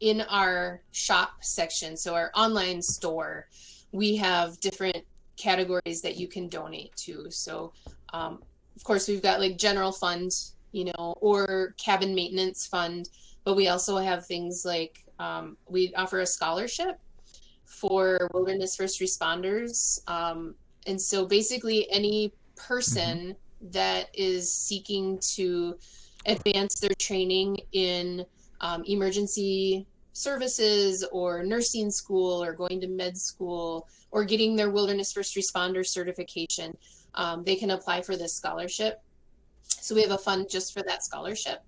in 0.00 0.22
our 0.22 0.82
shop 0.92 1.34
section, 1.40 1.96
so 1.96 2.14
our 2.14 2.30
online 2.34 2.82
store, 2.82 3.48
we 3.92 4.16
have 4.16 4.58
different 4.60 5.04
categories 5.36 6.00
that 6.02 6.16
you 6.16 6.28
can 6.28 6.48
donate 6.48 6.94
to. 6.96 7.30
So, 7.30 7.72
um, 8.12 8.42
of 8.76 8.84
course, 8.84 9.08
we've 9.08 9.22
got 9.22 9.40
like 9.40 9.56
general 9.56 9.92
fund, 9.92 10.32
you 10.72 10.86
know, 10.86 11.14
or 11.20 11.74
cabin 11.78 12.14
maintenance 12.14 12.66
fund, 12.66 13.08
but 13.44 13.54
we 13.54 13.68
also 13.68 13.96
have 13.96 14.26
things 14.26 14.64
like 14.64 15.04
um, 15.18 15.56
we 15.68 15.92
offer 15.94 16.20
a 16.20 16.26
scholarship 16.26 16.98
for 17.64 18.28
wilderness 18.32 18.76
first 18.76 19.00
responders. 19.00 20.00
Um, 20.08 20.54
and 20.86 21.00
so 21.00 21.26
basically, 21.26 21.90
any 21.90 22.32
person 22.56 23.36
that 23.60 24.08
is 24.14 24.52
seeking 24.52 25.18
to 25.34 25.76
advance 26.26 26.80
their 26.80 26.94
training 26.98 27.58
in 27.72 28.24
um, 28.60 28.84
emergency 28.84 29.86
services 30.12 31.04
or 31.12 31.44
nursing 31.44 31.90
school 31.90 32.42
or 32.42 32.52
going 32.52 32.80
to 32.80 32.88
med 32.88 33.16
school 33.16 33.86
or 34.10 34.24
getting 34.24 34.56
their 34.56 34.70
wilderness 34.70 35.12
first 35.12 35.36
responder 35.36 35.86
certification, 35.86 36.76
um, 37.14 37.44
they 37.44 37.54
can 37.54 37.70
apply 37.70 38.02
for 38.02 38.16
this 38.16 38.34
scholarship. 38.34 39.02
So 39.62 39.94
we 39.94 40.02
have 40.02 40.10
a 40.10 40.18
fund 40.18 40.48
just 40.50 40.72
for 40.72 40.82
that 40.84 41.04
scholarship. 41.04 41.62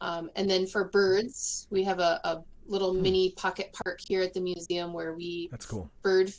Um, 0.00 0.30
and 0.34 0.50
then 0.50 0.66
for 0.66 0.84
birds, 0.84 1.66
we 1.70 1.84
have 1.84 1.98
a, 1.98 2.20
a 2.24 2.42
little 2.66 2.92
mini 2.92 3.30
pocket 3.32 3.74
park 3.84 4.00
here 4.06 4.22
at 4.22 4.34
the 4.34 4.40
museum 4.40 4.92
where 4.92 5.14
we 5.14 5.48
That's 5.50 5.66
cool. 5.66 5.90
bird 6.02 6.32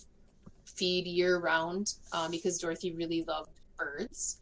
feed 0.65 1.05
year 1.05 1.39
round 1.39 1.93
um, 2.11 2.31
because 2.31 2.59
Dorothy 2.59 2.91
really 2.91 3.23
loved 3.27 3.51
birds. 3.77 4.39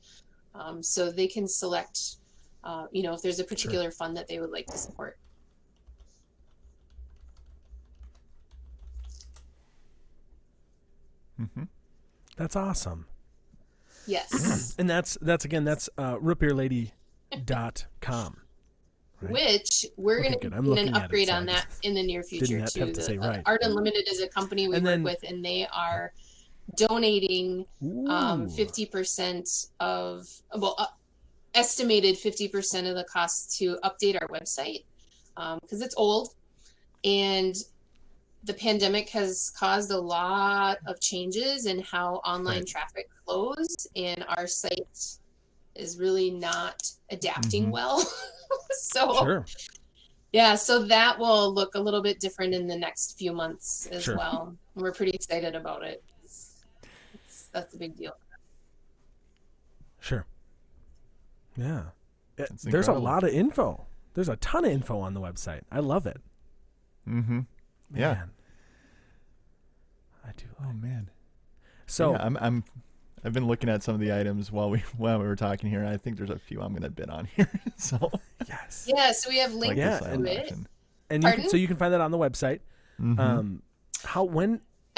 Um, 0.55 0.83
so 0.83 1.11
they 1.11 1.27
can 1.27 1.47
select, 1.47 2.17
uh, 2.63 2.85
you 2.91 3.03
know, 3.03 3.13
if 3.13 3.21
there's 3.21 3.39
a 3.39 3.43
particular 3.43 3.91
fund 3.91 4.15
that 4.17 4.27
they 4.27 4.39
would 4.39 4.51
like 4.51 4.67
to 4.67 4.77
support. 4.77 5.17
Mm-hmm. 11.41 11.63
That's 12.37 12.55
awesome. 12.55 13.07
Yes. 14.07 14.75
And 14.79 14.89
that's 14.89 15.17
that's 15.21 15.45
again 15.45 15.63
that's 15.63 15.87
uh, 15.97 16.17
rootbeerlady.com. 16.17 18.37
Right. 19.23 19.31
Which 19.31 19.85
we're 19.97 20.19
Okay, 20.19 20.35
going 20.49 20.51
to 20.53 20.61
do 20.61 20.73
an 20.73 20.93
upgrade 20.95 21.29
on 21.29 21.45
that 21.47 21.67
in 21.83 21.93
the 21.93 22.03
near 22.03 22.23
future 22.23 22.59
have 22.59 22.71
too. 22.71 22.91
to 22.91 23.01
say 23.01 23.17
right. 23.17 23.41
Art 23.45 23.61
Unlimited 23.63 24.07
is 24.09 24.21
a 24.21 24.27
company 24.27 24.67
we 24.67 24.75
And 24.75 24.83
work 24.83 24.91
then- 24.91 25.03
with, 25.03 25.23
and 25.27 25.43
they 25.43 25.65
are 25.73 26.13
donating 26.75 27.65
um, 28.07 28.47
50% 28.49 29.67
of, 29.79 30.27
well, 30.57 30.75
uh, 30.77 30.85
estimated 31.53 32.15
50% 32.15 32.89
of 32.89 32.95
the 32.95 33.03
cost 33.05 33.57
to 33.59 33.77
update 33.83 34.17
our 34.21 34.27
website 34.29 34.83
because 35.61 35.81
it's 35.81 35.95
old 35.97 36.29
and 37.03 37.55
the 38.45 38.53
pandemic 38.53 39.09
has 39.09 39.51
caused 39.57 39.91
a 39.91 39.97
lot 39.99 40.77
of 40.87 40.99
changes 40.99 41.65
in 41.65 41.79
how 41.81 42.15
online 42.25 42.59
Right. 42.59 42.67
traffic 42.67 43.09
flows 43.25 43.87
and 43.95 44.23
our 44.29 44.47
site 44.47 45.17
is 45.75 45.97
really 45.97 46.29
not 46.31 46.89
adapting 47.09 47.67
Mhm. 47.67 47.71
well 47.71 47.99
so 48.71 49.13
Sure. 49.15 49.45
yeah 50.31 50.55
so 50.55 50.83
that 50.85 51.17
will 51.17 51.53
look 51.53 51.75
a 51.75 51.79
little 51.79 52.01
bit 52.01 52.19
different 52.19 52.53
in 52.53 52.67
the 52.67 52.75
next 52.77 53.17
few 53.17 53.31
months 53.33 53.87
as 53.87 54.03
Sure. 54.03 54.17
well 54.17 54.55
we're 54.75 54.91
pretty 54.93 55.11
excited 55.13 55.55
about 55.55 55.83
it 55.83 56.03
It's- 56.23 56.59
that's 57.51 57.73
a 57.73 57.77
big 57.77 57.95
deal 57.95 58.13
Sure. 59.99 60.25
Yeah. 61.55 61.83
That's 62.35 62.63
There's 62.63 62.89
a 62.89 62.93
lot 62.93 63.23
of 63.23 63.29
info. 63.29 63.85
There's 64.15 64.27
a 64.27 64.35
ton 64.35 64.65
of 64.65 64.71
info 64.71 64.99
on 64.99 65.13
the 65.13 65.21
website. 65.21 65.61
I 65.71 65.79
love 65.79 66.05
it. 66.05 66.19
Mm-hmm. 67.07 67.39
Yeah. 67.95 68.13
Man. 68.15 68.31
I 70.27 70.31
do. 70.35 70.45
Oh 70.61 70.73
man. 70.73 71.09
So 71.87 72.11
yeah, 72.11 72.17
I'm 72.25 72.37
I'm 72.41 72.63
I've 73.25 73.33
been 73.33 73.47
looking 73.47 73.69
at 73.69 73.83
some 73.83 73.95
of 73.95 74.01
the 74.01 74.13
items 74.13 74.51
while 74.51 74.69
we 74.69 74.79
while 74.97 75.19
we 75.19 75.25
were 75.25 75.35
talking 75.35 75.69
here. 75.69 75.85
I 75.85 75.97
think 75.97 76.17
there's 76.17 76.29
a 76.29 76.39
few 76.39 76.61
I'm 76.61 76.73
gonna 76.73 76.89
bid 76.89 77.09
on 77.09 77.25
here. 77.25 77.49
so 77.77 78.11
yes. 78.47 78.85
yeah 78.93 79.11
so 79.11 79.29
we 79.29 79.37
have 79.37 79.53
like 79.53 79.69
links 79.75 79.79
Yeah, 79.79 79.99
to 79.99 80.23
it 80.23 80.39
auction. 80.41 80.67
And 81.09 81.23
you 81.23 81.31
can, 81.31 81.49
so 81.49 81.57
you 81.57 81.67
can 81.67 81.77
find 81.77 81.93
that 81.93 82.01
on 82.01 82.11
the 82.11 82.17
website. 82.17 82.59
Mhm. 82.99 83.19
Um 83.19 83.61
how 84.03 84.23
when 84.23 84.59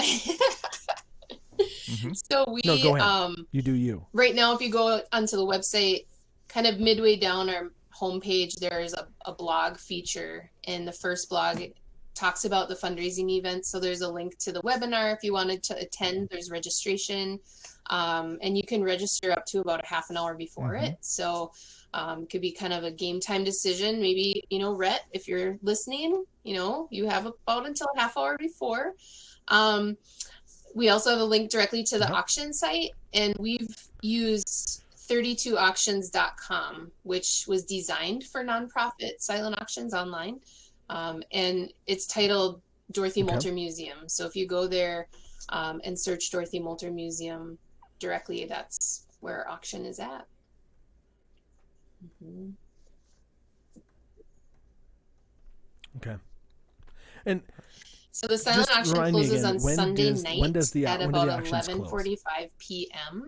Mhm. 1.88 2.16
so 2.30 2.46
we 2.52 2.62
No, 2.66 2.78
go 2.82 2.96
ahead. 2.96 3.08
um 3.08 3.48
you 3.52 3.62
do 3.62 3.74
you. 3.74 4.06
right 4.14 4.36
now 4.36 4.54
if 4.56 4.62
you 4.62 4.70
go 4.70 5.02
onto 5.14 5.38
the 5.38 5.46
website 5.46 6.06
kind 6.50 6.68
of 6.68 6.80
midway 6.80 7.16
down 7.16 7.50
our 7.50 7.72
homepage 7.96 8.56
there's 8.60 8.94
a, 8.94 9.08
a 9.26 9.32
blog 9.34 9.78
feature 9.78 10.50
and 10.68 10.86
the 10.88 10.92
first 10.92 11.30
blog 11.30 11.62
talks 12.16 12.46
about 12.46 12.70
the 12.70 12.76
fundraising 12.76 13.30
event 13.30 13.66
so 13.66 13.80
there's 13.80 14.02
a 14.02 14.10
link 14.10 14.38
to 14.40 14.52
the 14.52 14.62
webinar 14.62 15.14
if 15.14 15.24
you 15.24 15.34
wanted 15.34 15.62
to 15.64 15.78
attend. 15.78 16.30
There's 16.30 16.50
registration 16.50 17.40
um, 17.90 18.40
and 18.42 18.58
you 18.58 18.64
can 18.64 18.84
register 18.84 19.32
up 19.32 19.46
to 19.48 19.60
about 19.60 19.84
a 19.84 19.88
half 19.88 20.10
an 20.10 20.18
hour 20.18 20.34
before 20.34 20.74
Mhm. 20.74 20.90
it. 20.90 20.98
So 21.02 21.52
um, 21.94 22.24
it 22.24 22.30
could 22.30 22.42
be 22.42 22.52
kind 22.52 22.74
of 22.74 22.84
a 22.84 22.92
game 22.92 23.20
time 23.20 23.44
decision. 23.44 24.00
Maybe 24.02 24.44
you 24.50 24.60
know 24.60 24.74
Rhett 24.74 25.06
if 25.12 25.28
you're 25.28 25.60
listening 25.62 26.26
you 26.44 26.56
know 26.56 26.88
you 26.90 27.06
have 27.08 27.26
about 27.28 27.66
until 27.68 27.88
a 27.96 28.00
half 28.00 28.18
hour 28.18 28.38
before. 28.38 28.96
Um, 29.50 29.98
we 30.74 30.90
also 30.90 31.10
have 31.12 31.20
a 31.20 31.26
link 31.26 31.52
directly 31.52 31.84
to 31.84 31.98
the 31.98 32.06
Yep. 32.06 32.12
auction 32.14 32.54
site 32.54 32.92
and 33.14 33.36
we've 33.38 33.76
used 34.02 34.82
32auctions.com 35.08 36.92
which 37.04 37.46
was 37.48 37.64
designed 37.64 38.24
for 38.26 38.44
nonprofit 38.44 39.20
silent 39.20 39.56
auctions 39.62 39.94
online 39.94 40.40
um, 40.90 41.24
and 41.32 41.72
it's 41.88 42.06
titled 42.08 42.62
dorothy 42.92 43.24
Okay. 43.24 43.34
molter 43.34 43.54
museum 43.54 44.08
so 44.08 44.26
if 44.26 44.36
you 44.36 44.46
go 44.48 44.68
there 44.68 45.08
um, 45.50 45.82
and 45.84 46.00
search 46.00 46.30
dorothy 46.32 46.60
molter 46.60 46.92
museum 46.94 47.58
directly 48.00 48.46
that's 48.46 49.06
where 49.22 49.40
our 49.46 49.50
auction 49.50 49.86
is 49.86 50.00
at 50.00 50.26
Mhm. 52.24 52.54
Okay. 55.98 56.16
And 57.26 57.42
So 58.12 58.28
the 58.28 58.38
silent 58.38 58.70
auction 58.70 58.94
closes 59.12 59.44
again, 59.44 59.46
on 59.56 59.60
Sunday 59.60 60.10
does- 60.12 60.24
night 60.24 60.54
does 60.54 60.72
the- 60.72 60.86
at 60.86 61.02
about 61.02 61.44
close? 61.46 61.68
11:45 61.68 62.52
p.m. 62.60 63.28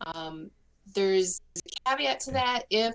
Um, 0.00 0.50
there's 0.94 1.40
a 1.56 1.88
caveat 1.90 2.20
to 2.20 2.30
that 2.32 2.66
if 2.70 2.94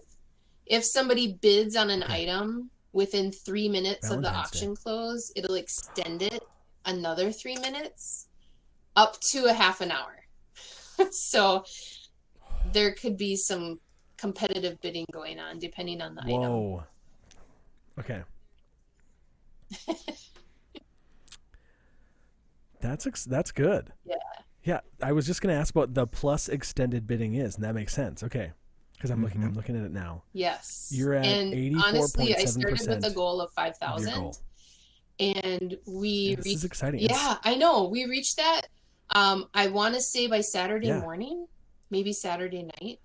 if 0.66 0.84
somebody 0.84 1.34
bids 1.34 1.76
on 1.78 1.90
an 1.90 2.04
Okay. 2.04 2.24
item 2.24 2.70
within 2.98 3.32
three 3.32 3.70
minutes 3.70 4.10
of 4.10 4.18
the 4.18 4.24
Valentine's 4.24 4.52
Day. 4.52 4.58
auction 4.58 4.76
close, 4.76 5.32
it'll 5.36 5.54
extend 5.54 6.24
it 6.24 6.42
another 6.86 7.32
three 7.32 7.56
minutes 7.58 8.28
up 8.96 9.22
to 9.22 9.46
a 9.46 9.54
half 9.54 9.82
an 9.82 9.92
hour. 9.92 10.16
so 11.12 11.64
there 12.74 12.96
could 12.96 13.16
be 13.16 13.36
some 13.36 13.80
competitive 14.18 14.82
bidding 14.82 15.06
going 15.14 15.40
on 15.40 15.60
depending 15.60 16.02
on 16.02 16.16
the 16.16 16.22
item. 16.24 16.42
Whoa. 16.42 16.84
Okay. 18.00 18.24
that's 22.82 23.06
ex- 23.06 23.26
that's 23.26 23.52
good. 23.52 23.94
Yeah. 24.06 24.16
Yeah, 24.64 24.80
I 25.02 25.12
was 25.12 25.28
just 25.28 25.42
gonna 25.42 25.54
ask 25.54 25.76
what 25.76 25.94
the 25.94 26.08
plus 26.08 26.50
extended 26.50 27.06
bidding 27.06 27.36
is, 27.36 27.56
and 27.56 27.64
that 27.64 27.76
makes 27.76 27.94
sense. 27.94 28.24
Okay, 28.24 28.54
because 28.98 29.12
I'm 29.12 29.24
looking, 29.24 29.42
Mhm. 29.42 29.46
I'm 29.46 29.54
looking 29.54 29.78
at 29.78 29.84
it 29.86 29.92
now. 29.92 30.24
Yes. 30.34 30.90
You're 30.92 31.14
at 31.14 31.26
and 31.26 31.76
honestly, 31.84 32.36
I 32.36 32.46
started 32.46 32.72
with 32.82 32.90
a 32.90 33.10
84.7% 33.10 33.16
goal 33.16 33.42
of 33.42 33.46
Of 33.46 33.66
your 33.66 33.74
5,000 33.74 34.14
goal. 34.14 34.36
and 35.20 35.78
we 35.86 36.36
This 36.36 36.46
reached 36.46 36.56
is 36.58 36.64
exciting. 36.66 37.02
It's- 37.02 37.20
Yeah, 37.20 37.38
I 37.44 37.56
know. 37.56 37.88
We 37.88 38.06
reached 38.06 38.38
that. 38.38 38.62
Um, 39.12 39.50
I 39.54 39.68
want 39.68 39.94
to 39.96 40.02
say 40.02 40.28
by 40.28 40.42
Saturday 40.42 40.88
Yeah. 40.88 41.00
morning, 41.00 41.48
maybe 41.92 42.12
Saturday 42.12 42.64
night, 42.82 43.00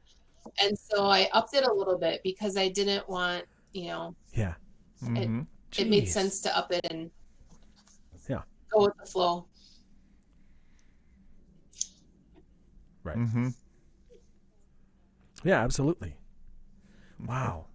and 0.60 0.76
so 0.78 1.06
I 1.06 1.28
upped 1.32 1.54
it 1.54 1.64
a 1.64 1.72
little 1.72 1.98
bit 1.98 2.22
because 2.24 2.56
I 2.56 2.68
didn't 2.68 3.08
want, 3.08 3.44
you 3.72 3.88
know, 3.88 4.16
yeah. 4.32 4.54
hmm 5.00 5.42
it 5.78 5.88
made 5.88 6.06
sense 6.08 6.40
to 6.42 6.56
up 6.56 6.70
it 6.72 6.86
and 6.90 7.10
Yeah. 8.28 8.42
go 8.70 8.84
with 8.84 8.96
the 8.98 9.06
flow. 9.06 9.46
Right. 13.04 13.16
hmm 13.16 13.48
Yeah, 15.44 15.60
absolutely. 15.62 16.16
Wow. 17.24 17.66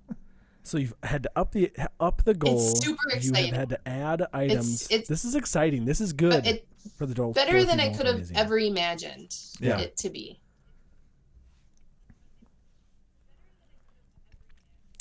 So 0.63 0.77
you've 0.77 0.93
had 1.03 1.23
to 1.23 1.31
up 1.35 1.51
the 1.53 1.71
up 1.99 2.23
the 2.25 2.33
goal. 2.33 2.59
super 2.59 2.97
You 3.11 3.15
exciting. 3.17 3.53
have 3.53 3.55
had 3.55 3.69
to 3.69 3.87
add 3.87 4.27
items. 4.33 4.83
it's- 4.91 5.07
this 5.07 5.23
is 5.23 5.35
exciting. 5.35 5.85
This 5.85 6.01
is 6.01 6.11
good 6.13 6.31
But 6.43 6.47
it 6.47 6.67
for 6.97 7.05
the 7.05 7.13
Dol- 7.13 7.31
better 7.33 7.51
Dorothy 7.51 7.67
than 7.67 7.79
I 7.79 7.93
could 7.93 8.05
have 8.05 8.17
Museum. 8.17 8.37
ever 8.37 8.59
imagined 8.59 9.35
Yeah. 9.59 9.79
it 9.79 9.95
to 9.97 10.09
be. 10.09 10.39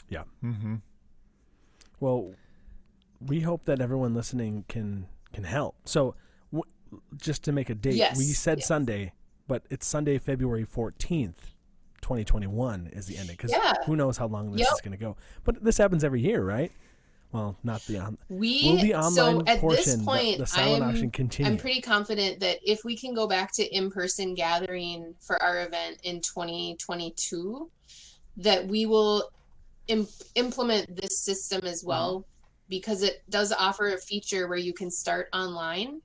Yeah. 0.08 0.22
Mm 0.42 0.60
hmm 0.60 0.74
Well, 2.00 2.34
we 3.20 3.40
hope 3.40 3.64
that 3.64 3.80
everyone 3.80 4.14
listening 4.14 4.64
can 4.68 5.08
can 5.32 5.44
help. 5.44 5.76
So, 5.84 6.14
w- 6.52 6.70
just 7.16 7.42
to 7.44 7.52
make 7.52 7.68
a 7.70 7.74
date, 7.74 7.94
Yes, 7.96 8.16
we 8.16 8.24
said 8.26 8.58
yes. 8.58 8.68
Sunday, 8.68 9.12
but 9.48 9.64
it's 9.70 9.86
Sunday, 9.86 10.18
February 10.18 10.64
fourteenth, 10.64 11.55
twenty 12.06 12.24
twenty 12.24 12.46
one 12.46 12.88
is 12.92 13.06
the 13.06 13.16
ending. 13.16 13.34
Because 13.34 13.50
Yeah. 13.50 13.72
who 13.84 13.96
knows 13.96 14.16
how 14.16 14.28
long 14.28 14.52
this 14.52 14.60
Yep. 14.60 14.68
is 14.74 14.80
going 14.80 14.92
to 14.92 14.96
go? 14.96 15.16
But 15.42 15.64
this 15.64 15.76
happens 15.76 16.04
every 16.04 16.20
year, 16.20 16.44
right? 16.44 16.70
Well, 17.32 17.56
not 17.64 17.82
the 17.86 17.98
on. 17.98 18.16
We 18.28 18.62
Will 18.70 18.80
the 18.80 18.94
online 18.94 19.14
so 19.14 19.42
at 19.48 19.58
portion, 19.58 19.82
this 19.84 20.02
point, 20.04 20.38
the, 20.38 20.44
the 20.44 20.46
silent 20.46 20.84
I'm 20.84 20.90
auction 20.90 21.10
continue? 21.10 21.50
I'm 21.50 21.58
pretty 21.58 21.80
confident 21.80 22.38
that 22.40 22.58
if 22.62 22.84
we 22.84 22.96
can 22.96 23.12
go 23.12 23.26
back 23.26 23.52
to 23.54 23.64
in-person 23.76 24.34
gathering 24.34 25.16
for 25.18 25.42
our 25.42 25.64
event 25.66 25.98
in 26.04 26.20
2022, 26.20 27.68
that 28.36 28.68
we 28.68 28.86
will 28.86 29.28
Im- 29.88 30.06
implement 30.36 30.94
this 30.94 31.18
system 31.18 31.64
as 31.64 31.80
mm-hmm. 31.80 31.88
well 31.88 32.26
because 32.68 33.02
it 33.02 33.24
does 33.30 33.52
offer 33.52 33.94
a 33.94 33.98
feature 33.98 34.46
where 34.46 34.58
you 34.58 34.72
can 34.72 34.92
start 34.92 35.28
online 35.32 36.00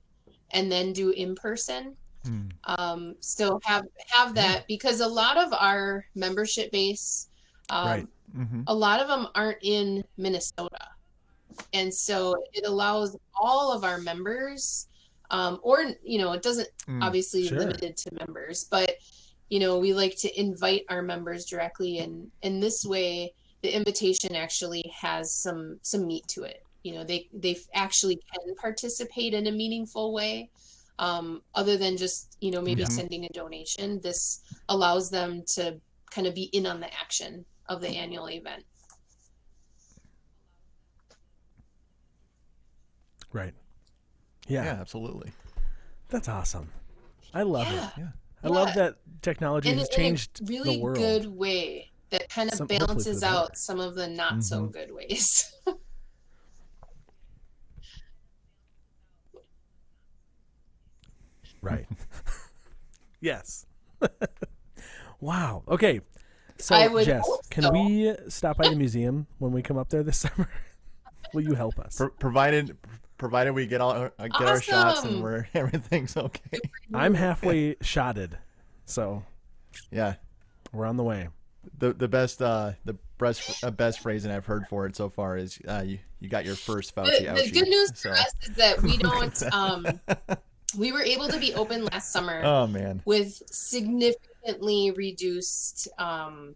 and 0.50 0.70
then 0.70 0.92
do 0.92 1.10
in 1.10 1.36
person. 1.36 1.96
Mm. 2.24 2.52
Um, 2.64 3.14
so 3.20 3.60
have 3.64 3.84
have 4.08 4.34
that 4.34 4.66
because 4.68 5.00
a 5.00 5.06
lot 5.06 5.36
of 5.36 5.52
our 5.52 6.04
membership 6.14 6.70
base, 6.72 7.28
um, 7.70 7.86
Right. 7.88 8.08
hmm 8.34 8.62
a 8.66 8.74
lot 8.74 9.00
of 9.00 9.08
them 9.08 9.28
aren't 9.34 9.58
in 9.62 10.04
Minnesota. 10.16 10.88
And 11.72 11.92
so 11.92 12.34
it 12.52 12.64
allows 12.66 13.16
all 13.34 13.72
of 13.72 13.84
our 13.84 13.98
members, 13.98 14.88
um, 15.30 15.58
or, 15.62 15.84
you 16.02 16.18
know, 16.18 16.32
it 16.32 16.42
doesn't 16.42 16.68
Mm. 16.86 17.02
obviously 17.02 17.48
Sure. 17.48 17.58
limited 17.58 17.96
to 17.98 18.14
members, 18.14 18.64
but, 18.64 18.96
you 19.50 19.60
know, 19.60 19.78
we 19.78 19.92
like 19.92 20.16
to 20.18 20.40
invite 20.40 20.84
our 20.88 21.02
members 21.02 21.44
directly. 21.44 21.98
And 21.98 22.30
in 22.42 22.60
this 22.60 22.84
way, 22.86 23.34
the 23.62 23.74
invitation 23.74 24.34
actually 24.34 24.82
has 24.94 25.32
some, 25.32 25.78
some 25.82 26.06
meat 26.06 26.26
to 26.28 26.44
it. 26.44 26.64
You 26.84 26.94
know, 26.94 27.04
they, 27.04 27.28
they 27.32 27.56
actually 27.74 28.16
can 28.32 28.54
participate 28.56 29.34
in 29.34 29.46
a 29.46 29.52
meaningful 29.52 30.12
way. 30.12 30.50
Um, 30.98 31.42
other 31.54 31.76
than 31.76 31.96
just, 31.96 32.36
you 32.40 32.50
know, 32.50 32.60
maybe 32.62 32.82
Yeah. 32.82 32.88
sending 32.88 33.24
a 33.24 33.28
donation, 33.30 34.00
this 34.02 34.40
allows 34.68 35.10
them 35.10 35.42
to 35.54 35.80
kind 36.10 36.26
of 36.26 36.34
be 36.34 36.44
in 36.52 36.66
on 36.66 36.80
the 36.80 36.92
action 36.94 37.44
of 37.68 37.80
the 37.80 37.88
annual 37.88 38.28
event. 38.28 38.64
right. 43.32 43.54
Yeah. 44.46 44.64
Yeah, 44.64 44.72
absolutely. 44.80 45.32
that's 46.10 46.28
awesome. 46.28 46.68
I 47.32 47.42
love 47.44 47.66
Yeah. 47.72 47.86
it. 47.86 47.92
Yeah. 47.96 48.08
I 48.44 48.48
love 48.48 48.74
that 48.74 48.96
technology 49.22 49.70
in, 49.70 49.78
has 49.78 49.88
in 49.88 49.94
changed 49.94 50.42
a 50.42 50.44
really 50.44 50.76
the 50.76 50.82
world. 50.82 50.98
good 50.98 51.26
way 51.26 51.90
that 52.10 52.28
kind 52.28 52.50
of 52.52 52.58
Some- 52.58 52.66
balances 52.66 53.22
out 53.22 53.56
some 53.56 53.80
of 53.80 53.94
the 53.94 54.06
not 54.08 54.44
so 54.44 54.64
Mhm. 54.66 54.72
good 54.72 54.92
ways. 54.92 55.54
Right. 61.62 61.86
yes. 63.20 63.66
wow. 65.20 65.62
Okay. 65.68 66.00
So, 66.58 66.74
I 66.76 66.86
would 66.88 67.06
Jess, 67.06 67.24
hope 67.26 67.48
can 67.50 67.64
so. 67.64 67.72
we 67.72 68.14
stop 68.28 68.58
by 68.58 68.68
the 68.68 68.76
museum 68.76 69.26
when 69.38 69.52
we 69.52 69.62
come 69.62 69.78
up 69.78 69.88
there 69.88 70.02
this 70.02 70.18
summer? 70.30 70.48
Will 71.34 71.42
you 71.42 71.54
help 71.54 71.78
us? 71.78 71.96
Pro- 71.96 72.10
provided 72.10 72.76
provided 73.18 73.52
we 73.52 73.66
get 73.66 73.80
all 73.80 73.92
uh, 73.92 74.08
get 74.18 74.42
our 74.42 74.60
shots 74.60 75.04
and 75.04 75.22
we're 75.22 75.46
everything's 75.54 76.16
okay. 76.16 76.60
I'm 76.92 77.14
halfway 77.14 77.76
shotted, 77.80 78.36
so 78.84 79.24
Yeah. 79.90 80.14
we're 80.72 80.86
on 80.86 80.96
the 80.96 81.04
way. 81.04 81.28
The 81.78 81.92
the 81.94 82.08
best 82.08 82.42
uh 82.42 82.72
the 82.84 82.96
best 83.18 83.64
uh, 83.64 83.70
best 83.70 84.00
phrasing 84.00 84.30
I've 84.30 84.46
heard 84.46 84.66
for 84.68 84.86
it 84.86 84.94
so 84.96 85.08
far 85.08 85.36
is 85.36 85.58
uh 85.66 85.82
you, 85.84 85.98
you 86.20 86.28
got 86.28 86.44
your 86.44 86.56
first 86.56 86.94
Fauci 86.94 87.20
the, 87.34 87.42
the 87.42 87.50
good 87.50 87.68
news 87.68 87.92
So- 87.94 88.10
for 88.10 88.14
us 88.16 88.32
is 88.42 88.54
that 88.56 88.82
we 88.82 88.96
don't. 88.98 89.42
Um, 89.52 89.86
we 90.76 90.92
were 90.92 91.02
able 91.02 91.28
to 91.28 91.38
be 91.38 91.54
open 91.54 91.84
last 91.86 92.12
summer 92.12 92.42
Oh 92.44 92.66
man. 92.66 93.02
with 93.04 93.42
significantly 93.50 94.90
reduced, 94.92 95.88
um, 95.98 96.54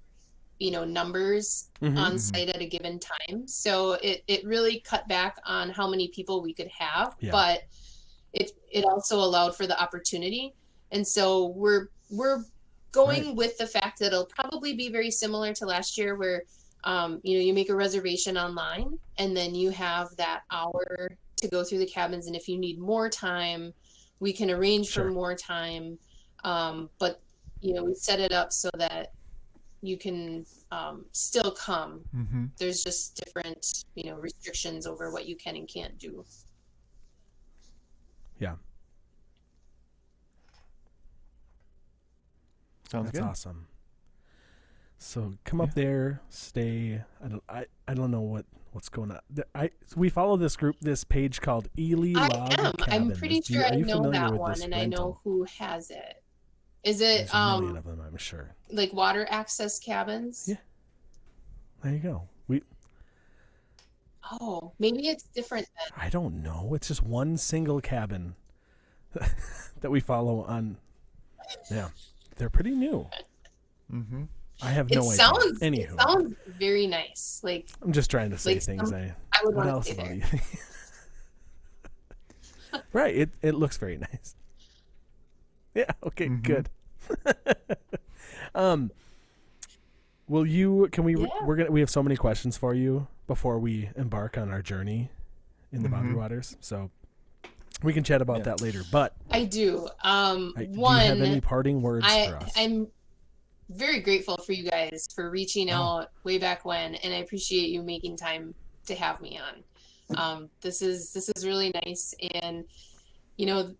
you 0.58 0.70
know, 0.70 0.84
numbers 0.84 1.68
Mhm. 1.82 1.98
on 1.98 2.18
site 2.18 2.48
at 2.48 2.60
a 2.60 2.66
given 2.66 2.98
time. 2.98 3.46
So 3.46 3.92
it, 3.94 4.24
it 4.26 4.44
really 4.44 4.80
cut 4.80 5.06
back 5.08 5.36
on 5.44 5.70
how 5.70 5.86
many 5.88 6.08
people 6.08 6.40
we 6.42 6.54
could 6.54 6.68
have, 6.68 7.14
Yeah. 7.20 7.32
but 7.32 7.64
it 8.32 8.52
it 8.70 8.84
also 8.84 9.18
allowed 9.18 9.56
for 9.56 9.66
the 9.66 9.80
opportunity. 9.80 10.54
And 10.92 11.06
so 11.06 11.46
we're 11.48 11.88
we're 12.10 12.44
going 12.92 13.36
with 13.36 13.58
the 13.58 13.66
fact 13.66 13.98
that 13.98 14.06
it'll 14.06 14.24
probably 14.26 14.72
be 14.72 14.88
very 14.88 15.10
similar 15.10 15.52
to 15.54 15.66
last 15.66 15.98
year 15.98 16.14
where 16.16 16.44
um, 16.84 17.20
you 17.24 17.36
know 17.36 17.44
you 17.44 17.52
make 17.52 17.68
a 17.68 17.74
reservation 17.74 18.38
online 18.38 18.98
and 19.18 19.36
then 19.36 19.54
you 19.54 19.70
have 19.70 20.14
that 20.16 20.42
hour 20.50 21.10
to 21.36 21.48
go 21.48 21.64
through 21.64 21.78
the 21.78 21.86
cabins 21.86 22.26
and 22.26 22.36
if 22.36 22.48
you 22.48 22.56
need 22.56 22.78
more 22.78 23.10
time 23.10 23.74
we 24.20 24.32
can 24.32 24.50
arrange 24.50 24.86
Sure. 24.88 25.04
for 25.04 25.10
more 25.10 25.34
time 25.34 25.98
um, 26.44 26.88
but 26.98 27.20
you 27.60 27.74
know 27.74 27.84
we 27.84 27.94
set 27.94 28.20
it 28.20 28.32
up 28.32 28.52
so 28.52 28.70
that 28.78 29.12
you 29.82 29.96
can 29.98 30.44
um, 30.72 31.04
still 31.12 31.50
come 31.52 32.00
Mm-hmm. 32.14 32.46
there's 32.58 32.82
just 32.84 33.16
different 33.24 33.84
you 33.94 34.04
know 34.10 34.16
restrictions 34.16 34.86
over 34.86 35.10
what 35.10 35.26
you 35.26 35.36
can 35.36 35.56
and 35.56 35.68
can't 35.68 35.98
do 35.98 36.24
yeah 38.38 38.54
Sounds 42.90 43.06
That's 43.06 43.18
good. 43.18 43.28
awesome. 43.28 43.66
So 44.98 45.34
come 45.44 45.60
up 45.60 45.74
there, 45.74 46.20
stay. 46.28 47.02
I 47.22 47.28
don't. 47.28 47.42
I, 47.48 47.66
I 47.88 47.94
don't 47.94 48.10
know 48.12 48.20
what 48.20 48.46
what's 48.76 48.88
going 48.90 49.10
on. 49.10 49.20
The- 49.30 49.46
I 49.54 49.70
we 49.96 50.08
follow 50.10 50.36
this 50.36 50.54
group, 50.54 50.76
this 50.80 51.02
page 51.02 51.40
called 51.40 51.68
Ely 51.78 52.12
i 52.14 52.28
Log 52.28 52.52
am 52.88 53.10
i'm 53.10 53.10
pretty 53.16 53.40
Do 53.40 53.54
you- 53.54 53.60
sure 53.60 53.66
i 53.66 53.76
know 53.76 54.10
that 54.12 54.34
one 54.34 54.52
this 54.52 54.62
and 54.64 54.74
i 54.74 54.84
know 54.84 55.18
who 55.24 55.44
has 55.58 55.90
it 55.90 56.22
is 56.84 56.98
There's 57.00 57.22
it 57.22 57.30
a 57.32 57.50
million 57.58 57.70
um 57.70 57.76
of 57.78 57.84
them, 57.84 58.00
I'm 58.06 58.16
sure. 58.18 58.54
like 58.70 58.92
water 58.92 59.26
access 59.30 59.78
cabins 59.80 60.44
Yeah. 60.46 60.56
There 61.82 61.92
you 61.92 61.98
go. 61.98 62.22
We 62.48 62.62
oh 64.32 64.72
maybe 64.78 65.08
it's 65.08 65.24
different 65.24 65.66
then 65.78 65.98
I 65.98 66.08
don't 66.10 66.42
know. 66.42 66.74
It's 66.74 66.88
just 66.88 67.02
one 67.02 67.36
single 67.36 67.80
cabin 67.80 68.34
that 69.80 69.90
we 69.90 70.00
follow 70.00 70.42
on. 70.42 70.76
Yeah, 71.70 71.88
they're 72.36 72.50
pretty 72.50 72.72
new. 72.74 73.08
Mm-hmm. 73.92 74.24
I 74.62 74.70
have 74.70 74.90
it 74.90 74.94
no 74.94 75.02
sounds 75.02 75.62
idea. 75.62 75.84
it 75.84 75.90
Anywho, 75.90 76.00
sounds 76.00 76.34
very 76.58 76.86
nice 76.86 77.40
like 77.44 77.68
I'm 77.82 77.92
just 77.92 78.10
trying 78.10 78.30
to 78.30 78.38
say 78.38 78.54
like 78.54 78.62
things. 78.62 78.88
some- 78.88 78.98
I 78.98 79.14
i 79.34 79.44
would 79.44 79.54
what 79.54 79.66
want 79.66 79.68
else 79.68 79.86
to 79.88 79.94
stay 79.94 80.02
about 80.22 80.32
you? 80.32 80.40
right. 82.92 83.14
It 83.14 83.30
it 83.42 83.54
looks 83.54 83.76
very 83.76 83.98
nice. 83.98 84.34
Yeah. 85.74 85.90
Okay. 86.02 86.28
Mhm. 86.28 86.42
Good. 86.42 86.70
um. 88.54 88.90
Will 90.26 90.46
you? 90.46 90.88
Can 90.90 91.04
we? 91.04 91.16
Yeah. 91.18 91.26
We're 91.44 91.56
gonna. 91.56 91.70
We 91.70 91.80
have 91.80 91.90
so 91.90 92.02
many 92.02 92.16
questions 92.16 92.56
for 92.56 92.72
you 92.72 93.06
before 93.26 93.58
we 93.58 93.90
embark 93.94 94.38
on 94.38 94.50
our 94.50 94.62
journey 94.62 95.10
in 95.72 95.82
the 95.82 95.90
Boundary 95.90 96.14
Mhm. 96.14 96.18
Waters. 96.18 96.56
So 96.60 96.90
we 97.82 97.92
can 97.92 98.04
chat 98.04 98.22
about 98.22 98.38
Yeah. 98.38 98.42
that 98.44 98.62
later. 98.62 98.80
But 98.90 99.14
I 99.30 99.44
do. 99.44 99.86
Um, 100.02 100.54
I, 100.56 100.64
do 100.64 100.72
you 100.72 100.80
one, 100.80 101.00
have 101.04 101.20
any 101.20 101.42
parting 101.42 101.82
words 101.82 102.06
I 102.08 102.28
for 102.30 102.36
us? 102.36 102.52
I'm 102.56 102.86
very 103.70 104.00
grateful 104.00 104.36
for 104.36 104.52
you 104.52 104.68
guys 104.68 105.08
for 105.14 105.30
reaching 105.30 105.70
out 105.70 106.10
way 106.24 106.38
back 106.38 106.64
when, 106.64 106.94
and 106.96 107.12
I 107.12 107.18
appreciate 107.18 107.70
you 107.70 107.82
making 107.82 108.16
time 108.16 108.54
to 108.86 108.94
have 108.94 109.20
me 109.20 109.38
on. 109.38 110.18
Um, 110.18 110.50
this 110.60 110.82
is 110.82 111.12
this 111.12 111.28
is 111.34 111.46
really 111.46 111.72
nice, 111.84 112.14
and 112.42 112.64
you 113.36 113.46
know, 113.46 113.74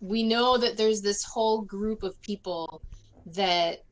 we 0.00 0.22
know 0.22 0.58
that 0.58 0.76
there's 0.76 1.00
this 1.00 1.24
whole 1.24 1.62
group 1.62 2.02
of 2.02 2.20
people 2.20 2.82
that 3.26 3.84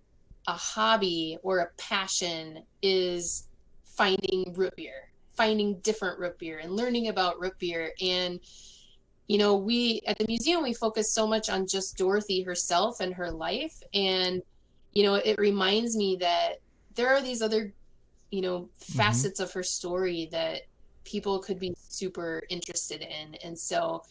a 0.47 0.53
hobby 0.53 1.39
or 1.43 1.61
a 1.61 1.69
passion 1.79 2.63
is 2.83 3.49
finding 3.85 4.53
root 4.55 4.75
beer, 4.77 5.09
finding 5.33 5.79
different 5.81 6.19
root 6.19 6.39
beer, 6.39 6.59
and 6.59 6.73
learning 6.73 7.09
about 7.09 7.41
root 7.41 7.59
beer, 7.59 7.93
and 8.03 8.41
you 9.27 9.39
know 9.39 9.57
we 9.57 10.03
at 10.07 10.19
the 10.19 10.27
museum 10.29 10.63
we 10.63 10.75
focus 10.75 11.15
so 11.15 11.27
much 11.27 11.49
on 11.49 11.67
just 11.67 11.97
dorothy 11.97 12.43
herself 12.43 13.01
and 13.01 13.15
her 13.15 13.31
life 13.31 13.81
and 13.95 14.43
you 14.93 15.03
know 15.03 15.15
it 15.15 15.39
reminds 15.39 15.97
me 15.97 16.17
that 16.21 16.55
there 16.95 17.09
are 17.09 17.23
these 17.23 17.43
other 17.43 17.73
you 18.31 18.41
know 18.41 18.69
facets 18.79 19.41
of 19.41 19.53
her 19.53 19.63
story 19.63 20.29
that 20.33 20.63
people 21.05 21.39
could 21.41 21.59
be 21.59 21.75
super 21.77 22.43
interested 22.49 23.03
in 23.03 23.35
and 23.45 23.59
so 23.59 24.03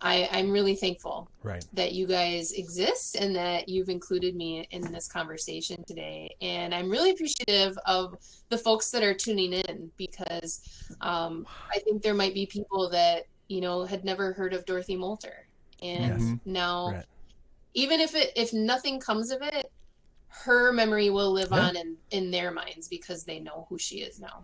i 0.00 0.28
i'm 0.32 0.50
really 0.50 0.74
thankful 0.74 1.28
right. 1.42 1.64
that 1.72 1.92
you 1.92 2.06
guys 2.06 2.52
exist 2.52 3.16
and 3.16 3.34
that 3.34 3.68
you've 3.68 3.88
included 3.88 4.34
me 4.34 4.66
in 4.70 4.82
this 4.92 5.08
conversation 5.08 5.82
today. 5.86 6.34
And 6.40 6.74
I'm 6.74 6.90
really 6.90 7.10
appreciative 7.10 7.76
of 7.86 8.14
the 8.48 8.58
folks 8.58 8.90
that 8.90 9.02
are 9.02 9.14
tuning 9.14 9.52
in 9.52 9.90
because 9.96 10.60
um, 11.00 11.46
I 11.72 11.78
think 11.80 12.02
there 12.02 12.14
might 12.14 12.34
be 12.34 12.46
people 12.46 12.90
that, 12.90 13.24
you 13.48 13.60
know, 13.60 13.84
had 13.84 14.04
never 14.04 14.32
heard 14.32 14.52
of 14.52 14.64
Dorothy 14.64 14.96
Molter. 14.96 15.46
And 15.82 16.20
Yes. 16.20 16.38
now, 16.44 16.92
Right. 16.92 17.06
even 17.74 18.00
if 18.00 18.14
it 18.14 18.32
if 18.36 18.52
nothing 18.52 19.00
comes 19.00 19.30
of 19.30 19.42
it, 19.42 19.70
her 20.30 20.72
memory 20.72 21.10
will 21.10 21.32
live 21.32 21.48
Yeah. 21.50 21.58
on 21.68 21.76
in, 21.76 21.96
in 22.10 22.30
their 22.30 22.50
minds 22.50 22.88
because 22.88 23.24
they 23.24 23.38
know 23.40 23.66
who 23.68 23.78
she 23.78 23.96
is 23.96 24.20
now. 24.20 24.42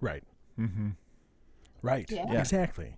Right. 0.00 0.24
Mm-hmm. 0.58 0.90
Right. 1.82 2.10
Yeah. 2.10 2.24
Yeah. 2.30 2.40
Exactly. 2.40 2.96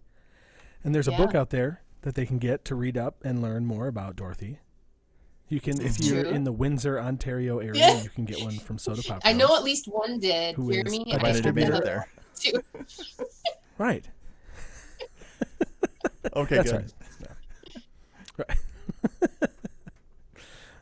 And 0.83 0.95
there's 0.95 1.09
a 1.09 1.13
Yeah. 1.13 1.19
book 1.19 1.35
out 1.35 1.51
there 1.51 1.83
that 2.03 2.15
they 2.15 2.27
can 2.27 2.39
get 2.39 2.65
to 2.67 2.75
read 2.75 2.97
up 2.99 3.23
and 3.25 3.41
learn 3.43 3.65
more 3.67 3.87
about 3.87 4.17
Dorothy. 4.17 4.59
You 5.49 5.61
can, 5.61 5.81
if 5.81 6.01
you're 6.01 6.23
True. 6.23 6.33
in 6.33 6.45
the 6.45 6.53
Windsor, 6.53 6.99
Ontario 6.99 7.59
area, 7.59 7.75
Yeah. 7.81 8.03
you 8.03 8.09
can 8.11 8.25
get 8.25 8.43
one 8.43 8.59
from 8.59 8.79
Soda 8.79 9.03
Pop. 9.03 9.21
I 9.25 9.33
know 9.35 9.55
at 9.57 9.63
least 9.63 9.87
one 9.87 10.19
did. 10.19 10.55
Who 10.57 10.71
Hear 10.71 10.83
is 10.87 10.93
me? 10.93 11.05
a 11.13 11.15
I 11.19 11.23
Might 11.23 11.35
have 11.45 11.55
think 11.55 11.85
there. 11.85 12.09
Right. 13.79 14.09
Okay, 16.37 16.57
That's 16.57 16.71
good. 16.73 16.81
right. 16.83 16.93
Right. 18.37 18.59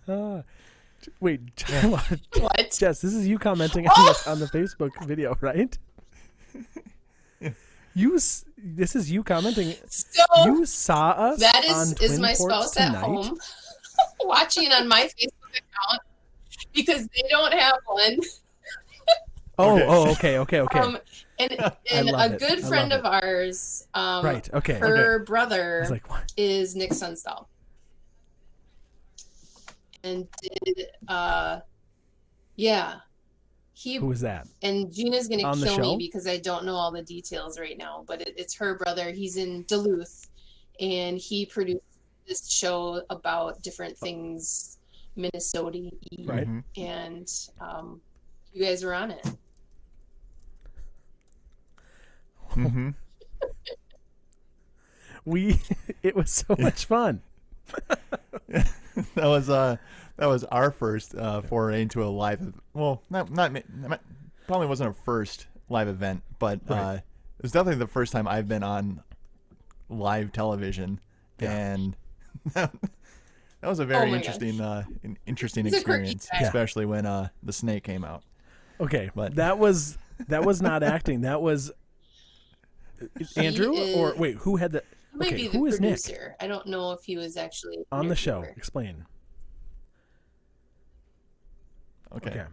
uh, 0.09 0.43
wait, 1.21 1.41
What? 1.85 2.77
Jess, 2.79 3.01
this 3.01 3.13
is 3.15 3.27
you 3.27 3.39
commenting 3.39 3.87
on, 3.87 4.05
the, 4.07 4.31
on 4.31 4.39
the 4.41 4.47
Facebook 4.59 4.91
video, 5.07 5.37
right? 5.41 5.77
You, 7.95 8.19
this 8.57 8.97
is 8.97 9.11
you 9.11 9.23
commenting. 9.23 9.75
So 9.89 10.23
You 10.45 10.65
saw 10.65 11.11
us. 11.11 11.41
That 11.41 11.65
is 11.65 11.73
on 11.73 11.87
is 12.05 12.13
is 12.13 12.21
my 12.21 12.33
spouse 12.33 12.71
tonight? 12.71 12.95
at 12.97 13.03
home 13.03 13.39
watching 14.25 14.73
on 14.73 14.89
my 14.89 15.03
Facebook 15.03 15.51
account 15.51 16.03
because 16.75 17.07
they 17.09 17.23
don't 17.29 17.53
have 17.53 17.77
one. 17.87 18.19
Oh, 19.59 19.75
Okay. 19.77 19.87
oh, 19.87 20.11
okay, 20.13 20.39
okay, 20.39 20.61
okay. 20.61 20.79
Um, 20.79 20.99
and 21.43 21.73
and 21.93 22.11
a 22.11 22.37
good 22.37 22.61
friend 22.61 22.93
of 22.93 23.05
ours, 23.05 23.87
um, 23.95 24.25
right. 24.25 24.49
Okay. 24.53 24.75
her 24.75 25.17
okay. 25.17 25.25
Brother 25.25 25.87
like, 25.91 26.05
is 26.37 26.77
Nick 26.77 26.91
Sunstall, 26.91 27.47
and 30.05 30.27
did 30.43 30.87
uh, 31.09 31.61
yeah, 32.57 32.97
he 33.73 33.97
Who 33.97 34.07
was 34.07 34.21
that? 34.21 34.47
and 34.63 34.93
Gina's 34.93 35.29
gonna 35.29 35.45
On 35.45 35.61
kill 35.61 35.97
me 35.97 36.07
because 36.07 36.27
I 36.27 36.39
don't 36.39 36.65
know 36.65 36.75
all 36.75 36.91
the 36.91 37.03
details 37.03 37.59
right 37.59 37.77
now, 37.77 38.05
but 38.07 38.21
it, 38.23 38.35
it's 38.37 38.55
her 38.55 38.77
brother. 38.77 39.11
He's 39.11 39.37
in 39.37 39.65
Duluth, 39.65 40.29
and 40.81 41.19
he 41.19 41.47
produced 41.47 41.83
this 42.27 42.49
show 42.49 43.03
about 43.11 43.63
different 43.63 43.97
things 43.99 44.79
Minnesota 45.17 45.91
Right. 46.25 46.47
And 46.77 47.31
um, 47.61 48.01
you 48.53 48.65
guys 48.65 48.85
were 48.85 48.95
on 48.95 49.11
it. 49.11 49.27
Mhm. 52.55 52.95
We. 55.25 55.61
It 56.03 56.17
was 56.17 56.31
so 56.33 56.57
much 56.59 56.85
fun. 56.87 57.23
that 58.49 58.67
was 59.17 59.49
uh 59.49 59.77
that 60.17 60.27
was 60.27 60.43
our 60.45 60.73
first 60.73 61.15
uh 61.15 61.41
foray 61.43 61.83
into 61.83 62.03
a 62.03 62.07
live 62.11 62.53
well 62.75 63.03
not 63.09 63.31
not, 63.31 63.53
ma- 63.53 63.97
probably 64.49 64.67
wasn't 64.67 64.91
a 64.91 64.93
first 64.93 65.47
live 65.69 65.87
event 65.87 66.23
but 66.41 66.59
uh 66.69 66.97
it 66.99 67.43
was 67.43 67.53
definitely 67.53 67.79
the 67.79 67.87
first 67.87 68.13
time 68.13 68.27
I've 68.27 68.49
been 68.49 68.65
on 68.65 69.01
live 69.89 70.33
television 70.33 71.01
Yeah. 71.41 71.53
and 71.53 71.97
that 72.55 72.73
was 73.63 73.79
a 73.79 73.85
very 73.87 74.09
Oh 74.09 74.11
my 74.11 74.17
interesting 74.17 74.61
uh 74.61 74.83
an 75.05 75.17
interesting 75.27 75.65
He's 75.65 75.75
experience 75.75 76.29
guy. 76.33 76.41
especially 76.41 76.85
when 76.85 77.07
uh 77.07 77.29
the 77.45 77.53
snake 77.53 77.85
came 77.85 78.05
out 78.05 78.25
Okay, 78.81 79.11
But- 79.15 79.37
that 79.37 79.59
was 79.59 79.97
that 80.29 80.45
was 80.45 80.61
not 80.61 80.83
acting. 80.83 81.21
That 81.23 81.41
was 81.41 81.71
Andrew 83.37 83.73
is- 83.75 83.97
or 83.97 84.15
wait, 84.17 84.37
who 84.37 84.57
had 84.57 84.73
the 84.73 84.83
He 85.13 85.19
might 85.19 85.27
Okay, 85.29 85.37
be 85.37 85.49
the 85.49 85.59
who 85.59 85.67
is 85.67 85.81
Nick? 85.81 86.01
I 86.41 86.47
don't 86.47 86.67
know 86.67 86.93
if 86.93 87.03
he 87.05 87.17
was 87.17 87.37
actually 87.37 87.77
an 87.79 87.85
on 87.93 88.09
the 88.09 88.17
show? 88.17 88.39
interviewer. 88.39 88.55
Explain. 88.57 89.07
okay, 92.15 92.31
Okay. 92.31 92.45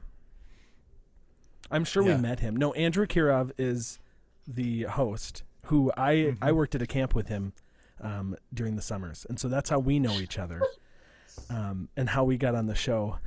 I'm 1.72 1.86
sure 1.86 2.02
we 2.04 2.16
met 2.16 2.40
him. 2.40 2.56
No, 2.56 2.74
Andrew 2.74 3.06
Kirov 3.06 3.52
is 3.60 4.00
the 4.48 4.84
host 4.84 5.44
who 5.66 5.92
I 5.96 6.14
Mm-hmm. 6.16 6.44
I 6.44 6.52
worked 6.52 6.74
at 6.74 6.82
a 6.82 6.88
camp 6.88 7.14
with 7.14 7.28
him 7.28 7.54
um, 8.02 8.36
during 8.54 8.76
the 8.76 8.82
summers, 8.82 9.26
and 9.30 9.40
so 9.40 9.48
that's 9.50 9.70
how 9.70 9.78
we 9.78 10.00
know 10.00 10.14
each 10.14 10.40
other, 10.40 10.62
um, 11.50 11.90
and 11.96 12.10
how 12.10 12.24
we 12.24 12.38
got 12.38 12.56
on 12.56 12.66
the 12.66 12.74
show. 12.76 13.20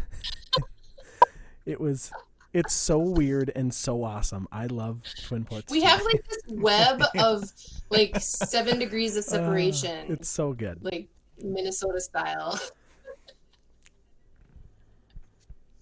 it 1.66 1.81
was, 1.81 2.11
it's 2.53 2.73
so 2.75 2.99
weird 2.99 3.51
and 3.57 3.73
so 3.73 4.05
awesome. 4.05 4.47
I 4.53 4.67
love 4.67 5.03
Twin 5.27 5.45
Ports. 5.45 5.71
We 5.73 5.81
too. 5.81 5.87
have 5.87 6.03
like 6.05 6.25
this 6.29 6.43
web 6.49 7.03
of 7.19 7.51
like 7.91 8.17
seven 8.21 8.79
degrees 8.79 9.17
of 9.17 9.25
Uh, 9.25 9.29
separation, 9.29 10.13
it's 10.13 10.29
so 10.29 10.53
good. 10.53 10.85
like 10.85 11.09
Minnesota 11.43 12.01
style. 12.01 12.59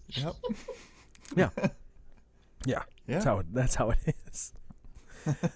yep 0.08 0.34
Yeah. 1.36 1.50
Yeah. 2.66 2.82
yeah 3.06 3.14
That's 3.14 3.24
how 3.24 3.38
it, 3.38 3.46
that's 3.54 3.74
how 3.74 3.90
it 3.90 4.14
is. 4.30 4.52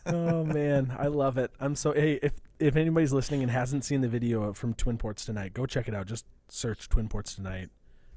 oh 0.06 0.44
man, 0.44 0.94
I 0.98 1.06
love 1.08 1.36
it. 1.38 1.50
I'm 1.60 1.74
so 1.74 1.92
hey 1.92 2.18
if 2.22 2.32
if 2.58 2.76
anybody's 2.76 3.12
listening 3.12 3.42
and 3.42 3.50
hasn't 3.50 3.84
seen 3.84 4.00
the 4.00 4.08
video 4.08 4.52
from 4.52 4.74
Twin 4.74 4.96
Ports 4.98 5.24
tonight, 5.24 5.52
go 5.54 5.66
check 5.66 5.86
it 5.88 5.94
out. 5.94 6.06
Just 6.06 6.24
search 6.48 6.88
Twin 6.88 7.08
Ports 7.08 7.34
tonight, 7.34 7.68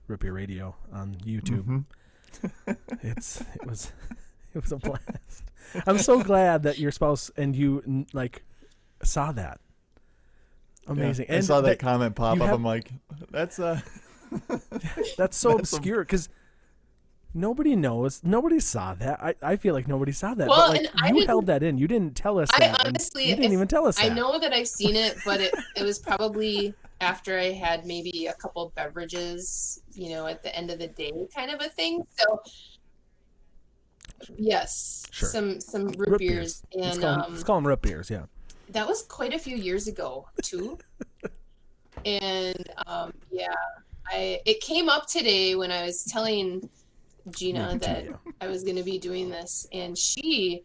Root 0.07 0.19
Beer 0.21 0.33
Radio 0.33 0.75
on 0.93 1.15
YouTube. 1.25 1.65
Mhm. 1.65 1.85
It's 3.03 3.41
it 3.41 3.65
was 3.65 3.91
it 4.53 4.61
was 4.61 4.71
a 4.71 4.77
blast. 4.77 5.43
I'm 5.85 5.97
so 5.97 6.23
glad 6.23 6.63
that 6.63 6.79
your 6.79 6.91
spouse 6.91 7.29
and 7.37 7.55
you 7.55 8.05
like 8.13 8.43
saw 9.03 9.31
that. 9.33 9.59
Amazing. 10.87 11.25
Yeah, 11.27 11.33
I 11.33 11.35
and 11.37 11.45
saw 11.45 11.61
that 11.61 11.67
that- 11.69 11.79
comment 11.79 12.15
pop 12.15 12.37
up 12.39 12.45
have- 12.47 12.55
I'm 12.55 12.63
like 12.63 12.91
that's 13.29 13.59
uh 13.59 13.79
that's 15.17 15.37
so 15.37 15.55
That's 15.57 15.73
obscure 15.73 15.99
because 16.03 16.29
nobody 17.33 17.75
knows. 17.75 18.21
Nobody 18.23 18.59
saw 18.59 18.93
that. 18.95 19.21
I, 19.21 19.35
I 19.41 19.55
feel 19.57 19.73
like 19.73 19.87
nobody 19.87 20.11
saw 20.11 20.33
that. 20.33 20.47
Well, 20.47 20.71
but 20.71 20.81
like 20.83 20.91
and 20.93 21.09
you 21.09 21.13
didn't- 21.15 21.27
held 21.27 21.45
that 21.47 21.63
in. 21.63 21.77
You 21.77 21.87
didn't 21.87 22.15
tell 22.15 22.39
us 22.39 22.49
I 22.53 22.59
that. 22.59 22.85
honestly- 22.87 23.23
you 23.29 23.35
didn't 23.35 23.45
if- 23.45 23.51
even 23.53 23.67
tell 23.67 23.85
us 23.87 23.99
I 23.99 24.09
that. 24.09 24.15
know 24.15 24.39
that 24.39 24.53
I've 24.53 24.67
seen 24.67 24.95
it, 24.95 25.17
but 25.25 25.39
it, 25.41 25.53
it 25.75 25.83
was 25.83 25.99
probably 25.99 26.73
after 27.01 27.37
I 27.37 27.51
had 27.51 27.85
maybe 27.85 28.27
a 28.27 28.33
couple 28.33 28.71
beverages, 28.75 29.81
you 29.93 30.09
know, 30.09 30.25
at 30.27 30.41
the 30.43 30.55
end 30.55 30.71
of 30.71 30.79
the 30.79 30.87
day 30.87 31.11
kind 31.35 31.51
of 31.51 31.61
a 31.61 31.69
thing. 31.69 32.03
So 32.17 32.41
yes, 34.37 35.05
Sure. 35.11 35.29
some 35.29 35.59
some 35.61 35.87
root, 35.89 36.09
Root 36.09 36.19
beers, 36.19 36.63
Let's 36.73 36.95
and 36.95 37.01
call, 37.03 37.13
'em- 37.13 37.21
um, 37.21 37.31
let's 37.33 37.43
call 37.43 37.57
'em 37.57 37.67
root 37.67 37.81
beers. 37.81 38.09
Yeah. 38.09 38.25
that 38.69 38.87
was 38.87 39.03
quite 39.03 39.33
a 39.33 39.39
few 39.39 39.55
years 39.55 39.87
ago 39.87 40.27
too. 40.43 40.77
and 42.05 42.69
um, 42.87 43.13
yeah, 43.31 43.47
I 44.11 44.41
it 44.45 44.61
came 44.61 44.89
up 44.89 45.07
today 45.07 45.55
when 45.55 45.71
I 45.71 45.85
was 45.85 46.03
telling 46.05 46.69
Gina 47.31 47.77
that. 47.79 48.05
I 48.41 48.47
was 48.47 48.63
going 48.63 48.75
to 48.77 48.83
be 48.83 48.97
doing 48.97 49.29
this, 49.29 49.67
and 49.73 49.97
she 49.97 50.63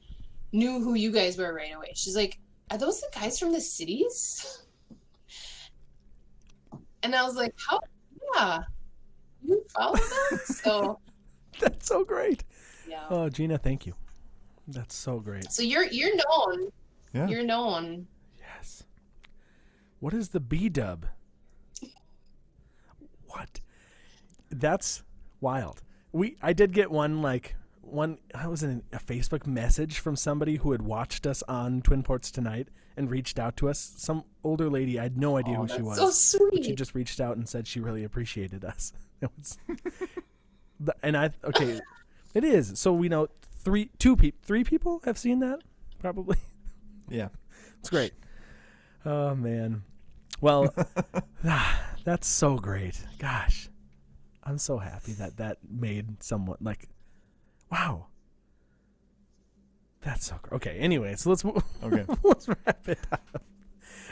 knew 0.53 0.81
who 0.81 0.95
you 0.95 1.11
guys 1.11 1.37
were 1.37 1.53
right 1.55 1.75
away. 1.75 1.93
She's 1.95 2.15
like, 2.17 2.39
"Are 2.71 2.79
those 2.79 3.01
the 3.01 3.09
guys 3.13 3.39
from 3.39 3.53
the 3.53 3.61
cities?" 3.61 4.62
And 7.03 7.15
I 7.15 7.23
was 7.25 7.35
like, 7.37 7.55
"How 7.57 7.81
yeah, 8.35 8.61
you 9.45 9.65
follow 9.75 9.97
them. 9.97 10.39
So 10.47 11.01
That's 11.61 11.87
so 11.87 12.05
great. 12.05 12.45
yeah. 12.89 13.05
Oh, 13.11 13.29
Gina, 13.29 13.59
thank 13.59 13.87
you. 13.87 13.95
That's 14.69 14.95
so 14.95 15.19
great. 15.19 15.51
So 15.53 15.63
you're 15.63 15.87
you're 15.87 16.15
known. 16.17 16.71
Yeah. 17.13 17.27
You're 17.29 17.45
known. 17.45 18.07
Yes. 18.39 18.85
What 20.01 20.15
is 20.15 20.29
the 20.31 20.41
B 20.41 20.69
dub? 20.69 21.07
What? 23.27 23.61
That's 24.51 25.03
wild. 25.41 25.83
We 26.13 26.37
I 26.43 26.53
did 26.53 26.73
get 26.73 26.91
one 26.91 27.23
like 27.23 27.57
one 27.81 28.19
I 28.35 28.47
was 28.47 28.63
in 28.63 28.83
a 28.93 28.99
Facebook 28.99 29.47
message 29.47 29.99
from 29.99 30.17
somebody 30.17 30.57
who 30.57 30.73
had 30.73 30.83
watched 30.83 31.27
us 31.27 31.43
on 31.49 31.83
Twin 31.83 32.03
Ports 32.03 32.31
tonight 32.31 32.69
and 32.97 33.11
reached 33.11 33.39
out 33.39 33.57
to 33.59 33.69
us. 33.69 33.95
Some 33.97 34.25
older 34.45 34.69
lady, 34.69 34.99
I 34.99 35.05
had 35.05 35.17
no 35.17 35.37
idea 35.37 35.59
oh, 35.59 35.63
who 35.63 35.69
she 35.69 35.83
was. 35.83 36.19
So 36.19 36.51
but 36.51 36.65
she 36.65 36.75
just 36.75 36.95
reached 36.95 37.21
out 37.21 37.37
and 37.37 37.49
said 37.49 37.67
she 37.67 37.81
really 37.81 38.05
appreciated 38.05 38.65
us. 38.65 38.93
It 39.23 39.31
was, 39.39 39.57
and 41.05 41.17
I 41.17 41.31
okay, 41.45 41.81
it 42.35 42.43
is. 42.43 42.73
So 42.75 42.93
we 42.93 43.09
know 43.09 43.29
three, 43.59 43.91
two 44.01 44.17
people, 44.17 44.41
three 44.43 44.65
people 44.65 45.01
have 45.05 45.17
seen 45.17 45.39
that 45.39 45.61
probably. 46.01 46.39
Yeah. 47.09 47.29
It's 47.79 47.89
great. 47.89 48.15
Oh 49.05 49.37
man. 49.37 49.85
Well, 50.41 50.75
that's 52.05 52.27
so 52.27 52.57
great. 52.57 53.01
Gosh, 53.19 53.69
I'm 54.43 54.59
so 54.59 54.79
happy 54.79 55.13
that 55.13 55.37
that 55.37 55.59
made 55.69 56.23
someone 56.23 56.59
like, 56.61 56.89
wow. 57.71 58.07
That's 60.03 60.27
so 60.27 60.37
gr- 60.43 60.57
okay. 60.57 60.79
Anyway, 60.79 61.15
so 61.17 61.31
let's 61.31 61.45
move- 61.45 61.63
Okay. 61.83 62.05
let's 62.23 62.49
wrap 62.49 62.89
it 62.89 62.99
up. 63.11 63.43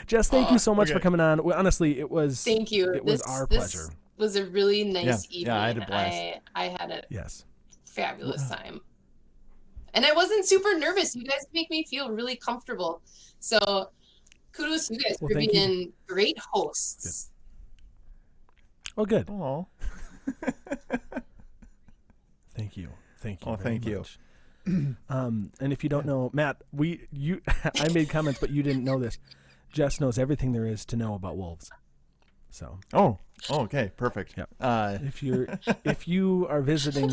Jess, 0.07 0.29
thank 0.29 0.51
you 0.51 0.57
so 0.59 0.73
much 0.73 0.91
for 0.91 0.99
coming 0.99 1.19
on. 1.19 1.43
Well, 1.43 1.57
honestly, 1.57 1.99
it 1.99 2.09
was 2.09 2.43
Thank 2.43 2.71
you. 2.71 2.93
It 2.93 3.05
was 3.05 3.21
our 3.23 3.45
this 3.47 3.71
pleasure. 3.71 3.93
Was 4.17 4.35
a 4.35 4.45
really 4.45 4.83
nice 4.83 5.05
Yeah, 5.29 5.37
evening. 5.39 5.45
yeah, 5.55 5.61
I 5.61 5.67
had 5.67 5.77
a 5.77 5.85
blast. 5.85 6.15
I, 6.15 6.39
I 6.55 6.65
had 6.79 6.91
a 6.91 7.03
yes. 7.09 7.45
fabulous 7.85 8.47
time. 8.49 8.81
And 9.93 10.05
I 10.05 10.11
wasn't 10.13 10.45
super 10.45 10.77
nervous. 10.77 11.15
You 11.15 11.23
guys 11.25 11.45
make 11.53 11.69
me 11.69 11.83
feel 11.85 12.09
really 12.11 12.35
comfortable. 12.35 13.01
So 13.39 13.59
kudos 14.53 14.87
to 14.87 14.93
you 14.95 14.99
guys 15.01 15.17
Well, 15.21 15.29
for 15.29 15.33
thank 15.35 15.53
you. 15.53 15.59
being 15.59 15.93
great 16.07 16.37
hosts. 16.51 17.31
Oh, 18.97 19.05
good. 19.05 19.29
Oh. 19.29 19.67
Thank 22.55 22.77
you. 22.77 22.89
Thank 23.19 23.45
you. 23.45 23.51
Oh, 23.51 23.55
very 23.55 23.79
thank 23.79 23.85
you. 23.85 24.03
Much. 24.65 24.95
um, 25.09 25.51
and 25.59 25.73
if 25.73 25.83
you 25.83 25.89
don't 25.89 26.05
know, 26.05 26.29
Matt, 26.33 26.57
we 26.71 27.07
you 27.11 27.41
I 27.79 27.89
made 27.93 28.09
comments, 28.09 28.39
but 28.39 28.49
you 28.49 28.63
didn't 28.63 28.83
know 28.83 28.99
this. 28.99 29.17
Jess 29.71 29.99
knows 30.01 30.17
everything 30.19 30.51
there 30.51 30.65
is 30.65 30.83
to 30.85 30.95
know 30.95 31.13
about 31.15 31.37
wolves. 31.37 31.69
So 32.49 32.79
Oh. 32.93 33.17
Oh, 33.49 33.61
okay. 33.61 33.91
Perfect. 33.97 34.35
Yep. 34.37 34.49
Uh, 34.59 34.97
if 35.03 35.23
you're 35.23 35.47
if 35.83 36.07
you 36.07 36.45
are 36.49 36.61
visiting 36.61 37.09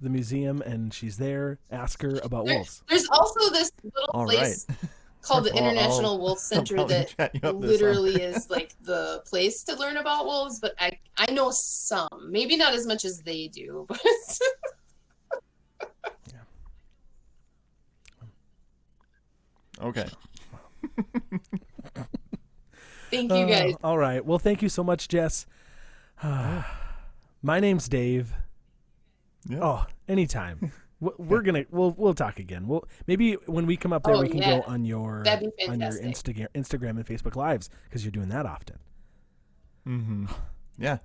the 0.00 0.08
museum 0.10 0.60
and 0.62 0.92
she's 0.92 1.16
there, 1.16 1.58
ask 1.70 2.02
her 2.02 2.18
about 2.24 2.46
There- 2.46 2.56
wolves. 2.56 2.82
There's 2.88 3.06
also 3.08 3.50
this 3.50 3.70
little 3.84 4.10
all 4.12 4.24
place 4.24 4.66
right. 4.68 4.78
called 5.22 5.44
the 5.46 5.50
I'll- 5.52 5.58
I'll- 5.64 5.70
International 5.70 6.18
Wolf 6.18 6.38
Center 6.40 6.82
that 6.86 7.14
chat 7.16 7.34
you 7.34 7.40
up 7.48 7.60
this 7.60 7.70
literally 7.70 8.14
is 8.20 8.50
like 8.50 8.74
the 8.82 9.22
place 9.26 9.62
to 9.64 9.76
learn 9.76 9.96
about 9.98 10.24
wolves, 10.24 10.58
but 10.58 10.74
I 10.80 10.98
I 11.16 11.30
know 11.30 11.50
some, 11.52 12.08
maybe 12.28 12.56
not 12.56 12.74
as 12.74 12.84
much 12.86 13.04
as 13.04 13.20
they 13.20 13.46
do, 13.46 13.84
but 13.88 14.00
Okay. 19.82 20.08
thank 23.10 23.30
you 23.30 23.36
Uh, 23.36 23.46
guys. 23.46 23.74
all 23.82 23.98
right. 23.98 24.24
Well, 24.24 24.38
thank 24.38 24.62
you 24.62 24.68
so 24.68 24.82
much, 24.84 25.08
Jess. 25.08 25.46
My 26.22 27.60
name's 27.60 27.88
Dave. 27.88 28.32
Yeah. 29.48 29.58
Oh, 29.60 29.86
anytime. 30.08 30.72
We're 31.00 31.42
gonna 31.42 31.64
we'll 31.72 31.90
we'll 31.98 32.14
talk 32.14 32.38
again. 32.38 32.68
We'll 32.68 32.84
maybe 33.08 33.32
when 33.46 33.66
we 33.66 33.76
come 33.76 33.92
up 33.92 34.04
there 34.04 34.14
Oh, 34.14 34.20
we 34.20 34.28
can 34.28 34.38
yeah. 34.38 34.58
go 34.58 34.62
on 34.68 34.84
your 34.84 35.24
on 35.68 35.80
your. 35.80 35.90
Instagram 35.90 36.46
Instagram 36.54 36.90
and 36.90 37.04
Facebook 37.04 37.34
lives 37.34 37.68
because 37.84 38.04
you're 38.04 38.12
doing 38.12 38.28
that 38.28 38.46
often. 38.46 38.78
Mm-hmm. 39.86 40.26
Yeah. 40.78 40.98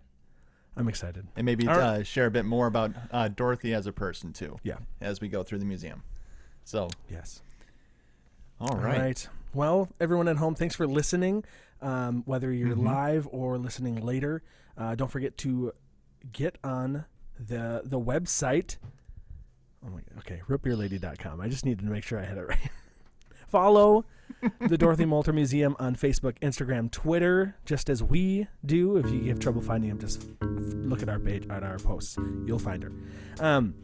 I'm 0.75 0.87
excited. 0.87 1.25
And 1.35 1.43
maybe 1.47 1.67
All 1.67 1.75
right. 1.75 1.83
uh, 2.01 2.03
share 2.03 2.27
a 2.27 2.31
bit 2.31 2.45
more 2.45 2.67
about 2.67 2.91
uh, 3.09 3.27
Dorothy 3.29 3.73
as 3.73 3.87
a 3.87 3.91
person 3.91 4.31
too. 4.33 4.57
Yeah. 4.61 4.77
As 5.01 5.19
we 5.19 5.29
go 5.29 5.41
through 5.41 5.57
the 5.57 5.65
museum. 5.65 6.03
So, 6.63 6.89
Yes. 7.09 7.41
All 8.59 8.69
All 8.71 8.77
right. 8.77 8.99
right. 8.99 9.29
Well, 9.53 9.89
everyone 9.99 10.27
at 10.27 10.37
home, 10.37 10.55
thanks 10.55 10.75
for 10.75 10.87
listening. 10.87 11.43
Um, 11.81 12.23
whether 12.25 12.51
you're 12.51 12.75
Mhm. 12.75 12.83
live 12.85 13.27
or 13.31 13.57
listening 13.57 13.95
later, 14.03 14.41
uh, 14.77 14.95
don't 14.95 15.11
forget 15.11 15.37
to 15.39 15.71
get 16.31 16.57
on 16.63 17.05
the 17.39 17.81
the 17.85 17.99
website. 17.99 18.77
Oh 19.85 19.89
my, 19.89 20.01
okay, 20.19 20.41
rootbeerlady.com. 20.49 21.39
I 21.39 21.47
just 21.49 21.65
needed 21.65 21.85
to 21.85 21.91
make 21.91 22.03
sure 22.03 22.19
I 22.19 22.25
had 22.25 22.37
it 22.37 22.41
right. 22.47 22.69
Follow 23.47 24.05
the 24.59 24.77
Dorothy 24.77 25.05
Molter 25.05 25.33
Museum 25.33 25.75
on 25.79 25.95
Facebook, 25.95 26.37
Instagram, 26.39 26.91
Twitter, 26.91 27.55
just 27.63 27.89
as 27.89 28.03
we 28.03 28.47
do. 28.65 28.97
If 28.97 29.09
you 29.11 29.23
have 29.29 29.39
trouble 29.39 29.61
finding 29.61 29.89
them, 29.89 29.99
just 29.99 30.27
look 30.41 31.01
at 31.01 31.07
our 31.09 31.19
page 31.19 31.47
at 31.49 31.63
our 31.63 31.77
posts. 31.77 32.17
You'll 32.45 32.59
find 32.59 32.83
her. 32.83 32.91
Um, 33.39 33.75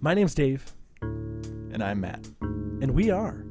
my 0.00 0.14
name's 0.14 0.34
Dave, 0.34 0.72
And 1.00 1.82
I'm 1.82 2.00
Matt. 2.00 2.28
and 2.40 2.92
we 2.92 3.10
are 3.10 3.42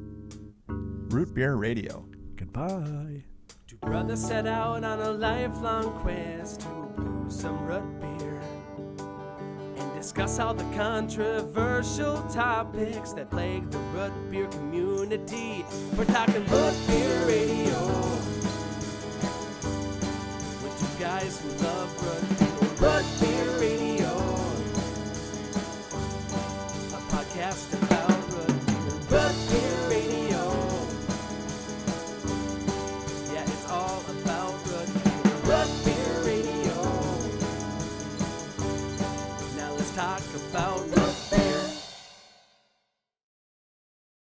Root 1.08 1.32
Beer 1.34 1.56
Radio. 1.56 2.04
Goodbye. 2.36 3.22
Two 3.66 3.76
brothers 3.76 4.22
set 4.22 4.46
out 4.46 4.84
on 4.84 5.00
a 5.00 5.10
lifelong 5.10 5.90
quest 6.00 6.60
to 6.60 6.68
brew 6.96 7.24
some 7.30 7.64
root 7.66 8.00
beer 8.00 8.40
and 9.78 9.94
discuss 9.96 10.38
all 10.38 10.52
the 10.52 10.64
controversial 10.76 12.22
topics 12.28 13.12
that 13.14 13.30
plague 13.30 13.70
the 13.70 13.78
root 13.78 14.12
beer 14.30 14.48
community. 14.48 15.64
We're 15.96 16.04
talking 16.04 16.44
root 16.46 16.74
beer 16.86 17.26
radio 17.26 17.86
with 20.62 20.76
two 20.78 21.02
guys 21.02 21.40
who 21.40 21.48
love 21.64 22.02
root 22.04 22.27